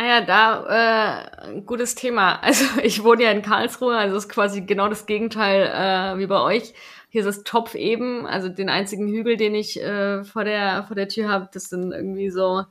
Ah 0.00 0.06
ja, 0.06 0.20
da 0.20 1.48
äh, 1.56 1.60
gutes 1.62 1.94
Thema. 1.96 2.40
Also 2.42 2.64
ich 2.82 3.02
wohne 3.02 3.24
ja 3.24 3.30
in 3.32 3.42
Karlsruhe, 3.42 3.96
also 3.96 4.16
ist 4.16 4.28
quasi 4.28 4.60
genau 4.60 4.88
das 4.88 5.06
Gegenteil 5.06 5.62
äh, 5.66 6.18
wie 6.20 6.26
bei 6.28 6.40
euch. 6.40 6.72
Hier 7.10 7.22
ist 7.22 7.26
es 7.26 7.42
Topf 7.42 7.74
eben, 7.74 8.24
also 8.26 8.48
den 8.48 8.68
einzigen 8.68 9.08
Hügel, 9.08 9.36
den 9.36 9.54
ich 9.56 9.80
äh, 9.82 10.22
vor 10.24 10.44
der 10.44 10.84
vor 10.84 10.94
der 10.94 11.08
Tür 11.08 11.28
habe, 11.28 11.48
das 11.52 11.64
sind 11.64 11.90
irgendwie 11.92 12.30
so 12.30 12.64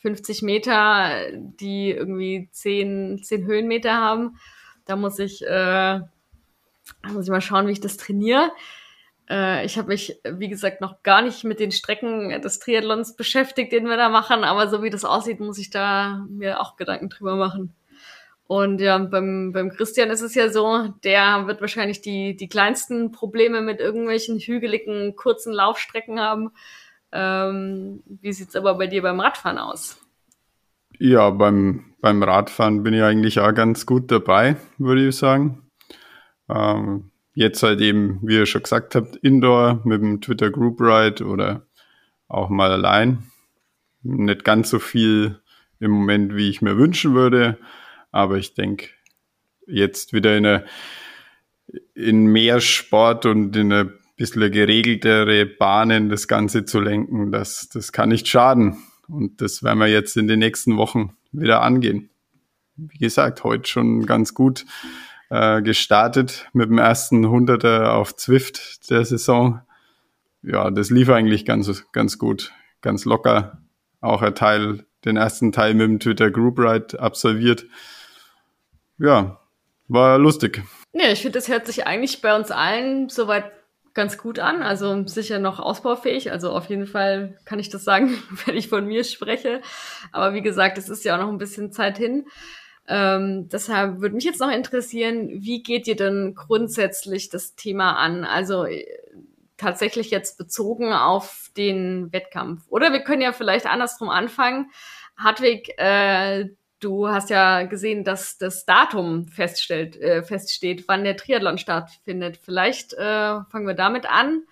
50 0.00 0.42
Meter, 0.42 1.30
die 1.32 1.92
irgendwie 1.92 2.48
10, 2.50 3.20
10 3.22 3.46
Höhenmeter 3.46 3.94
haben. 3.94 4.38
Da 4.84 4.96
muss 4.96 5.20
ich, 5.20 5.46
äh, 5.46 6.00
muss 7.12 7.24
ich 7.26 7.30
mal 7.30 7.40
schauen, 7.40 7.68
wie 7.68 7.72
ich 7.72 7.80
das 7.80 7.96
trainiere. 7.96 8.50
Äh, 9.32 9.64
ich 9.64 9.78
habe 9.78 9.88
mich, 9.88 10.20
wie 10.24 10.48
gesagt, 10.48 10.82
noch 10.82 11.02
gar 11.02 11.22
nicht 11.22 11.42
mit 11.42 11.58
den 11.58 11.72
Strecken 11.72 12.28
des 12.42 12.58
Triathlons 12.58 13.16
beschäftigt, 13.16 13.72
den 13.72 13.86
wir 13.86 13.96
da 13.96 14.10
machen, 14.10 14.44
aber 14.44 14.68
so 14.68 14.82
wie 14.82 14.90
das 14.90 15.06
aussieht, 15.06 15.40
muss 15.40 15.58
ich 15.58 15.70
da 15.70 16.26
mir 16.28 16.60
auch 16.60 16.76
Gedanken 16.76 17.08
drüber 17.08 17.36
machen. 17.36 17.74
Und 18.46 18.82
ja, 18.82 18.98
beim, 18.98 19.52
beim 19.52 19.70
Christian 19.70 20.10
ist 20.10 20.20
es 20.20 20.34
ja 20.34 20.50
so, 20.50 20.88
der 21.04 21.46
wird 21.46 21.62
wahrscheinlich 21.62 22.02
die, 22.02 22.36
die 22.36 22.48
kleinsten 22.48 23.10
Probleme 23.10 23.62
mit 23.62 23.80
irgendwelchen 23.80 24.38
hügeligen, 24.38 25.16
kurzen 25.16 25.54
Laufstrecken 25.54 26.20
haben. 26.20 26.50
Ähm, 27.12 28.02
wie 28.04 28.28
es 28.28 28.54
aber 28.54 28.74
bei 28.74 28.86
dir 28.86 29.00
beim 29.00 29.20
Radfahren 29.20 29.56
aus? 29.56 29.98
Ja, 30.98 31.30
beim, 31.30 31.94
beim 32.02 32.22
Radfahren 32.22 32.82
bin 32.82 32.92
ich 32.92 33.02
eigentlich 33.02 33.40
auch 33.40 33.54
ganz 33.54 33.86
gut 33.86 34.10
dabei, 34.10 34.56
würde 34.76 35.08
ich 35.08 35.16
sagen. 35.16 35.66
Ähm, 36.50 37.11
jetzt 37.34 37.62
halt 37.62 37.80
eben, 37.80 38.20
wie 38.22 38.34
ihr 38.34 38.46
schon 38.46 38.62
gesagt 38.62 38.94
habt, 38.94 39.16
Indoor 39.16 39.80
mit 39.84 40.02
dem 40.02 40.20
Twitter 40.20 40.50
Group 40.50 40.80
Ride 40.80 41.24
oder 41.24 41.66
auch 42.28 42.48
mal 42.48 42.70
allein. 42.70 43.24
Nicht 44.02 44.44
ganz 44.44 44.70
so 44.70 44.78
viel 44.78 45.40
im 45.80 45.90
Moment, 45.90 46.36
wie 46.36 46.48
ich 46.48 46.62
mir 46.62 46.76
wünschen 46.76 47.14
würde, 47.14 47.58
aber 48.10 48.38
ich 48.38 48.54
denke, 48.54 48.88
jetzt 49.66 50.12
wieder 50.12 50.36
in, 50.36 50.46
eine, 50.46 50.64
in 51.94 52.26
mehr 52.26 52.60
Sport 52.60 53.26
und 53.26 53.56
in 53.56 53.72
eine 53.72 53.92
bisschen 54.16 54.52
geregeltere 54.52 55.46
Bahnen 55.46 56.08
das 56.08 56.28
Ganze 56.28 56.64
zu 56.64 56.80
lenken, 56.80 57.32
das, 57.32 57.68
das 57.68 57.92
kann 57.92 58.10
nicht 58.10 58.28
schaden. 58.28 58.76
Und 59.08 59.40
das 59.40 59.62
werden 59.62 59.78
wir 59.78 59.88
jetzt 59.88 60.16
in 60.16 60.28
den 60.28 60.38
nächsten 60.38 60.76
Wochen 60.76 61.16
wieder 61.32 61.62
angehen. 61.62 62.10
Wie 62.76 62.98
gesagt, 62.98 63.44
heute 63.44 63.68
schon 63.68 64.06
ganz 64.06 64.34
gut 64.34 64.64
äh, 65.32 65.62
gestartet 65.62 66.46
mit 66.52 66.68
dem 66.68 66.76
ersten 66.76 67.26
Hunderter 67.26 67.94
auf 67.94 68.14
Zwift 68.14 68.90
der 68.90 69.02
Saison. 69.06 69.62
Ja, 70.42 70.70
das 70.70 70.90
lief 70.90 71.08
eigentlich 71.08 71.46
ganz, 71.46 71.84
ganz 71.92 72.18
gut, 72.18 72.52
ganz 72.82 73.06
locker. 73.06 73.62
Auch 74.02 74.20
ein 74.20 74.34
Teil, 74.34 74.84
den 75.06 75.16
ersten 75.16 75.50
Teil 75.50 75.72
mit 75.72 75.88
dem 75.88 76.00
Twitter 76.00 76.30
Group 76.30 76.58
Ride 76.58 77.00
absolviert. 77.00 77.64
Ja, 78.98 79.40
war 79.88 80.18
lustig. 80.18 80.62
Ja, 80.92 81.10
ich 81.10 81.22
finde, 81.22 81.38
das 81.38 81.48
hört 81.48 81.66
sich 81.66 81.86
eigentlich 81.86 82.20
bei 82.20 82.36
uns 82.36 82.50
allen 82.50 83.08
soweit 83.08 83.50
ganz 83.94 84.18
gut 84.18 84.38
an. 84.38 84.62
Also 84.62 85.06
sicher 85.06 85.38
noch 85.38 85.60
ausbaufähig. 85.60 86.30
Also 86.30 86.50
auf 86.50 86.66
jeden 86.66 86.86
Fall 86.86 87.38
kann 87.46 87.58
ich 87.58 87.70
das 87.70 87.84
sagen, 87.84 88.22
wenn 88.44 88.56
ich 88.56 88.68
von 88.68 88.84
mir 88.84 89.04
spreche. 89.04 89.62
Aber 90.12 90.34
wie 90.34 90.42
gesagt, 90.42 90.76
es 90.76 90.90
ist 90.90 91.06
ja 91.06 91.14
auch 91.14 91.20
noch 91.20 91.30
ein 91.30 91.38
bisschen 91.38 91.72
Zeit 91.72 91.96
hin. 91.96 92.26
Ähm, 92.88 93.48
deshalb 93.48 94.00
würde 94.00 94.14
mich 94.14 94.24
jetzt 94.24 94.40
noch 94.40 94.50
interessieren, 94.50 95.28
wie 95.30 95.62
geht 95.62 95.86
ihr 95.86 95.96
denn 95.96 96.34
grundsätzlich 96.34 97.28
das 97.28 97.54
Thema 97.54 97.92
an? 97.92 98.24
Also 98.24 98.64
äh, 98.64 98.86
tatsächlich 99.56 100.10
jetzt 100.10 100.38
bezogen 100.38 100.92
auf 100.92 101.50
den 101.56 102.12
Wettkampf. 102.12 102.62
Oder 102.68 102.92
wir 102.92 103.00
können 103.00 103.22
ja 103.22 103.32
vielleicht 103.32 103.66
andersrum 103.66 104.08
anfangen. 104.08 104.70
Hartwig, 105.16 105.72
äh, 105.78 106.46
du 106.80 107.08
hast 107.08 107.30
ja 107.30 107.62
gesehen, 107.62 108.02
dass 108.02 108.38
das 108.38 108.64
Datum 108.64 109.28
feststellt, 109.28 109.96
äh, 110.00 110.22
feststeht, 110.22 110.84
wann 110.88 111.04
der 111.04 111.16
Triathlon 111.16 111.58
stattfindet. 111.58 112.38
Vielleicht 112.42 112.94
äh, 112.94 113.40
fangen 113.50 113.66
wir 113.66 113.74
damit 113.74 114.06
an. 114.10 114.42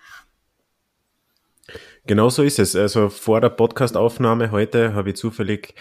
Genau 2.07 2.29
so 2.29 2.43
ist 2.43 2.59
es. 2.59 2.75
Also 2.75 3.09
vor 3.09 3.41
der 3.41 3.49
Podcastaufnahme 3.49 4.51
heute 4.51 4.93
habe 4.93 5.09
ich 5.09 5.17
zufällig 5.17 5.75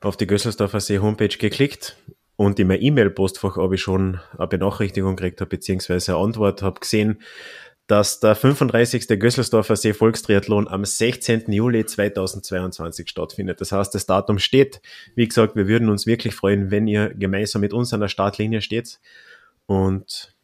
auf 0.00 0.16
die 0.16 0.26
Gösselsdorfer 0.26 0.80
See 0.80 0.98
Homepage 0.98 1.28
geklickt 1.28 1.96
und 2.36 2.60
in 2.60 2.68
mein 2.68 2.80
E-Mail-Postfach 2.80 3.56
habe 3.56 3.74
ich 3.74 3.82
schon 3.82 4.20
eine 4.36 4.46
Benachrichtigung 4.46 5.16
gekriegt, 5.16 5.40
habe, 5.40 5.50
beziehungsweise 5.50 6.14
eine 6.14 6.24
Antwort, 6.24 6.62
habe 6.62 6.78
gesehen, 6.78 7.20
dass 7.88 8.20
der 8.20 8.36
35. 8.36 9.08
Gösselsdorfer 9.18 9.74
See 9.74 9.94
Volkstriathlon 9.94 10.68
am 10.68 10.84
16. 10.84 11.50
Juli 11.50 11.84
2022 11.84 13.08
stattfindet. 13.08 13.60
Das 13.60 13.72
heißt, 13.72 13.94
das 13.94 14.06
Datum 14.06 14.38
steht. 14.38 14.80
Wie 15.16 15.26
gesagt, 15.26 15.56
wir 15.56 15.66
würden 15.66 15.88
uns 15.88 16.06
wirklich 16.06 16.34
freuen, 16.34 16.70
wenn 16.70 16.86
ihr 16.86 17.12
gemeinsam 17.14 17.62
mit 17.62 17.72
uns 17.72 17.92
an 17.92 18.00
der 18.00 18.08
Startlinie 18.08 18.60
steht. 18.60 19.00
Und 19.66 20.36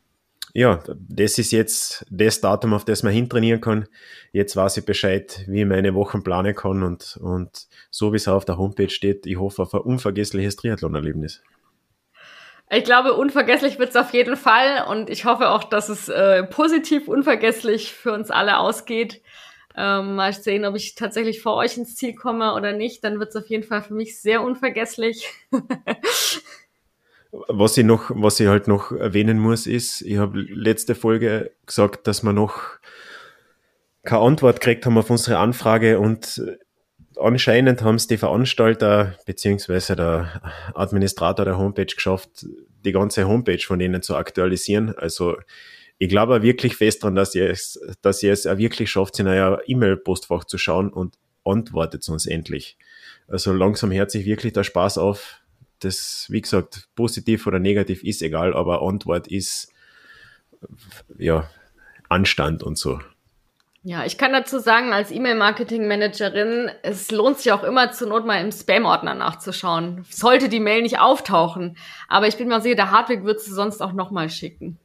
ja, 0.56 0.80
das 0.96 1.38
ist 1.38 1.50
jetzt 1.50 2.06
das 2.10 2.40
Datum, 2.40 2.74
auf 2.74 2.84
das 2.84 3.02
man 3.02 3.12
hintrainieren 3.12 3.60
kann. 3.60 3.88
Jetzt 4.30 4.54
weiß 4.54 4.76
ich 4.76 4.86
Bescheid, 4.86 5.42
wie 5.48 5.62
ich 5.62 5.66
meine 5.66 5.94
Wochen 5.94 6.22
planen 6.22 6.54
kann 6.54 6.84
und, 6.84 7.18
und 7.20 7.66
so 7.90 8.12
wie 8.12 8.16
es 8.16 8.28
auf 8.28 8.44
der 8.44 8.56
Homepage 8.56 8.88
steht, 8.88 9.26
ich 9.26 9.36
hoffe 9.36 9.62
auf 9.62 9.74
ein 9.74 9.80
unvergessliches 9.80 10.54
Triathlon-Erlebnis. 10.54 11.42
Ich 12.70 12.84
glaube, 12.84 13.14
unvergesslich 13.14 13.80
wird 13.80 13.90
es 13.90 13.96
auf 13.96 14.14
jeden 14.14 14.36
Fall 14.36 14.86
und 14.88 15.10
ich 15.10 15.24
hoffe 15.24 15.50
auch, 15.50 15.64
dass 15.64 15.88
es 15.88 16.08
äh, 16.08 16.44
positiv 16.44 17.08
unvergesslich 17.08 17.92
für 17.92 18.12
uns 18.12 18.30
alle 18.30 18.58
ausgeht. 18.58 19.22
Ähm, 19.76 20.14
mal 20.14 20.32
sehen, 20.32 20.64
ob 20.64 20.76
ich 20.76 20.94
tatsächlich 20.94 21.42
vor 21.42 21.56
euch 21.56 21.76
ins 21.76 21.96
Ziel 21.96 22.14
komme 22.14 22.54
oder 22.54 22.72
nicht. 22.72 23.02
Dann 23.02 23.18
wird 23.18 23.30
es 23.30 23.36
auf 23.36 23.48
jeden 23.48 23.64
Fall 23.64 23.82
für 23.82 23.94
mich 23.94 24.20
sehr 24.20 24.40
unvergesslich. 24.42 25.28
Was 27.48 27.76
ich 27.76 27.84
noch, 27.84 28.10
was 28.14 28.38
ich 28.38 28.46
halt 28.46 28.68
noch 28.68 28.92
erwähnen 28.92 29.38
muss, 29.38 29.66
ist, 29.66 30.02
ich 30.02 30.18
habe 30.18 30.38
letzte 30.38 30.94
Folge 30.94 31.50
gesagt, 31.66 32.06
dass 32.06 32.22
wir 32.22 32.32
noch 32.32 32.78
keine 34.04 34.22
Antwort 34.22 34.60
gekriegt 34.60 34.86
haben 34.86 34.98
auf 34.98 35.10
unsere 35.10 35.38
Anfrage 35.38 35.98
und 35.98 36.40
anscheinend 37.16 37.82
haben 37.82 37.96
es 37.96 38.06
die 38.06 38.18
Veranstalter 38.18 39.16
beziehungsweise 39.26 39.96
der 39.96 40.42
Administrator 40.74 41.44
der 41.44 41.58
Homepage 41.58 41.86
geschafft, 41.86 42.46
die 42.84 42.92
ganze 42.92 43.26
Homepage 43.26 43.64
von 43.64 43.78
denen 43.78 44.02
zu 44.02 44.16
aktualisieren. 44.16 44.94
Also 44.96 45.36
ich 45.98 46.08
glaube 46.08 46.42
wirklich 46.42 46.76
fest 46.76 47.02
daran, 47.02 47.14
dass 47.14 47.34
ihr 47.34 47.48
es, 47.48 47.80
dass 48.02 48.22
ihr 48.22 48.32
es 48.32 48.46
auch 48.46 48.58
wirklich 48.58 48.90
schafft, 48.90 49.18
in 49.18 49.28
euer 49.28 49.60
E-Mail-Postfach 49.66 50.44
zu 50.44 50.58
schauen 50.58 50.92
und 50.92 51.16
antwortet 51.44 52.08
uns 52.08 52.26
endlich. 52.26 52.76
Also 53.28 53.52
langsam 53.52 53.92
hört 53.92 54.10
sich 54.10 54.26
wirklich 54.26 54.52
der 54.52 54.64
Spaß 54.64 54.98
auf, 54.98 55.40
das, 55.80 56.26
wie 56.28 56.40
gesagt, 56.40 56.88
positiv 56.94 57.46
oder 57.46 57.58
negativ 57.58 58.02
ist 58.02 58.22
egal, 58.22 58.54
aber 58.54 58.82
Antwort 58.82 59.26
ist, 59.28 59.72
ja, 61.18 61.48
Anstand 62.08 62.62
und 62.62 62.78
so. 62.78 63.00
Ja, 63.86 64.06
ich 64.06 64.16
kann 64.16 64.32
dazu 64.32 64.58
sagen, 64.60 64.94
als 64.94 65.10
E-Mail-Marketing-Managerin, 65.10 66.70
es 66.82 67.10
lohnt 67.10 67.38
sich 67.38 67.52
auch 67.52 67.62
immer 67.62 67.92
zur 67.92 68.08
Not 68.08 68.24
mal 68.24 68.40
im 68.40 68.50
Spam-Ordner 68.50 69.14
nachzuschauen. 69.14 70.06
Sollte 70.08 70.48
die 70.48 70.60
Mail 70.60 70.80
nicht 70.80 71.00
auftauchen. 71.00 71.76
Aber 72.08 72.26
ich 72.26 72.38
bin 72.38 72.48
mal 72.48 72.62
sicher, 72.62 72.76
der 72.76 72.90
Hardwig 72.90 73.24
wird 73.24 73.40
sie 73.40 73.52
sonst 73.52 73.82
auch 73.82 73.92
nochmal 73.92 74.30
schicken. 74.30 74.78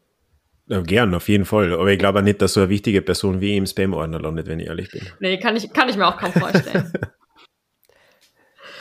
Ja, 0.67 0.81
gern, 0.81 1.15
auf 1.15 1.29
jeden 1.29 1.45
Fall. 1.45 1.71
Aber 1.71 1.89
ich 1.89 1.97
glaube 1.97 2.21
nicht, 2.21 2.41
dass 2.41 2.53
so 2.53 2.59
eine 2.59 2.69
wichtige 2.69 3.01
Person 3.01 3.39
wie 3.39 3.55
im 3.55 3.65
Spam-Ordner 3.65 4.19
landet, 4.19 4.47
wenn 4.47 4.59
ich 4.59 4.67
ehrlich 4.67 4.91
bin. 4.91 5.01
Nee, 5.21 5.39
kann 5.39 5.55
ich, 5.55 5.71
kann 5.71 5.87
ich 5.87 5.95
mir 5.95 6.05
auch 6.05 6.17
kaum 6.17 6.33
vorstellen. 6.33 6.91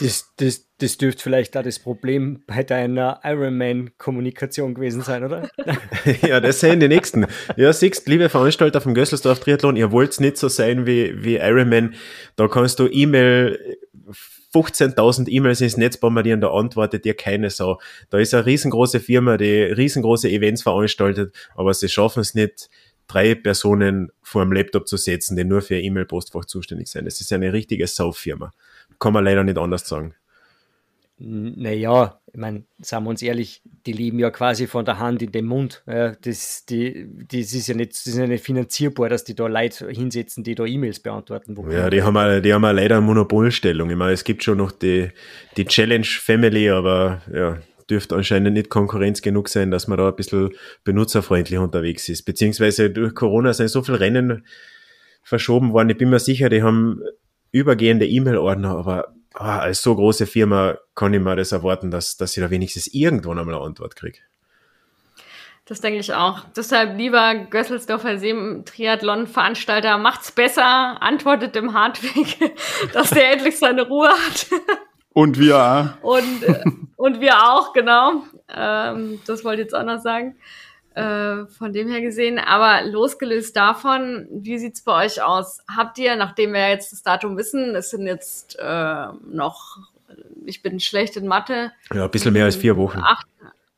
Das, 0.01 0.33
das, 0.37 0.69
das 0.79 0.97
dürfte 0.97 1.23
vielleicht 1.23 1.55
da 1.55 1.63
das 1.63 1.79
Problem 1.79 2.43
bei 2.47 2.63
deiner 2.63 3.21
Ironman-Kommunikation 3.25 4.75
gewesen 4.75 5.03
sein, 5.03 5.25
oder? 5.25 5.51
ja, 6.23 6.41
das 6.41 6.61
sehen 6.61 6.79
die 6.81 6.89
Nächsten. 6.89 7.27
Ja, 7.57 7.73
siehst, 7.73 8.09
liebe 8.09 8.29
Veranstalter 8.29 8.81
vom 8.81 8.95
Gösselsdorf 8.95 9.41
Triathlon, 9.41 9.77
ihr 9.77 9.91
wollt 9.91 10.21
nicht 10.21 10.37
so 10.37 10.49
sein 10.49 10.87
wie, 10.87 11.25
wie 11.25 11.37
Ironman. 11.37 11.95
Da 12.37 12.47
kannst 12.47 12.79
du 12.79 12.87
E-Mail, 12.87 13.79
15.000 14.55 15.29
E-Mails 15.29 15.61
ins 15.61 15.77
Netz 15.77 15.97
bombardieren, 15.97 16.41
da 16.41 16.51
antwortet 16.51 17.05
dir 17.05 17.15
keine 17.15 17.51
Sau. 17.51 17.81
Da 18.11 18.19
ist 18.19 18.33
eine 18.33 18.47
riesengroße 18.47 19.01
Firma, 19.01 19.37
die 19.37 19.63
riesengroße 19.63 20.31
Events 20.31 20.63
veranstaltet, 20.63 21.35
aber 21.55 21.75
sie 21.75 21.89
schaffen 21.89 22.21
es 22.21 22.35
nicht, 22.35 22.71
drei 23.09 23.35
Personen 23.35 24.13
vor 24.23 24.43
dem 24.45 24.53
Laptop 24.53 24.87
zu 24.87 24.97
setzen, 24.97 25.37
die 25.37 25.45
nur 25.45 25.63
für 25.63 25.81
E-Mail-Postfach 25.81 26.45
zuständig 26.45 26.89
sind. 26.89 27.07
Das 27.07 27.21
ist 27.21 27.33
eine 27.33 27.53
richtige 27.53 27.87
Saufirma 27.87 28.53
kann 28.99 29.13
man 29.13 29.25
leider 29.25 29.45
nicht 29.45 29.59
anders 29.59 29.89
sagen. 29.89 30.15
Naja, 31.21 32.21
ich 32.33 32.39
meine, 32.39 32.63
sagen 32.81 33.05
wir 33.05 33.11
uns 33.11 33.23
ehrlich, 33.23 33.61
die 33.87 33.93
leben 33.93 34.21
ja 34.21 34.31
quasi 34.31 34.69
von 34.69 34.85
der 34.85 35.01
Hand 35.01 35.21
in 35.21 35.33
den 35.33 35.47
Mund. 35.47 35.83
das, 35.87 36.65
die, 36.67 37.09
das, 37.29 37.53
ist 37.53 37.67
ja 37.67 37.75
nicht, 37.75 37.93
das 37.93 38.07
ist 38.07 38.17
ja 38.17 38.27
nicht 38.27 38.45
finanzierbar, 38.45 39.09
dass 39.09 39.25
die 39.25 39.35
da 39.35 39.49
Leute 39.49 39.89
hinsetzen, 39.89 40.45
die 40.45 40.55
da 40.55 40.65
E-Mails 40.65 41.01
beantworten. 41.01 41.57
Ja, 41.71 41.91
die 41.91 42.03
haben, 42.03 42.17
auch, 42.17 42.41
die 42.41 42.55
haben 42.55 42.65
auch 42.65 42.73
leider 42.73 42.99
eine 42.99 43.07
Monopolstellung. 43.07 43.91
Ich 43.91 43.97
meine, 43.97 44.13
es 44.13 44.23
gibt 44.23 44.45
schon 44.45 44.59
noch 44.59 44.71
die, 44.71 45.11
die 45.57 45.65
Challenge 45.65 46.07
Family, 46.07 46.71
aber 46.71 47.23
ja, 47.33 47.59
dürfte 47.91 48.15
anscheinend 48.15 48.55
nicht 48.55 48.71
Konkurrenz 48.71 49.21
genug 49.21 49.49
sein, 49.49 49.73
dass 49.73 49.89
man 49.89 49.99
da 49.99 50.09
ein 50.09 50.17
bisschen 50.17 50.51
benutzerfreundlich 50.85 51.59
unterwegs 51.59 52.09
ist. 52.09 52.23
Beziehungsweise 52.23 52.91
durch 52.91 53.15
Corona 53.15 53.53
sind 53.55 53.69
so 53.69 53.83
viele 53.83 53.99
Rennen 53.99 54.47
verschoben 55.25 55.73
worden. 55.73 55.91
Ich 55.91 55.99
bin 55.99 56.11
mir 56.11 56.21
sicher, 56.21 56.49
die 56.49 56.63
haben 56.63 57.03
übergehende 57.53 58.07
E-Mail-Ordner, 58.07 58.77
aber 58.77 59.15
ah, 59.35 59.59
als 59.61 59.83
so 59.83 59.95
große 59.95 60.27
Firma 60.27 60.79
kann 60.95 61.15
ich 61.15 61.21
mir 61.21 61.37
das 61.37 61.53
erwarten, 61.53 61.91
dass, 61.91 62.17
dass 62.17 62.37
ich 62.37 62.43
da 62.43 62.51
wenigstens 62.51 62.87
irgendwann 62.89 63.39
einmal 63.39 63.55
eine 63.55 63.65
Antwort 63.65 63.97
kriege. 63.97 64.19
Das 65.69 65.83
denke 65.83 66.01
ich 66.01 66.15
auch. 66.15 66.45
Deshalb, 66.57 66.97
lieber 66.97 67.35
Gösselsdorfer 67.35 68.19
See-Triathlon-Veranstalter, 68.19 69.99
macht's 69.99 70.33
besser, 70.33 71.03
antwortet 71.03 71.55
dem 71.55 71.75
Hartweg, 71.75 72.39
dass 72.95 73.11
der 73.11 73.33
endlich 73.33 73.59
seine 73.59 73.87
Ruhe 73.87 74.09
hat. 74.09 74.47
Und 75.13 75.39
wir 75.39 75.59
auch. 75.59 76.03
Und, 76.03 76.43
äh, 76.43 76.65
und 76.97 77.21
wir 77.21 77.37
auch, 77.43 77.75
genau. 77.75 78.23
Ähm, 78.49 79.21
das 79.27 79.45
wollte 79.45 79.61
ich 79.61 79.67
jetzt 79.67 79.75
auch 79.75 79.85
noch 79.85 80.01
sagen. 80.01 80.37
Äh, 80.99 81.47
von 81.47 81.73
dem 81.73 81.89
her 81.89 82.01
gesehen. 82.01 82.41
Aber 82.41 82.83
losgelöst 82.85 83.55
davon, 83.55 84.27
wie 84.31 84.59
sieht's 84.59 84.83
bei 84.83 85.05
euch 85.05 85.23
aus? 85.23 85.61
Habt 85.75 85.97
ihr, 85.99 86.17
nachdem 86.17 86.53
wir 86.55 86.69
jetzt 86.69 86.91
das 86.91 87.05
Datum 87.05 87.37
wissen, 87.37 87.77
es 87.77 87.91
sind 87.91 88.07
jetzt 88.07 88.59
äh, 88.59 89.07
noch, 89.31 89.77
ich 90.45 90.61
bin 90.61 90.81
schlecht 90.81 91.17
in 91.17 91.29
Mathe. 91.29 91.71
Ja, 91.95 92.05
ein 92.05 92.11
bisschen 92.11 92.33
mehr 92.33 92.47
als 92.47 92.57
vier 92.57 92.77
Wochen. 92.77 93.01
Acht, 93.01 93.29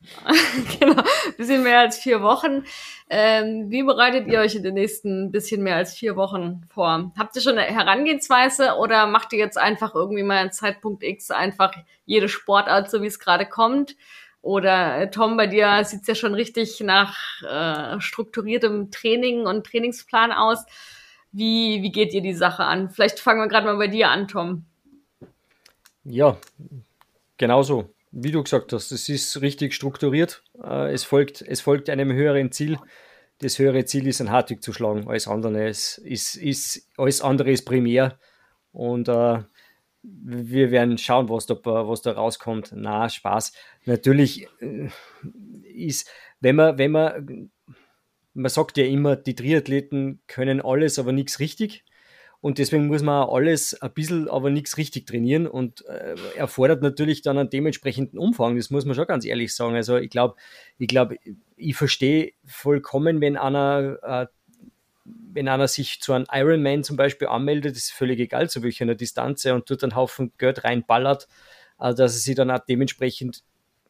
genau, 0.79 0.99
ein 0.99 1.35
bisschen 1.37 1.61
mehr 1.61 1.81
als 1.81 1.99
vier 1.99 2.23
Wochen. 2.23 2.63
Ähm, 3.07 3.69
wie 3.69 3.83
bereitet 3.83 4.27
ihr 4.27 4.39
euch 4.39 4.55
in 4.55 4.63
den 4.63 4.73
nächsten 4.73 5.31
bisschen 5.31 5.61
mehr 5.61 5.75
als 5.75 5.93
vier 5.93 6.15
Wochen 6.15 6.63
vor? 6.73 7.11
Habt 7.19 7.35
ihr 7.35 7.43
schon 7.43 7.57
eine 7.57 7.67
Herangehensweise 7.67 8.77
oder 8.79 9.05
macht 9.05 9.31
ihr 9.33 9.39
jetzt 9.39 9.59
einfach 9.59 9.93
irgendwie 9.93 10.23
mal 10.23 10.37
einen 10.37 10.51
Zeitpunkt 10.51 11.03
X 11.03 11.29
einfach 11.29 11.73
jede 12.05 12.29
Sportart, 12.29 12.89
so 12.89 13.03
wie 13.03 13.07
es 13.07 13.19
gerade 13.19 13.45
kommt? 13.45 13.95
Oder 14.41 14.99
äh, 14.99 15.11
Tom, 15.11 15.37
bei 15.37 15.47
dir 15.47 15.83
sieht's 15.83 16.07
ja 16.07 16.15
schon 16.15 16.33
richtig 16.33 16.79
nach 16.79 17.15
äh, 17.43 17.99
strukturiertem 18.01 18.89
Training 18.91 19.45
und 19.45 19.65
Trainingsplan 19.67 20.31
aus. 20.31 20.65
Wie, 21.31 21.81
wie 21.81 21.91
geht 21.91 22.13
ihr 22.13 22.21
die 22.21 22.33
Sache 22.33 22.63
an? 22.63 22.89
Vielleicht 22.89 23.19
fangen 23.19 23.39
wir 23.39 23.47
gerade 23.47 23.67
mal 23.67 23.77
bei 23.77 23.87
dir 23.87 24.09
an, 24.09 24.27
Tom. 24.27 24.65
Ja, 26.03 26.37
genauso. 27.37 27.93
wie 28.11 28.31
du 28.31 28.43
gesagt 28.43 28.73
hast, 28.73 28.91
es 28.91 29.07
ist 29.09 29.41
richtig 29.41 29.73
strukturiert. 29.73 30.43
Äh, 30.61 30.91
es, 30.91 31.03
folgt, 31.03 31.41
es 31.41 31.61
folgt 31.61 31.89
einem 31.89 32.11
höheren 32.11 32.51
Ziel. 32.51 32.77
Das 33.39 33.57
höhere 33.57 33.85
Ziel 33.85 34.07
ist, 34.07 34.21
ein 34.21 34.31
Hartwig 34.31 34.61
zu 34.61 34.73
schlagen. 34.73 35.07
Alles 35.07 35.27
andere 35.27 35.69
ist, 35.69 35.97
ist, 35.99 36.35
ist, 36.35 36.87
alles 36.97 37.21
andere 37.21 37.51
ist 37.51 37.65
primär. 37.65 38.19
Und 38.71 39.07
äh, 39.07 39.39
wir 40.03 40.71
werden 40.71 40.97
schauen, 40.97 41.29
was 41.29 41.45
da, 41.45 41.55
was 41.63 42.01
da 42.01 42.11
rauskommt. 42.13 42.71
Na, 42.75 43.09
Spaß. 43.09 43.53
Natürlich 43.85 44.47
äh, 44.59 44.89
ist, 45.63 46.09
wenn 46.39 46.55
man, 46.55 46.77
wenn 46.77 46.91
man, 46.91 47.51
man 48.33 48.49
sagt 48.49 48.77
ja 48.77 48.85
immer, 48.85 49.15
die 49.15 49.35
Triathleten 49.35 50.21
können 50.27 50.61
alles, 50.61 50.97
aber 50.99 51.11
nichts 51.11 51.39
richtig. 51.39 51.83
Und 52.41 52.57
deswegen 52.57 52.87
muss 52.87 53.03
man 53.03 53.29
alles 53.29 53.79
ein 53.83 53.93
bisschen, 53.93 54.27
aber 54.27 54.49
nichts 54.49 54.77
richtig 54.77 55.05
trainieren 55.05 55.45
und 55.45 55.85
äh, 55.85 56.15
erfordert 56.35 56.81
natürlich 56.81 57.21
dann 57.21 57.37
einen 57.37 57.51
dementsprechenden 57.51 58.17
Umfang. 58.17 58.55
Das 58.55 58.71
muss 58.71 58.83
man 58.83 58.95
schon 58.95 59.05
ganz 59.05 59.25
ehrlich 59.25 59.53
sagen. 59.53 59.75
Also 59.75 59.97
ich 59.97 60.09
glaube, 60.09 60.35
ich 60.79 60.87
glaube, 60.87 61.17
ich 61.55 61.75
verstehe 61.75 62.33
vollkommen, 62.43 63.21
wenn 63.21 63.37
einer, 63.37 63.99
äh, 64.01 64.25
wenn 65.33 65.47
einer 65.47 65.67
sich 65.67 66.01
zu 66.01 66.13
einem 66.13 66.25
Ironman 66.31 66.83
zum 66.83 66.97
Beispiel 66.97 67.27
anmeldet, 67.27 67.75
ist 67.75 67.91
völlig 67.91 68.19
egal 68.19 68.49
zu 68.49 68.63
welcher 68.63 68.93
Distanz 68.95 69.45
und 69.45 69.69
dort 69.69 69.83
einen 69.83 69.95
Haufen 69.95 70.33
Geld 70.37 70.63
reinballert, 70.63 71.27
äh, 71.79 71.93
dass 71.93 72.13
er 72.13 72.19
sich 72.19 72.35
dann 72.35 72.51
auch 72.51 72.59
dementsprechend 72.67 73.43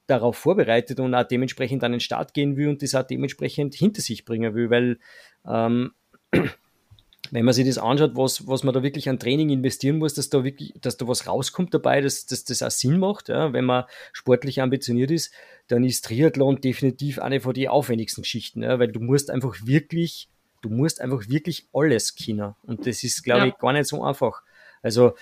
darauf 0.08 0.38
vorbereitet 0.38 1.00
und 1.00 1.16
auch 1.16 1.24
dementsprechend 1.24 1.84
an 1.84 1.92
den 1.92 2.02
Start 2.02 2.34
gehen 2.34 2.58
will 2.58 2.68
und 2.68 2.82
das 2.82 2.96
auch 2.96 3.04
dementsprechend 3.04 3.76
hinter 3.76 4.02
sich 4.02 4.26
bringen 4.26 4.54
will, 4.54 4.70
weil 4.70 5.00
ähm, 5.48 5.92
wenn 7.32 7.46
man 7.46 7.54
sich 7.54 7.66
das 7.66 7.78
anschaut, 7.78 8.12
was, 8.16 8.46
was 8.48 8.64
man 8.64 8.74
da 8.74 8.84
wirklich 8.84 9.08
an 9.08 9.20
Training 9.20 9.50
investieren 9.50 10.00
muss, 10.00 10.14
dass 10.14 10.30
da 10.30 10.44
wirklich, 10.44 10.74
dass 10.82 10.98
da 10.98 11.08
was 11.08 11.28
rauskommt 11.28 11.74
dabei, 11.74 12.02
dass, 12.02 12.26
dass 12.26 12.44
das 12.44 12.62
auch 12.62 12.72
Sinn 12.72 13.00
macht, 13.00 13.30
ja, 13.30 13.54
wenn 13.54 13.66
man 13.66 13.86
sportlich 14.12 14.62
ambitioniert 14.62 15.12
ist, 15.12 15.34
dann 15.68 15.84
ist 15.84 16.04
Triathlon 16.04 16.60
definitiv 16.60 17.20
eine 17.20 17.40
von 17.40 17.54
den 17.54 17.70
aufwendigsten 17.70 18.24
Geschichten, 18.24 18.64
ja, 18.64 18.80
weil 18.80 18.92
du 18.92 19.00
musst 19.00 19.30
einfach 19.30 19.56
wirklich, 19.64 20.28
du 20.62 20.70
musst 20.70 21.02
einfach 21.02 21.28
wirklich 21.28 21.68
alles 21.74 22.16
kennen. 22.16 22.56
Und 22.64 22.88
das 22.88 23.04
ist, 23.04 23.24
glaube 23.24 23.42
ja. 23.42 23.48
ich, 23.48 23.58
gar 23.58 23.74
nicht 23.74 23.88
so 23.88 24.04
einfach. 24.04 24.44
Also, 24.82 25.14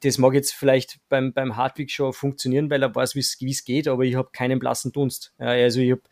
das 0.00 0.18
mag 0.18 0.34
jetzt 0.34 0.52
vielleicht 0.52 0.98
beim, 1.08 1.32
beim 1.32 1.56
Hartwig 1.56 1.90
schon 1.90 2.12
funktionieren, 2.12 2.70
weil 2.70 2.82
er 2.82 2.94
weiß, 2.94 3.14
wie 3.14 3.50
es 3.50 3.64
geht, 3.64 3.88
aber 3.88 4.04
ich 4.04 4.14
habe 4.14 4.28
keinen 4.32 4.58
blassen 4.58 4.92
Dunst. 4.92 5.32
Ja, 5.38 5.46
also 5.46 5.80
ich 5.80 5.92
habe 5.92 6.02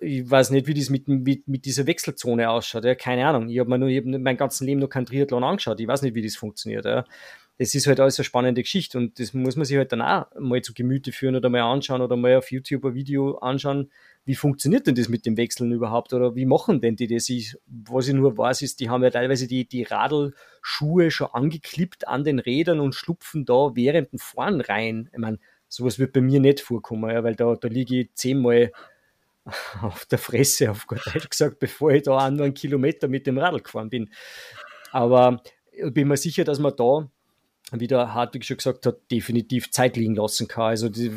ich 0.00 0.28
weiß 0.28 0.50
nicht, 0.50 0.66
wie 0.66 0.74
das 0.74 0.90
mit, 0.90 1.08
mit, 1.08 1.46
mit 1.48 1.64
dieser 1.64 1.86
Wechselzone 1.86 2.50
ausschaut. 2.50 2.84
Ja, 2.84 2.94
keine 2.94 3.26
Ahnung. 3.26 3.48
Ich 3.48 3.58
habe 3.58 3.70
mir 3.70 3.78
nur 3.78 4.18
mein 4.18 4.36
ganzes 4.36 4.60
Leben 4.60 4.80
noch 4.80 4.88
kein 4.88 5.06
Triathlon 5.06 5.44
angeschaut. 5.44 5.80
Ich 5.80 5.86
weiß 5.86 6.02
nicht, 6.02 6.14
wie 6.14 6.22
das 6.22 6.36
funktioniert. 6.36 6.84
Ja. 6.84 7.04
Das 7.58 7.74
ist 7.74 7.86
halt 7.86 8.00
alles 8.00 8.18
eine 8.18 8.24
spannende 8.24 8.62
Geschichte 8.62 8.98
und 8.98 9.20
das 9.20 9.32
muss 9.32 9.54
man 9.54 9.64
sich 9.64 9.76
halt 9.76 9.92
dann 9.92 10.02
auch 10.02 10.26
mal 10.38 10.60
zu 10.60 10.74
Gemüte 10.74 11.12
führen 11.12 11.36
oder 11.36 11.48
mal 11.48 11.62
anschauen 11.62 12.02
oder 12.02 12.16
mal 12.16 12.36
auf 12.36 12.50
YouTube 12.50 12.84
ein 12.84 12.94
Video 12.94 13.38
anschauen. 13.38 13.92
Wie 14.26 14.34
funktioniert 14.34 14.86
denn 14.86 14.94
das 14.94 15.08
mit 15.08 15.26
dem 15.26 15.36
Wechseln 15.36 15.70
überhaupt 15.70 16.14
oder 16.14 16.34
wie 16.34 16.46
machen 16.46 16.80
denn 16.80 16.96
die 16.96 17.06
das? 17.06 17.28
Ich, 17.28 17.56
was 17.66 18.08
ich 18.08 18.14
nur 18.14 18.38
weiß, 18.38 18.62
ist, 18.62 18.80
die 18.80 18.88
haben 18.88 19.02
ja 19.02 19.10
teilweise 19.10 19.46
die, 19.46 19.66
die 19.68 19.82
Radelschuhe 19.82 21.10
schon 21.10 21.28
angeklippt 21.32 22.08
an 22.08 22.24
den 22.24 22.38
Rädern 22.38 22.80
und 22.80 22.94
schlupfen 22.94 23.44
da 23.44 23.72
während 23.74 24.12
dem 24.12 24.18
Fahren 24.18 24.62
rein. 24.62 25.10
Ich 25.12 25.18
meine, 25.18 25.38
sowas 25.68 25.98
wird 25.98 26.14
bei 26.14 26.22
mir 26.22 26.40
nicht 26.40 26.60
vorkommen, 26.60 27.10
ja, 27.10 27.22
weil 27.22 27.34
da, 27.34 27.54
da 27.54 27.68
liege 27.68 28.00
ich 28.00 28.14
zehnmal 28.14 28.72
auf 29.82 30.06
der 30.06 30.18
Fresse, 30.18 30.70
auf 30.70 30.86
Gott 30.86 31.02
gesagt, 31.28 31.58
bevor 31.58 31.90
ich 31.90 32.04
da 32.04 32.18
einen, 32.18 32.40
einen 32.40 32.54
Kilometer 32.54 33.08
mit 33.08 33.26
dem 33.26 33.36
Radl 33.36 33.60
gefahren 33.60 33.90
bin. 33.90 34.10
Aber 34.90 35.42
ich 35.70 35.92
bin 35.92 36.08
mir 36.08 36.16
sicher, 36.16 36.44
dass 36.44 36.58
man 36.58 36.74
da, 36.76 37.10
wie 37.72 37.86
der 37.86 38.14
Hartwig 38.14 38.44
schon 38.44 38.56
gesagt 38.56 38.86
hat, 38.86 39.10
definitiv 39.10 39.70
Zeit 39.70 39.96
liegen 39.96 40.14
lassen 40.14 40.48
kann. 40.48 40.64
Also 40.64 40.88
die, 40.88 41.12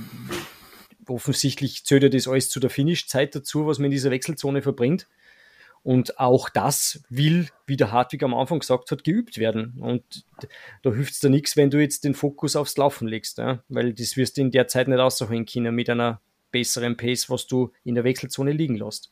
offensichtlich 1.10 1.86
zählt 1.86 2.04
ja 2.04 2.10
das 2.10 2.28
alles 2.28 2.50
zu 2.50 2.60
der 2.60 2.70
Finish-Zeit 2.70 3.36
dazu, 3.36 3.66
was 3.66 3.80
man 3.80 3.86
in 3.86 3.92
dieser 3.92 4.12
Wechselzone 4.12 4.62
verbringt. 4.62 5.08
Und 5.84 6.20
auch 6.20 6.50
das 6.50 7.04
will, 7.10 7.48
wie 7.66 7.78
der 7.78 7.92
Hartwig 7.92 8.22
am 8.24 8.34
Anfang 8.34 8.60
gesagt 8.60 8.92
hat, 8.92 9.04
geübt 9.04 9.38
werden. 9.38 9.76
Und 9.80 10.26
da 10.84 10.92
hilft 10.92 11.14
es 11.14 11.20
dir 11.20 11.30
nichts, 11.30 11.56
wenn 11.56 11.70
du 11.70 11.80
jetzt 11.80 12.04
den 12.04 12.14
Fokus 12.14 12.56
aufs 12.56 12.78
Laufen 12.78 13.08
legst, 13.08 13.38
ja? 13.38 13.64
weil 13.70 13.94
das 13.94 14.18
wirst 14.18 14.38
du 14.38 14.42
in 14.42 14.52
der 14.52 14.68
Zeit 14.68 14.90
nicht 14.90 15.00
ausholen 15.00 15.46
können 15.46 15.74
mit 15.74 15.90
einer 15.90 16.20
besseren 16.52 16.98
Pace, 16.98 17.30
was 17.30 17.48
du 17.48 17.72
in 17.84 17.96
der 17.96 18.04
Wechselzone 18.04 18.52
liegen 18.52 18.76
lässt. 18.76 19.12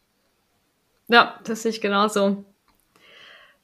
Ja, 1.07 1.39
das 1.45 1.61
sehe 1.61 1.71
ich 1.71 1.81
genauso. 1.81 2.43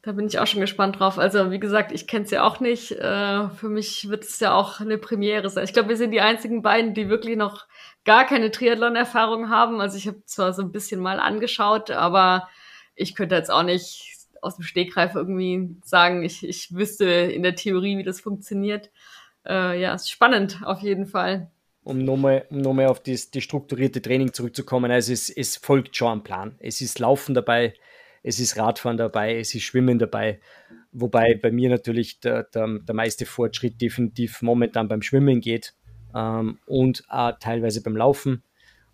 Da 0.03 0.13
bin 0.13 0.25
ich 0.25 0.39
auch 0.39 0.47
schon 0.47 0.61
gespannt 0.61 0.99
drauf. 0.99 1.19
Also, 1.19 1.51
wie 1.51 1.59
gesagt, 1.59 1.91
ich 1.91 2.07
kenne 2.07 2.25
es 2.25 2.31
ja 2.31 2.43
auch 2.43 2.59
nicht. 2.59 2.91
Äh, 2.91 3.49
für 3.49 3.69
mich 3.69 4.09
wird 4.09 4.23
es 4.23 4.39
ja 4.39 4.53
auch 4.53 4.79
eine 4.79 4.97
Premiere 4.97 5.49
sein. 5.49 5.63
Ich 5.63 5.73
glaube, 5.73 5.89
wir 5.89 5.97
sind 5.97 6.11
die 6.11 6.21
einzigen 6.21 6.63
beiden, 6.63 6.95
die 6.95 7.07
wirklich 7.07 7.37
noch 7.37 7.67
gar 8.03 8.25
keine 8.25 8.49
Triathlon-Erfahrung 8.49 9.49
haben. 9.49 9.79
Also, 9.79 9.97
ich 9.97 10.07
habe 10.07 10.23
zwar 10.25 10.53
so 10.53 10.63
ein 10.63 10.71
bisschen 10.71 10.99
mal 10.99 11.19
angeschaut, 11.19 11.91
aber 11.91 12.49
ich 12.95 13.13
könnte 13.13 13.35
jetzt 13.35 13.51
auch 13.51 13.63
nicht 13.63 14.07
aus 14.41 14.55
dem 14.55 14.63
Stegreif 14.63 15.13
irgendwie 15.13 15.75
sagen, 15.83 16.23
ich, 16.23 16.43
ich 16.47 16.73
wüsste 16.73 17.05
in 17.05 17.43
der 17.43 17.55
Theorie, 17.55 17.99
wie 17.99 18.03
das 18.03 18.21
funktioniert. 18.21 18.89
Äh, 19.45 19.79
ja, 19.79 19.93
ist 19.93 20.09
spannend 20.09 20.61
auf 20.63 20.79
jeden 20.81 21.05
Fall 21.05 21.51
um 21.83 22.03
nochmal 22.03 22.45
um 22.49 22.61
noch 22.61 22.77
auf 22.85 23.01
das, 23.01 23.31
die 23.31 23.41
strukturierte 23.41 24.01
Training 24.01 24.33
zurückzukommen, 24.33 24.91
also 24.91 25.13
es, 25.13 25.29
es 25.29 25.57
folgt 25.57 25.95
schon 25.95 26.19
ein 26.19 26.23
Plan. 26.23 26.55
Es 26.59 26.81
ist 26.81 26.99
Laufen 26.99 27.33
dabei, 27.33 27.73
es 28.23 28.39
ist 28.39 28.57
Radfahren 28.57 28.97
dabei, 28.97 29.37
es 29.39 29.53
ist 29.55 29.63
Schwimmen 29.63 29.99
dabei. 29.99 30.39
Wobei 30.91 31.35
bei 31.35 31.51
mir 31.51 31.69
natürlich 31.69 32.19
der, 32.19 32.43
der, 32.43 32.79
der 32.79 32.95
meiste 32.95 33.25
Fortschritt 33.25 33.81
definitiv 33.81 34.41
momentan 34.41 34.87
beim 34.87 35.01
Schwimmen 35.01 35.41
geht 35.41 35.73
ähm, 36.13 36.59
und 36.65 37.03
auch 37.09 37.33
teilweise 37.39 37.81
beim 37.81 37.95
Laufen. 37.95 38.43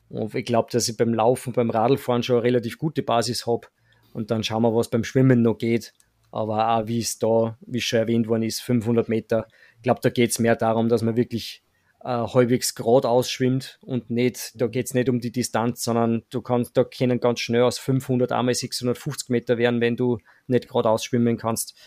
Und 0.10 0.34
ich 0.36 0.46
glaube, 0.46 0.70
dass 0.72 0.88
ich 0.88 0.96
beim 0.96 1.14
Laufen, 1.14 1.54
beim 1.54 1.70
Radlfahren 1.70 2.24
schon 2.24 2.38
eine 2.38 2.46
relativ 2.46 2.78
gute 2.78 3.04
Basis 3.04 3.46
habe. 3.46 3.68
Und 4.14 4.32
dann 4.32 4.44
schauen 4.44 4.64
wir, 4.64 4.74
was 4.74 4.90
beim 4.90 5.04
Schwimmen 5.04 5.42
noch 5.42 5.58
geht. 5.58 5.94
Aber 6.32 6.70
auch 6.70 6.88
wie 6.88 7.00
es 7.00 7.20
da, 7.20 7.58
wie 7.62 7.82
schon 7.82 8.00
erwähnt 8.00 8.28
worden 8.28 8.44
ist, 8.44 8.62
500 8.62 9.10
Meter. 9.10 9.48
Ich 9.78 9.84
glaube, 9.84 10.00
da 10.02 10.10
geht 10.10 10.32
es 10.32 10.40
mehr 10.40 10.56
darum, 10.56 10.88
dass 10.88 11.02
man 11.02 11.18
wirklich 11.18 11.64
äh, 12.08 12.10
halbwegs 12.10 12.74
geradeaus 12.74 13.30
schwimmt 13.30 13.80
und 13.82 14.10
nicht, 14.10 14.54
da 14.56 14.68
geht 14.68 14.86
es 14.86 14.94
nicht 14.94 15.10
um 15.10 15.20
die 15.20 15.34
Distanz, 15.34 15.84
sondern 15.84 16.24
du 16.30 16.42
kannst, 16.42 16.78
da 16.78 16.86
können 16.86 17.20
ganz 17.20 17.42
schnell 17.42 17.64
aus 17.64 17.80
500 17.80 18.32
einmal 18.32 18.54
650 18.54 19.28
Meter 19.28 19.58
werden, 19.58 19.82
wenn 19.82 19.98
du 19.98 20.20
nicht 20.48 20.70
geradeaus 20.70 21.04
schwimmen 21.04 21.36
kannst. 21.36 21.78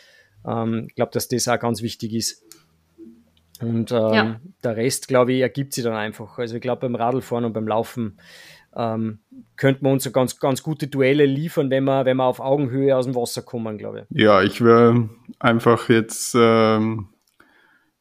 Ähm, 0.46 0.88
ich 0.88 0.94
glaube, 0.94 1.12
dass 1.12 1.28
das 1.28 1.48
auch 1.48 1.58
ganz 1.58 1.80
wichtig 1.80 2.12
ist. 2.12 2.44
Und 3.62 3.92
ähm, 3.92 4.12
ja. 4.12 4.40
der 4.62 4.76
Rest, 4.76 5.08
glaube 5.08 5.32
ich, 5.32 5.40
ergibt 5.40 5.72
sich 5.72 5.84
dann 5.84 5.94
einfach. 5.94 6.38
Also 6.38 6.56
ich 6.56 6.62
glaube, 6.62 6.82
beim 6.82 6.96
Radlfahren 6.96 7.46
und 7.46 7.54
beim 7.54 7.66
Laufen 7.66 8.18
ähm, 8.76 9.20
könnte 9.56 9.82
man 9.82 9.94
uns 9.94 10.04
so 10.04 10.10
ganz, 10.10 10.38
ganz 10.38 10.62
gute 10.62 10.86
Duelle 10.86 11.24
liefern, 11.24 11.70
wenn 11.70 11.84
wir, 11.84 12.04
wenn 12.04 12.18
wir 12.18 12.24
auf 12.24 12.40
Augenhöhe 12.40 12.94
aus 12.94 13.06
dem 13.06 13.14
Wasser 13.14 13.40
kommen, 13.40 13.78
glaube 13.78 14.06
ich. 14.10 14.20
Ja, 14.20 14.42
ich 14.42 14.62
wäre 14.62 15.08
einfach 15.38 15.88
jetzt 15.88 16.34
ähm, 16.38 17.08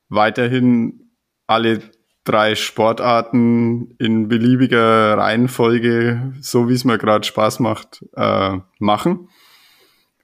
weiterhin 0.10 1.14
alle 1.48 1.82
drei 2.30 2.54
Sportarten 2.54 3.96
in 3.98 4.28
beliebiger 4.28 5.18
Reihenfolge, 5.18 6.32
so 6.42 6.70
wie 6.70 6.74
es 6.74 6.86
mir 6.86 7.00
gerade 7.00 7.26
Spaß 7.26 7.60
macht, 7.60 8.06
äh, 8.16 8.58
machen. 8.78 9.30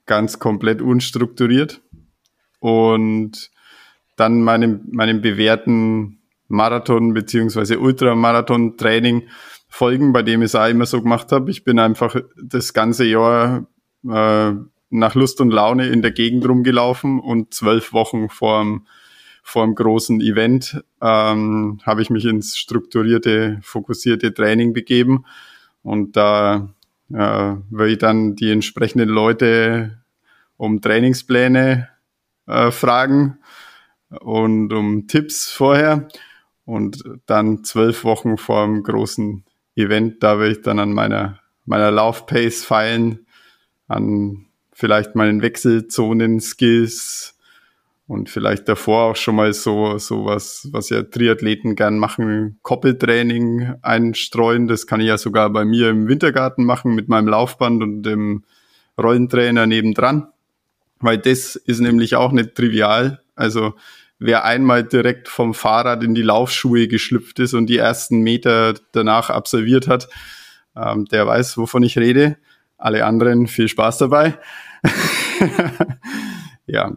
Ganz 0.05 0.37
komplett 0.37 0.83
unstrukturiert. 0.83 1.81
Und 2.59 3.49
dann 4.17 4.43
meinem, 4.43 4.81
meinem 4.91 5.21
bewährten 5.21 6.19
Marathon- 6.47 7.15
beziehungsweise 7.15 7.79
Ultramarathon-Training 7.79 9.23
folgen, 9.67 10.13
bei 10.13 10.21
dem 10.21 10.43
ich 10.43 10.45
es 10.45 10.55
auch 10.55 10.69
immer 10.69 10.85
so 10.85 11.01
gemacht 11.01 11.31
habe. 11.31 11.49
Ich 11.49 11.63
bin 11.63 11.79
einfach 11.79 12.15
das 12.39 12.73
ganze 12.73 13.05
Jahr 13.05 13.65
äh, 14.07 14.51
nach 14.91 15.15
Lust 15.15 15.41
und 15.41 15.49
Laune 15.49 15.87
in 15.87 16.03
der 16.03 16.11
Gegend 16.11 16.47
rumgelaufen 16.47 17.19
und 17.19 17.55
zwölf 17.55 17.93
Wochen 17.93 18.29
vorm 18.29 18.85
vor 19.47 19.61
einem 19.61 19.75
großen 19.75 20.21
Event 20.21 20.83
ähm, 21.01 21.79
habe 21.85 22.01
ich 22.01 22.09
mich 22.09 22.25
ins 22.25 22.57
strukturierte, 22.57 23.59
fokussierte 23.61 24.33
Training 24.33 24.73
begeben. 24.73 25.23
Und 25.83 26.17
da 26.17 26.73
äh, 27.13 27.53
will 27.69 27.91
ich 27.91 27.99
dann 27.99 28.35
die 28.35 28.49
entsprechenden 28.49 29.07
Leute 29.07 30.01
um 30.57 30.81
Trainingspläne 30.81 31.89
äh, 32.47 32.71
fragen 32.71 33.37
und 34.09 34.73
um 34.73 35.05
Tipps 35.07 35.51
vorher. 35.51 36.07
Und 36.65 37.03
dann 37.27 37.63
zwölf 37.63 38.03
Wochen 38.03 38.37
vor 38.37 38.63
einem 38.63 38.81
großen 38.81 39.45
Event, 39.75 40.23
da 40.23 40.39
will 40.39 40.53
ich 40.53 40.63
dann 40.63 40.79
an 40.79 40.91
meiner 40.91 41.39
meiner 41.65 41.91
Laufpace 41.91 42.63
feilen, 42.65 43.27
an 43.87 44.47
vielleicht 44.71 45.15
meinen 45.15 45.43
Wechselzonen-Skills, 45.43 47.34
und 48.07 48.29
vielleicht 48.29 48.69
davor 48.69 49.03
auch 49.03 49.15
schon 49.15 49.35
mal 49.35 49.53
so, 49.53 49.97
so 49.97 50.25
was, 50.25 50.67
was 50.71 50.89
ja 50.89 51.01
Triathleten 51.01 51.75
gern 51.75 51.97
machen, 51.97 52.59
Koppeltraining 52.61 53.75
einstreuen. 53.81 54.67
Das 54.67 54.85
kann 54.85 55.01
ich 55.01 55.07
ja 55.07 55.17
sogar 55.17 55.49
bei 55.49 55.65
mir 55.65 55.89
im 55.89 56.07
Wintergarten 56.07 56.65
machen 56.65 56.93
mit 56.93 57.09
meinem 57.09 57.27
Laufband 57.27 57.81
und 57.81 58.03
dem 58.03 58.43
Rollentrainer 59.01 59.65
nebendran. 59.65 60.27
Weil 60.99 61.17
das 61.17 61.55
ist 61.55 61.79
nämlich 61.81 62.15
auch 62.15 62.31
nicht 62.31 62.53
trivial. 62.53 63.21
Also 63.35 63.73
wer 64.19 64.45
einmal 64.45 64.83
direkt 64.83 65.27
vom 65.27 65.55
Fahrrad 65.55 66.03
in 66.03 66.13
die 66.13 66.21
Laufschuhe 66.21 66.87
geschlüpft 66.87 67.39
ist 67.39 67.55
und 67.55 67.67
die 67.67 67.77
ersten 67.77 68.21
Meter 68.21 68.75
danach 68.91 69.31
absolviert 69.31 69.87
hat, 69.87 70.07
ähm, 70.75 71.05
der 71.05 71.25
weiß, 71.25 71.57
wovon 71.57 71.81
ich 71.81 71.97
rede. 71.97 72.37
Alle 72.77 73.05
anderen 73.05 73.47
viel 73.47 73.67
Spaß 73.67 73.97
dabei. 73.97 74.37
ja, 76.67 76.95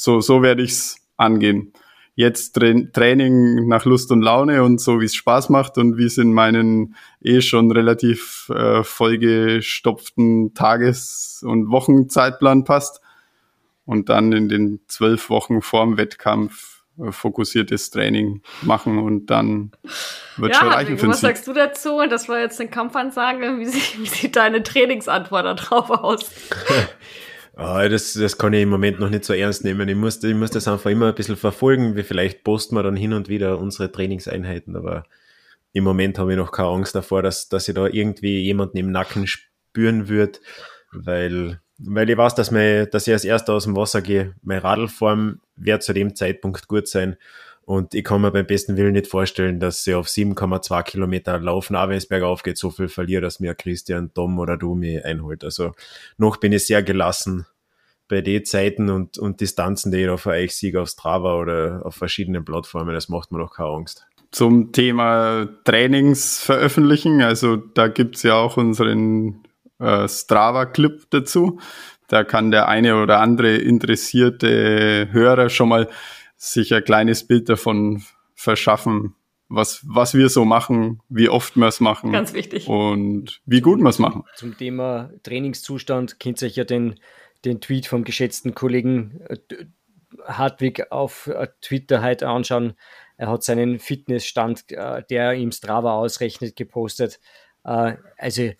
so, 0.00 0.20
so 0.22 0.42
werde 0.42 0.62
ich's 0.62 0.96
angehen. 1.18 1.74
Jetzt 2.14 2.54
Tra 2.54 2.72
Training 2.92 3.68
nach 3.68 3.84
Lust 3.84 4.10
und 4.10 4.22
Laune 4.22 4.62
und 4.62 4.80
so, 4.80 4.98
wie 5.00 5.04
es 5.04 5.14
Spaß 5.14 5.50
macht 5.50 5.76
und 5.76 5.98
wie 5.98 6.06
es 6.06 6.16
in 6.16 6.32
meinen 6.32 6.96
eh 7.20 7.42
schon 7.42 7.70
relativ 7.70 8.48
äh, 8.48 8.82
vollgestopften 8.82 10.54
Tages- 10.54 11.44
und 11.46 11.70
Wochenzeitplan 11.70 12.64
passt. 12.64 13.02
Und 13.84 14.08
dann 14.08 14.32
in 14.32 14.48
den 14.48 14.80
zwölf 14.88 15.28
Wochen 15.28 15.60
vorm 15.60 15.98
Wettkampf 15.98 16.82
äh, 16.98 17.12
fokussiertes 17.12 17.90
Training 17.90 18.42
machen 18.62 18.98
und 18.98 19.26
dann 19.26 19.72
wird 20.36 20.54
ja, 20.54 20.60
schon 20.60 20.68
reichen 20.68 20.98
für 20.98 21.08
Was 21.08 21.20
sagst 21.20 21.46
du 21.46 21.52
dazu? 21.52 22.00
Das 22.08 22.26
war 22.26 22.40
jetzt 22.40 22.58
eine 22.58 22.70
Kampfansage. 22.70 23.58
Wie 23.58 23.66
sieht, 23.66 24.00
wie 24.00 24.06
sieht 24.06 24.36
deine 24.36 24.62
Trainingsantwort 24.62 25.44
darauf 25.44 25.90
aus? 25.90 26.30
Oh, 27.62 27.86
das, 27.90 28.14
das 28.14 28.38
kann 28.38 28.54
ich 28.54 28.62
im 28.62 28.70
Moment 28.70 29.00
noch 29.00 29.10
nicht 29.10 29.22
so 29.22 29.34
ernst 29.34 29.64
nehmen. 29.64 29.86
Ich 29.86 29.94
muss, 29.94 30.24
ich 30.24 30.34
muss 30.34 30.50
das 30.50 30.66
einfach 30.66 30.90
immer 30.90 31.08
ein 31.08 31.14
bisschen 31.14 31.36
verfolgen. 31.36 31.94
Wie 31.94 32.02
vielleicht 32.02 32.42
posten 32.42 32.74
wir 32.74 32.82
dann 32.82 32.96
hin 32.96 33.12
und 33.12 33.28
wieder 33.28 33.58
unsere 33.58 33.92
Trainingseinheiten, 33.92 34.76
aber 34.76 35.04
im 35.74 35.84
Moment 35.84 36.18
habe 36.18 36.32
ich 36.32 36.38
noch 36.38 36.52
keine 36.52 36.68
Angst 36.68 36.94
davor, 36.94 37.20
dass, 37.22 37.50
dass 37.50 37.68
ich 37.68 37.74
da 37.74 37.86
irgendwie 37.86 38.40
jemanden 38.40 38.78
im 38.78 38.90
Nacken 38.90 39.26
spüren 39.26 40.08
würde, 40.08 40.38
weil, 40.90 41.60
weil 41.76 42.08
ich 42.08 42.16
weiß, 42.16 42.34
dass, 42.34 42.50
mein, 42.50 42.88
dass 42.92 43.06
ich 43.06 43.12
als 43.12 43.26
erster 43.26 43.52
aus 43.52 43.64
dem 43.64 43.76
Wasser 43.76 44.00
gehe. 44.00 44.34
Meine 44.42 44.64
Radlform 44.64 45.40
wird 45.56 45.82
zu 45.82 45.92
dem 45.92 46.16
Zeitpunkt 46.16 46.66
gut 46.66 46.88
sein. 46.88 47.18
Und 47.66 47.94
ich 47.94 48.04
kann 48.04 48.22
mir 48.22 48.32
beim 48.32 48.46
besten 48.46 48.78
Willen 48.78 48.94
nicht 48.94 49.06
vorstellen, 49.06 49.60
dass 49.60 49.84
sie 49.84 49.94
auf 49.94 50.08
7,2 50.08 50.82
Kilometer 50.82 51.38
laufen, 51.38 51.76
auch 51.76 51.88
wenn 51.90 51.98
es 51.98 52.08
bergauf 52.08 52.42
geht, 52.42 52.56
so 52.56 52.70
viel 52.70 52.88
verliert, 52.88 53.22
dass 53.22 53.38
mir 53.38 53.54
Christian, 53.54 54.12
Tom 54.14 54.38
oder 54.38 54.56
du 54.56 54.74
mich 54.74 55.04
einholt. 55.04 55.44
Also 55.44 55.74
noch 56.16 56.38
bin 56.38 56.52
ich 56.52 56.66
sehr 56.66 56.82
gelassen 56.82 57.46
bei 58.10 58.20
den 58.20 58.44
Zeiten 58.44 58.90
und, 58.90 59.16
und 59.18 59.40
Distanzen, 59.40 59.90
die 59.92 59.98
ich 59.98 60.06
da 60.06 60.16
für 60.16 60.30
euch 60.30 60.54
siege 60.54 60.82
auf 60.82 60.88
Strava 60.88 61.36
oder 61.36 61.80
auf 61.84 61.94
verschiedenen 61.94 62.44
Plattformen. 62.44 62.92
Das 62.92 63.08
macht 63.08 63.32
mir 63.32 63.38
noch 63.38 63.54
keine 63.54 63.70
Angst. 63.70 64.06
Zum 64.32 64.72
Thema 64.72 65.48
Trainings 65.64 66.40
veröffentlichen, 66.40 67.22
also 67.22 67.56
da 67.56 67.88
gibt's 67.88 68.22
ja 68.22 68.34
auch 68.34 68.56
unseren 68.56 69.42
äh, 69.78 70.06
Strava-Clip 70.06 71.02
dazu. 71.10 71.60
Da 72.08 72.24
kann 72.24 72.50
der 72.50 72.68
eine 72.68 73.00
oder 73.00 73.20
andere 73.20 73.56
interessierte 73.56 75.08
Hörer 75.10 75.48
schon 75.48 75.68
mal 75.68 75.88
sich 76.36 76.74
ein 76.74 76.84
kleines 76.84 77.26
Bild 77.26 77.48
davon 77.48 78.02
verschaffen, 78.34 79.14
was, 79.48 79.84
was 79.86 80.14
wir 80.14 80.28
so 80.28 80.44
machen, 80.44 81.00
wie 81.08 81.28
oft 81.28 81.56
wir 81.56 81.66
es 81.66 81.80
machen. 81.80 82.12
Ganz 82.12 82.34
wichtig. 82.34 82.68
Und 82.68 83.40
wie 83.46 83.60
gut 83.60 83.80
wir 83.80 83.88
es 83.88 83.98
machen. 83.98 84.24
Zum 84.36 84.56
Thema 84.56 85.10
Trainingszustand 85.22 86.18
kennt 86.18 86.40
ihr 86.42 86.48
ja 86.48 86.64
den, 86.64 86.98
den 87.44 87.60
Tweet 87.60 87.86
vom 87.86 88.04
geschätzten 88.04 88.54
Kollegen 88.54 89.20
äh, 89.28 89.36
Hartwig 90.24 90.90
auf 90.90 91.26
äh, 91.28 91.48
Twitter 91.60 92.02
heute 92.02 92.28
anschauen. 92.28 92.74
Er 93.16 93.28
hat 93.28 93.42
seinen 93.42 93.78
Fitnessstand, 93.78 94.70
äh, 94.72 95.02
der 95.08 95.34
ihm 95.34 95.52
Strava 95.52 95.94
ausrechnet, 95.94 96.56
gepostet. 96.56 97.20
Also 97.62 98.52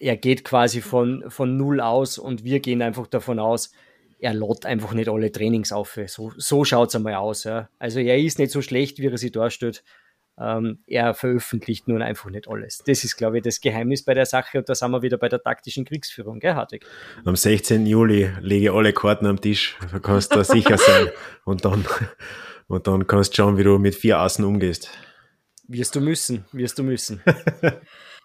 er 0.00 0.16
geht 0.16 0.42
quasi 0.42 0.80
von, 0.80 1.24
von 1.28 1.58
null 1.58 1.82
aus 1.82 2.16
und 2.16 2.44
wir 2.44 2.60
gehen 2.60 2.80
einfach 2.80 3.06
davon 3.06 3.38
aus, 3.38 3.72
er 4.18 4.32
lädt 4.32 4.64
einfach 4.64 4.92
nicht 4.94 5.08
alle 5.08 5.30
Trainings 5.30 5.72
auf. 5.72 5.98
So, 6.06 6.32
so 6.36 6.64
schaut 6.64 6.88
es 6.88 6.94
einmal 6.94 7.16
aus. 7.16 7.44
Ja. 7.44 7.68
Also 7.78 8.00
er 8.00 8.18
ist 8.18 8.38
nicht 8.38 8.52
so 8.52 8.62
schlecht, 8.62 8.98
wie 8.98 9.06
er 9.06 9.18
sich 9.18 9.32
darstellt. 9.32 9.84
Ähm, 10.38 10.80
er 10.86 11.14
veröffentlicht 11.14 11.88
nun 11.88 12.02
einfach 12.02 12.28
nicht 12.28 12.48
alles. 12.48 12.82
Das 12.86 13.04
ist, 13.04 13.16
glaube 13.16 13.38
ich, 13.38 13.42
das 13.42 13.60
Geheimnis 13.60 14.04
bei 14.04 14.12
der 14.12 14.26
Sache 14.26 14.58
und 14.58 14.68
da 14.68 14.74
sind 14.74 14.90
wir 14.90 15.02
wieder 15.02 15.16
bei 15.16 15.28
der 15.28 15.42
taktischen 15.42 15.84
Kriegsführung, 15.84 16.40
gell, 16.40 16.54
Hartig? 16.54 16.84
Am 17.24 17.36
16. 17.36 17.86
Juli 17.86 18.30
lege 18.40 18.72
alle 18.72 18.92
Karten 18.92 19.26
am 19.26 19.40
Tisch, 19.40 19.76
da 19.90 19.98
kannst 19.98 20.34
du 20.34 20.44
sicher 20.44 20.76
sein. 20.76 21.08
Und 21.44 21.64
dann, 21.64 21.84
und 22.66 22.88
dann 22.88 23.06
kannst 23.06 23.32
du 23.32 23.36
schauen, 23.36 23.56
wie 23.56 23.62
du 23.62 23.78
mit 23.78 23.94
vier 23.94 24.18
Assen 24.18 24.44
umgehst. 24.44 24.90
Wirst 25.68 25.94
du 25.94 26.00
müssen, 26.00 26.44
wirst 26.50 26.76
du 26.78 26.82
müssen. 26.82 27.22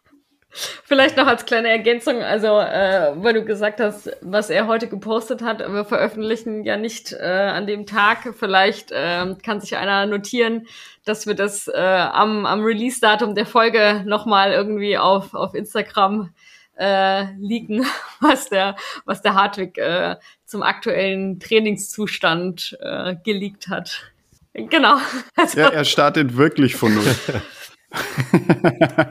Vielleicht 0.53 1.15
noch 1.15 1.27
als 1.27 1.45
kleine 1.45 1.69
Ergänzung, 1.69 2.23
also 2.23 2.59
äh, 2.59 3.13
weil 3.15 3.33
du 3.33 3.45
gesagt 3.45 3.79
hast, 3.79 4.11
was 4.21 4.49
er 4.49 4.67
heute 4.67 4.89
gepostet 4.89 5.41
hat, 5.41 5.59
wir 5.59 5.85
veröffentlichen 5.85 6.65
ja 6.65 6.75
nicht 6.75 7.13
äh, 7.13 7.25
an 7.25 7.67
dem 7.67 7.85
Tag. 7.85 8.33
Vielleicht 8.37 8.91
äh, 8.91 9.33
kann 9.43 9.61
sich 9.61 9.77
einer 9.77 10.05
notieren, 10.07 10.67
dass 11.05 11.25
wir 11.25 11.35
das 11.35 11.69
äh, 11.69 11.77
am, 11.77 12.45
am 12.45 12.63
Release-Datum 12.63 13.33
der 13.33 13.45
Folge 13.45 14.03
nochmal 14.05 14.51
irgendwie 14.51 14.97
auf, 14.97 15.33
auf 15.33 15.53
Instagram 15.53 16.33
äh, 16.77 17.33
leaken, 17.37 17.85
was 18.19 18.49
der, 18.49 18.75
was 19.05 19.21
der 19.21 19.35
Hartwig 19.35 19.77
äh, 19.77 20.17
zum 20.45 20.63
aktuellen 20.63 21.39
Trainingszustand 21.39 22.77
äh, 22.81 23.15
geleakt 23.23 23.69
hat. 23.69 24.11
Genau. 24.53 24.97
Also, 25.37 25.61
ja, 25.61 25.69
er 25.69 25.85
startet 25.85 26.35
wirklich 26.35 26.75
von 26.75 26.93
null. 26.93 27.05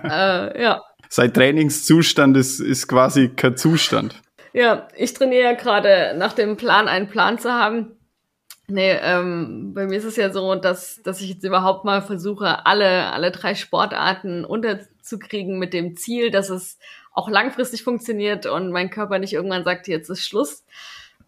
äh, 0.04 0.62
ja 0.62 0.82
sein 1.10 1.34
Trainingszustand 1.34 2.36
ist, 2.36 2.60
ist 2.60 2.86
quasi 2.86 3.28
kein 3.28 3.56
Zustand. 3.56 4.14
Ja, 4.52 4.88
ich 4.96 5.12
trainiere 5.12 5.42
ja 5.42 5.52
gerade 5.52 6.14
nach 6.16 6.32
dem 6.32 6.56
Plan, 6.56 6.88
einen 6.88 7.08
Plan 7.08 7.38
zu 7.38 7.52
haben. 7.52 7.96
Nee, 8.68 8.92
ähm, 9.02 9.74
bei 9.74 9.86
mir 9.86 9.98
ist 9.98 10.04
es 10.04 10.14
ja 10.14 10.32
so, 10.32 10.54
dass, 10.54 11.02
dass 11.02 11.20
ich 11.20 11.30
jetzt 11.30 11.44
überhaupt 11.44 11.84
mal 11.84 12.00
versuche, 12.00 12.64
alle, 12.64 13.12
alle 13.12 13.32
drei 13.32 13.56
Sportarten 13.56 14.44
unterzukriegen 14.44 15.58
mit 15.58 15.72
dem 15.72 15.96
Ziel, 15.96 16.30
dass 16.30 16.48
es 16.48 16.78
auch 17.12 17.28
langfristig 17.28 17.82
funktioniert 17.82 18.46
und 18.46 18.70
mein 18.70 18.90
Körper 18.90 19.18
nicht 19.18 19.32
irgendwann 19.32 19.64
sagt, 19.64 19.88
jetzt 19.88 20.08
ist 20.08 20.24
Schluss. 20.24 20.64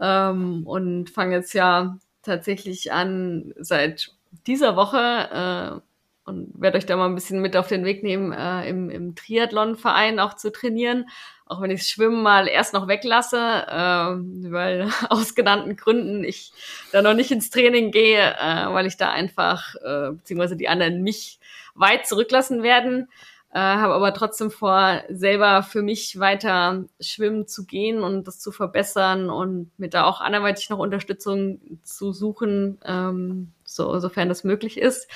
Ähm, 0.00 0.64
und 0.64 1.10
fange 1.10 1.34
jetzt 1.34 1.52
ja 1.54 1.98
tatsächlich 2.22 2.92
an, 2.92 3.52
seit 3.58 4.12
dieser 4.46 4.76
Woche 4.76 5.80
äh, 5.80 5.91
und 6.24 6.52
werde 6.54 6.78
euch 6.78 6.86
da 6.86 6.96
mal 6.96 7.06
ein 7.06 7.14
bisschen 7.14 7.40
mit 7.40 7.56
auf 7.56 7.66
den 7.66 7.84
Weg 7.84 8.02
nehmen, 8.02 8.32
äh, 8.32 8.68
im, 8.68 8.90
im 8.90 9.14
Triathlon-Verein 9.14 10.20
auch 10.20 10.34
zu 10.34 10.52
trainieren. 10.52 11.06
Auch 11.46 11.60
wenn 11.60 11.70
ich 11.70 11.80
das 11.80 11.88
Schwimmen 11.90 12.22
mal 12.22 12.48
erst 12.48 12.74
noch 12.74 12.86
weglasse, 12.86 13.36
äh, 13.36 14.50
weil 14.50 14.88
aus 15.10 15.34
genannten 15.34 15.76
Gründen 15.76 16.22
ich 16.22 16.52
da 16.92 17.02
noch 17.02 17.14
nicht 17.14 17.30
ins 17.30 17.50
Training 17.50 17.90
gehe, 17.90 18.20
äh, 18.20 18.72
weil 18.72 18.86
ich 18.86 18.96
da 18.96 19.10
einfach, 19.10 19.74
äh, 19.76 20.12
beziehungsweise 20.12 20.56
die 20.56 20.68
anderen 20.68 21.02
mich 21.02 21.40
weit 21.74 22.06
zurücklassen 22.06 22.62
werden. 22.62 23.08
Äh, 23.54 23.58
habe 23.58 23.92
aber 23.92 24.14
trotzdem 24.14 24.50
vor, 24.50 25.02
selber 25.10 25.62
für 25.62 25.82
mich 25.82 26.18
weiter 26.18 26.84
schwimmen 27.00 27.46
zu 27.46 27.66
gehen 27.66 28.02
und 28.02 28.26
das 28.26 28.38
zu 28.40 28.50
verbessern 28.50 29.28
und 29.28 29.70
mir 29.78 29.90
da 29.90 30.04
auch 30.04 30.22
anderweitig 30.22 30.70
noch 30.70 30.78
Unterstützung 30.78 31.60
zu 31.82 32.12
suchen, 32.12 32.78
ähm, 32.82 33.52
so, 33.64 33.98
sofern 33.98 34.30
das 34.30 34.44
möglich 34.44 34.78
ist. 34.78 35.06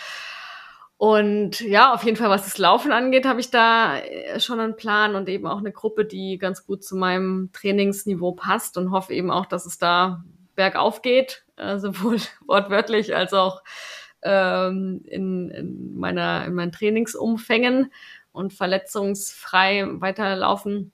Und 0.99 1.61
ja, 1.61 1.93
auf 1.93 2.05
jeden 2.05 2.17
Fall, 2.17 2.31
was 2.31 2.45
das 2.45 2.57
Laufen 2.57 2.91
angeht, 2.91 3.27
habe 3.27 3.41
ich 3.41 3.51
da 3.51 3.99
äh, 3.99 4.41
schon 4.41 4.61
einen 4.61 4.77
Plan 4.77 5.15
und 5.15 5.29
eben 5.29 5.47
auch 5.47 5.59
eine 5.59 5.73
Gruppe, 5.73 6.07
die 6.07 6.39
ganz 6.39 6.65
gut 6.65 6.83
zu 6.83 6.97
meinem 6.97 7.51
Trainingsniveau 7.53 8.33
passt 8.33 8.79
und 8.79 8.91
hoffe 8.91 9.13
eben 9.13 9.31
auch, 9.31 9.45
dass 9.45 9.67
es 9.67 9.79
da 9.79 10.25
bergauf 10.55 11.03
geht, 11.03 11.45
äh, 11.57 11.79
sowohl 11.79 12.17
wortwörtlich 12.47 13.15
als 13.15 13.35
auch 13.35 13.63
ähm, 14.23 15.03
in, 15.05 15.51
in, 15.51 15.99
meiner, 15.99 16.47
in 16.47 16.55
meinen 16.55 16.73
Trainingsumfängen 16.73 17.93
und 18.33 18.55
verletzungsfrei 18.55 19.87
weiterlaufen. 20.01 20.93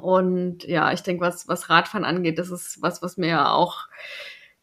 Und 0.00 0.64
ja, 0.64 0.90
ich 0.92 1.02
denke, 1.02 1.20
was, 1.22 1.48
was 1.48 1.68
Radfahren 1.68 2.04
angeht, 2.04 2.38
das 2.38 2.50
ist 2.50 2.80
was, 2.80 3.02
was 3.02 3.18
mir 3.18 3.28
ja 3.28 3.52
auch 3.52 3.88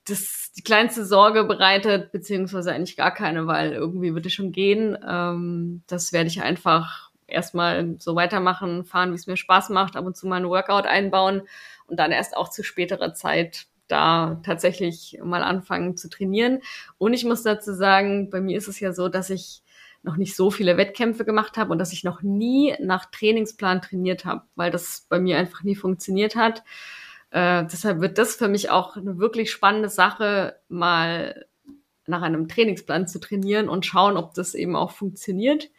das 0.05 0.51
die 0.57 0.63
kleinste 0.63 1.05
Sorge 1.05 1.43
bereitet, 1.43 2.11
beziehungsweise 2.11 2.73
eigentlich 2.73 2.97
gar 2.97 3.13
keine, 3.13 3.47
weil 3.47 3.73
irgendwie 3.73 4.13
wird 4.13 4.25
es 4.25 4.33
schon 4.33 4.51
gehen. 4.51 4.97
Ähm, 5.07 5.83
das 5.87 6.11
werde 6.11 6.27
ich 6.27 6.41
einfach 6.41 7.11
erstmal 7.27 7.95
so 7.99 8.15
weitermachen, 8.15 8.83
fahren, 8.83 9.11
wie 9.11 9.15
es 9.15 9.27
mir 9.27 9.37
Spaß 9.37 9.69
macht, 9.69 9.95
ab 9.95 10.05
und 10.05 10.17
zu 10.17 10.27
mal 10.27 10.37
ein 10.37 10.49
Workout 10.49 10.85
einbauen 10.85 11.43
und 11.87 11.97
dann 11.97 12.11
erst 12.11 12.35
auch 12.35 12.49
zu 12.49 12.63
späterer 12.63 13.13
Zeit 13.13 13.67
da 13.87 14.39
tatsächlich 14.43 15.19
mal 15.23 15.43
anfangen 15.43 15.97
zu 15.97 16.09
trainieren. 16.09 16.59
Und 16.97 17.13
ich 17.13 17.25
muss 17.25 17.43
dazu 17.43 17.73
sagen, 17.73 18.29
bei 18.29 18.41
mir 18.41 18.57
ist 18.57 18.67
es 18.67 18.79
ja 18.79 18.93
so, 18.93 19.09
dass 19.09 19.29
ich 19.29 19.63
noch 20.03 20.17
nicht 20.17 20.35
so 20.35 20.49
viele 20.49 20.77
Wettkämpfe 20.77 21.25
gemacht 21.25 21.57
habe 21.57 21.71
und 21.71 21.77
dass 21.77 21.93
ich 21.93 22.03
noch 22.03 22.21
nie 22.21 22.75
nach 22.79 23.05
Trainingsplan 23.05 23.81
trainiert 23.81 24.25
habe, 24.25 24.43
weil 24.55 24.71
das 24.71 25.05
bei 25.09 25.19
mir 25.19 25.37
einfach 25.37 25.63
nie 25.63 25.75
funktioniert 25.75 26.35
hat. 26.35 26.63
Äh, 27.31 27.65
deshalb 27.65 28.01
wird 28.01 28.17
das 28.17 28.35
für 28.35 28.47
mich 28.47 28.69
auch 28.69 28.95
eine 28.95 29.17
wirklich 29.17 29.51
spannende 29.51 29.89
Sache, 29.89 30.57
mal 30.69 31.45
nach 32.05 32.21
einem 32.21 32.47
Trainingsplan 32.47 33.07
zu 33.07 33.19
trainieren 33.19 33.69
und 33.69 33.85
schauen, 33.85 34.17
ob 34.17 34.33
das 34.33 34.53
eben 34.53 34.75
auch 34.75 34.91
funktioniert. 34.91 35.69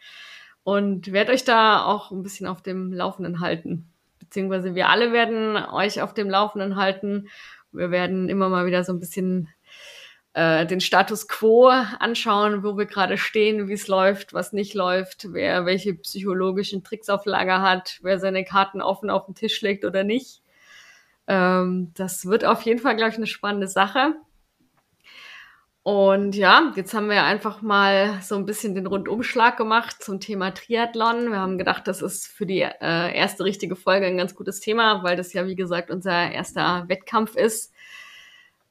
Und 0.63 1.11
werde 1.11 1.33
euch 1.33 1.43
da 1.43 1.85
auch 1.85 2.11
ein 2.11 2.23
bisschen 2.23 2.47
auf 2.47 2.61
dem 2.61 2.93
Laufenden 2.93 3.39
halten. 3.39 3.91
Beziehungsweise 4.19 4.75
wir 4.75 4.89
alle 4.89 5.11
werden 5.11 5.57
euch 5.57 6.01
auf 6.01 6.13
dem 6.13 6.29
Laufenden 6.29 6.75
halten. 6.75 7.27
Wir 7.71 7.91
werden 7.91 8.29
immer 8.29 8.49
mal 8.49 8.65
wieder 8.65 8.83
so 8.83 8.93
ein 8.93 8.99
bisschen 8.99 9.49
äh, 10.33 10.65
den 10.65 10.79
Status 10.79 11.27
quo 11.27 11.67
anschauen, 11.67 12.63
wo 12.63 12.77
wir 12.77 12.85
gerade 12.85 13.17
stehen, 13.17 13.67
wie 13.67 13.73
es 13.73 13.87
läuft, 13.87 14.33
was 14.33 14.53
nicht 14.53 14.73
läuft, 14.73 15.27
wer 15.33 15.65
welche 15.65 15.93
psychologischen 15.95 16.83
Tricks 16.83 17.09
auf 17.09 17.25
Lager 17.25 17.61
hat, 17.61 17.99
wer 18.01 18.17
seine 18.17 18.45
Karten 18.45 18.81
offen 18.81 19.09
auf 19.09 19.25
den 19.25 19.35
Tisch 19.35 19.61
legt 19.61 19.85
oder 19.85 20.03
nicht. 20.03 20.42
Ähm, 21.27 21.91
das 21.95 22.25
wird 22.25 22.45
auf 22.45 22.61
jeden 22.63 22.79
Fall, 22.79 22.95
glaube 22.95 23.11
ich, 23.11 23.17
eine 23.17 23.27
spannende 23.27 23.67
Sache. 23.67 24.15
Und 25.83 26.33
ja, 26.37 26.71
jetzt 26.77 26.93
haben 26.93 27.09
wir 27.09 27.23
einfach 27.23 27.61
mal 27.61 28.21
so 28.21 28.35
ein 28.35 28.45
bisschen 28.45 28.73
den 28.73 28.87
Rundumschlag 28.87 29.57
gemacht 29.57 30.01
zum 30.01 30.21
Thema 30.21 30.51
Triathlon. 30.51 31.29
Wir 31.29 31.39
haben 31.39 31.57
gedacht, 31.57 31.87
das 31.89 32.01
ist 32.01 32.25
für 32.25 32.45
die 32.45 32.61
äh, 32.61 33.13
erste 33.13 33.43
richtige 33.43 33.75
Folge 33.75 34.05
ein 34.05 34.15
ganz 34.15 34.33
gutes 34.33 34.61
Thema, 34.61 35.03
weil 35.03 35.17
das 35.17 35.33
ja, 35.33 35.45
wie 35.45 35.57
gesagt, 35.57 35.91
unser 35.91 36.31
erster 36.31 36.85
Wettkampf 36.87 37.35
ist. 37.35 37.73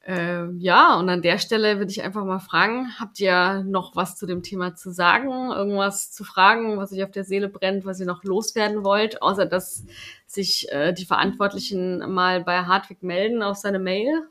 Äh, 0.05 0.51
ja, 0.59 0.97
und 0.99 1.09
an 1.09 1.23
der 1.23 1.39
Stelle 1.39 1.79
würde 1.79 1.91
ich 1.91 2.03
einfach 2.03 2.25
mal 2.25 2.41
fragen, 2.41 2.89
habt 2.99 3.21
ihr 3.21 3.63
noch 3.65 3.95
was 3.95 4.17
zu 4.17 4.27
dem 4.27 4.43
Thema 4.43 4.75
zu 4.75 4.91
sagen? 4.91 5.53
Irgendwas 5.53 6.11
zu 6.11 6.25
fragen, 6.25 6.77
was 6.77 6.93
euch 6.93 7.05
auf 7.05 7.13
der 7.13 7.25
Seele 7.25 7.49
brennt, 7.49 7.85
was 7.85 8.01
ihr 8.01 8.07
noch 8.07 8.25
loswerden 8.25 8.85
wollt, 8.85 9.23
außer 9.23 9.47
dass 9.47 9.85
sich 10.27 10.71
äh, 10.73 10.93
die 10.93 11.05
Verantwortlichen 11.05 11.99
mal 12.13 12.43
bei 12.43 12.65
Hartwig 12.65 13.03
melden 13.03 13.43
auf 13.43 13.57
seine 13.57 13.79
Mail? 13.79 14.27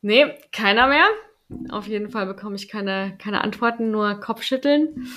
Nee, 0.00 0.34
keiner 0.50 0.86
mehr. 0.86 1.06
Auf 1.68 1.86
jeden 1.86 2.08
Fall 2.08 2.24
bekomme 2.24 2.56
ich 2.56 2.68
keine, 2.68 3.14
keine 3.18 3.42
Antworten, 3.42 3.90
nur 3.90 4.18
Kopfschütteln. 4.18 5.08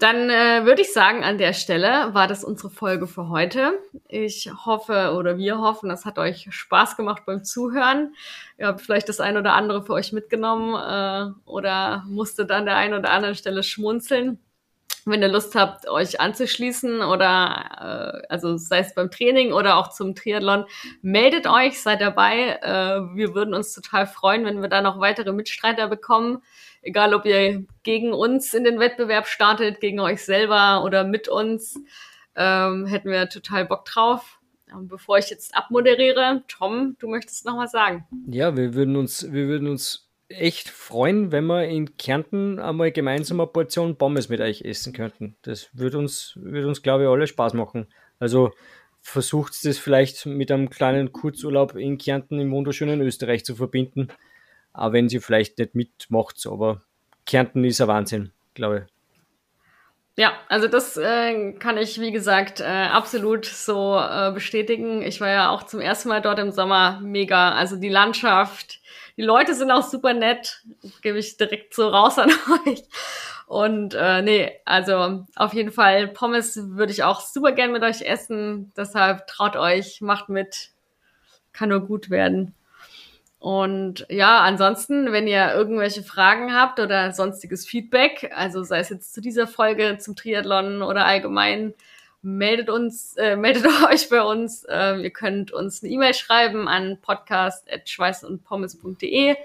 Dann 0.00 0.30
äh, 0.30 0.64
würde 0.64 0.80
ich 0.80 0.94
sagen, 0.94 1.24
an 1.24 1.36
der 1.36 1.52
Stelle 1.52 2.14
war 2.14 2.26
das 2.26 2.42
unsere 2.42 2.70
Folge 2.70 3.06
für 3.06 3.28
heute. 3.28 3.78
Ich 4.08 4.50
hoffe 4.64 5.12
oder 5.14 5.36
wir 5.36 5.58
hoffen, 5.58 5.90
es 5.90 6.06
hat 6.06 6.18
euch 6.18 6.46
Spaß 6.48 6.96
gemacht 6.96 7.24
beim 7.26 7.44
Zuhören. 7.44 8.14
Ihr 8.56 8.68
habt 8.68 8.80
vielleicht 8.80 9.10
das 9.10 9.20
ein 9.20 9.36
oder 9.36 9.52
andere 9.52 9.84
für 9.84 9.92
euch 9.92 10.12
mitgenommen 10.12 10.74
äh, 10.74 11.34
oder 11.44 12.02
musstet 12.08 12.50
an 12.50 12.64
der 12.64 12.76
einen 12.76 12.94
oder 12.94 13.10
anderen 13.10 13.34
Stelle 13.34 13.62
schmunzeln 13.62 14.38
wenn 15.06 15.22
ihr 15.22 15.28
Lust 15.28 15.54
habt, 15.54 15.88
euch 15.88 16.20
anzuschließen 16.20 17.00
oder 17.02 18.22
äh, 18.22 18.26
also 18.28 18.56
sei 18.56 18.80
es 18.80 18.94
beim 18.94 19.10
Training 19.10 19.52
oder 19.52 19.76
auch 19.76 19.90
zum 19.90 20.14
Triathlon, 20.14 20.64
meldet 21.02 21.46
euch, 21.46 21.80
seid 21.82 22.00
dabei. 22.00 22.58
Äh, 22.62 23.16
wir 23.16 23.34
würden 23.34 23.54
uns 23.54 23.72
total 23.72 24.06
freuen, 24.06 24.44
wenn 24.44 24.60
wir 24.62 24.68
da 24.68 24.82
noch 24.82 25.00
weitere 25.00 25.32
Mitstreiter 25.32 25.88
bekommen. 25.88 26.42
Egal, 26.82 27.14
ob 27.14 27.26
ihr 27.26 27.64
gegen 27.82 28.12
uns 28.12 28.54
in 28.54 28.64
den 28.64 28.78
Wettbewerb 28.78 29.26
startet, 29.26 29.80
gegen 29.80 30.00
euch 30.00 30.24
selber 30.24 30.82
oder 30.84 31.04
mit 31.04 31.28
uns, 31.28 31.78
ähm, 32.36 32.86
hätten 32.86 33.10
wir 33.10 33.28
total 33.28 33.66
Bock 33.66 33.84
drauf. 33.84 34.38
Und 34.72 34.88
bevor 34.88 35.18
ich 35.18 35.30
jetzt 35.30 35.54
abmoderiere, 35.54 36.44
Tom, 36.48 36.96
du 36.98 37.08
möchtest 37.08 37.44
noch 37.44 37.58
was 37.58 37.72
sagen? 37.72 38.06
Ja, 38.26 38.56
wir 38.56 38.74
würden 38.74 38.96
uns, 38.96 39.32
wir 39.32 39.48
würden 39.48 39.68
uns 39.68 40.08
echt 40.28 40.68
freuen, 40.68 41.32
wenn 41.32 41.46
wir 41.46 41.64
in 41.64 41.96
Kärnten 41.96 42.60
einmal 42.60 42.92
gemeinsam 42.92 43.40
eine 43.40 43.48
Portion 43.48 43.96
Pommes 43.96 44.28
mit 44.28 44.40
euch 44.40 44.62
essen 44.62 44.92
könnten. 44.92 45.36
Das 45.42 45.70
würde 45.72 45.98
uns, 45.98 46.34
würde 46.36 46.68
uns, 46.68 46.82
glaube 46.82 47.04
ich, 47.04 47.08
alle 47.08 47.26
Spaß 47.26 47.54
machen. 47.54 47.88
Also 48.20 48.52
versucht 49.00 49.52
es 49.64 49.78
vielleicht 49.78 50.26
mit 50.26 50.52
einem 50.52 50.70
kleinen 50.70 51.12
Kurzurlaub 51.12 51.74
in 51.74 51.98
Kärnten 51.98 52.38
im 52.38 52.52
wunderschönen 52.52 53.00
Österreich 53.00 53.44
zu 53.44 53.56
verbinden. 53.56 54.08
Auch 54.72 54.92
wenn 54.92 55.08
sie 55.08 55.20
vielleicht 55.20 55.58
nicht 55.58 55.74
mitmacht, 55.74 56.46
aber 56.46 56.82
Kärnten 57.26 57.64
ist 57.64 57.80
ein 57.80 57.88
Wahnsinn, 57.88 58.32
glaube 58.54 58.86
ich. 58.86 58.92
Ja, 60.16 60.32
also 60.48 60.68
das 60.68 60.96
äh, 60.96 61.52
kann 61.52 61.78
ich, 61.78 61.98
wie 62.00 62.12
gesagt, 62.12 62.60
äh, 62.60 62.64
absolut 62.64 63.46
so 63.46 63.98
äh, 63.98 64.32
bestätigen. 64.32 65.00
Ich 65.00 65.20
war 65.20 65.28
ja 65.28 65.50
auch 65.50 65.62
zum 65.62 65.80
ersten 65.80 66.10
Mal 66.10 66.20
dort 66.20 66.38
im 66.38 66.50
Sommer 66.50 67.00
mega. 67.00 67.52
Also 67.52 67.76
die 67.76 67.88
Landschaft, 67.88 68.80
die 69.16 69.22
Leute 69.22 69.54
sind 69.54 69.70
auch 69.70 69.82
super 69.82 70.12
nett, 70.12 70.62
gebe 71.00 71.18
ich 71.18 71.36
direkt 71.36 71.74
so 71.74 71.88
raus 71.88 72.18
an 72.18 72.30
euch. 72.66 72.82
Und 73.46 73.94
äh, 73.94 74.20
nee, 74.22 74.60
also 74.64 75.24
auf 75.36 75.54
jeden 75.54 75.72
Fall 75.72 76.08
Pommes 76.08 76.58
würde 76.76 76.92
ich 76.92 77.02
auch 77.02 77.20
super 77.20 77.52
gern 77.52 77.72
mit 77.72 77.82
euch 77.82 78.02
essen. 78.02 78.72
Deshalb 78.76 79.26
traut 79.26 79.56
euch, 79.56 80.00
macht 80.02 80.28
mit, 80.28 80.70
kann 81.52 81.70
nur 81.70 81.80
gut 81.80 82.10
werden. 82.10 82.54
Und 83.40 84.06
ja, 84.10 84.40
ansonsten, 84.40 85.12
wenn 85.12 85.26
ihr 85.26 85.54
irgendwelche 85.54 86.02
Fragen 86.02 86.54
habt 86.54 86.78
oder 86.78 87.12
sonstiges 87.12 87.66
Feedback, 87.66 88.30
also 88.36 88.62
sei 88.62 88.80
es 88.80 88.90
jetzt 88.90 89.14
zu 89.14 89.22
dieser 89.22 89.46
Folge, 89.46 89.96
zum 89.98 90.14
Triathlon 90.14 90.82
oder 90.82 91.06
allgemein, 91.06 91.72
meldet 92.20 92.68
uns, 92.68 93.16
äh, 93.16 93.36
meldet 93.36 93.66
euch 93.90 94.10
bei 94.10 94.22
uns. 94.22 94.64
Äh, 94.64 95.00
ihr 95.00 95.10
könnt 95.10 95.52
uns 95.52 95.82
eine 95.82 95.90
E-Mail 95.90 96.12
schreiben 96.12 96.68
an 96.68 96.98
podcast.schweißundpommes.de. 97.00 99.36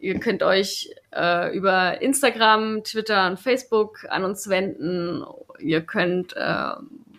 Ihr 0.00 0.18
könnt 0.18 0.42
euch 0.42 0.92
äh, 1.14 1.56
über 1.56 2.02
Instagram, 2.02 2.82
Twitter 2.82 3.28
und 3.28 3.38
Facebook 3.38 4.04
an 4.08 4.24
uns 4.24 4.48
wenden. 4.48 5.24
Ihr 5.60 5.82
könnt 5.82 6.36
äh, 6.36 6.72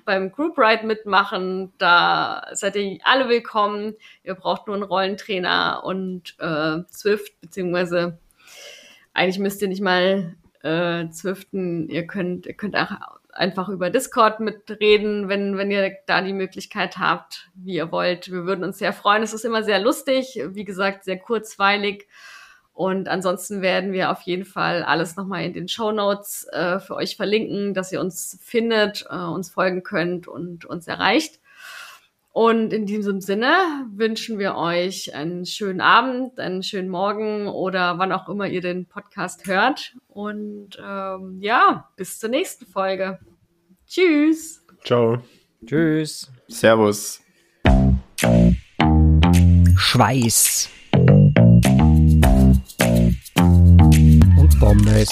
beim 0.10 0.32
Group 0.32 0.58
Ride 0.58 0.88
mitmachen. 0.88 1.72
Da 1.78 2.48
seid 2.54 2.76
ihr 2.76 2.98
alle 3.04 3.30
willkommen. 3.30 3.94
Ihr 4.24 4.34
braucht 4.34 4.66
nur 4.66 4.76
einen 4.76 4.82
Rollentrainer 4.82 5.84
und 5.84 6.36
äh, 6.40 6.80
Zwift, 6.90 7.40
beziehungsweise 7.42 8.18
eigentlich 9.14 9.38
müsst 9.38 9.62
ihr 9.62 9.68
nicht 9.68 9.84
mal 9.84 10.36
äh, 10.64 11.08
Zwiften. 11.12 11.88
Ihr 11.90 12.08
könnt, 12.08 12.48
ihr 12.48 12.56
könnt 12.56 12.76
auch 12.76 12.90
einfach 13.34 13.70
über 13.70 13.92
Discord 13.92 14.40
mitreden, 14.40 15.30
wenn, 15.30 15.60
wenn 15.60 15.70
ihr 15.70 15.96
da 16.08 16.24
die 16.24 16.34
Möglichkeit 16.34 16.98
habt, 16.98 17.52
wie 17.54 17.76
ihr 17.76 17.92
wollt. 17.92 18.32
Wir 18.32 18.46
würden 18.46 18.64
uns 18.64 18.80
sehr 18.80 18.94
freuen. 18.94 19.22
Es 19.22 19.36
ist 19.36 19.46
immer 19.46 19.62
sehr 19.62 19.80
lustig, 19.80 20.42
wie 20.44 20.66
gesagt, 20.66 21.04
sehr 21.04 21.20
kurzweilig. 21.20 22.08
Und 22.80 23.10
ansonsten 23.10 23.62
werden 23.62 23.92
wir 23.92 24.10
auf 24.10 24.22
jeden 24.22 24.46
Fall 24.46 24.84
alles 24.84 25.18
nochmal 25.18 25.44
in 25.44 25.52
den 25.52 25.68
Show 25.68 25.92
Notes 25.92 26.48
äh, 26.54 26.80
für 26.80 26.96
euch 26.96 27.18
verlinken, 27.18 27.74
dass 27.74 27.92
ihr 27.92 28.00
uns 28.00 28.40
findet, 28.42 29.06
äh, 29.10 29.18
uns 29.18 29.50
folgen 29.50 29.84
könnt 29.84 30.30
und 30.30 30.64
uns 30.64 30.88
erreicht. 30.88 31.42
Und 32.32 32.72
in 32.72 32.86
diesem 32.86 33.20
Sinne 33.20 33.52
wünschen 33.92 34.40
wir 34.40 34.56
euch 34.56 35.14
einen 35.14 35.46
schönen 35.46 35.82
Abend, 35.82 36.40
einen 36.40 36.64
schönen 36.64 36.88
Morgen 36.88 37.50
oder 37.50 37.98
wann 37.98 38.14
auch 38.14 38.30
immer 38.30 38.48
ihr 38.48 38.62
den 38.62 38.86
Podcast 38.86 39.46
hört. 39.46 39.98
Und 40.08 40.82
ähm, 40.82 41.40
ja, 41.42 41.90
bis 41.98 42.18
zur 42.18 42.30
nächsten 42.30 42.66
Folge. 42.66 43.20
Tschüss. 43.88 44.66
Ciao. 44.86 45.22
Tschüss. 45.66 46.32
Servus. 46.48 47.20
Schweiß. 49.76 50.70
Omnes. 54.70 55.10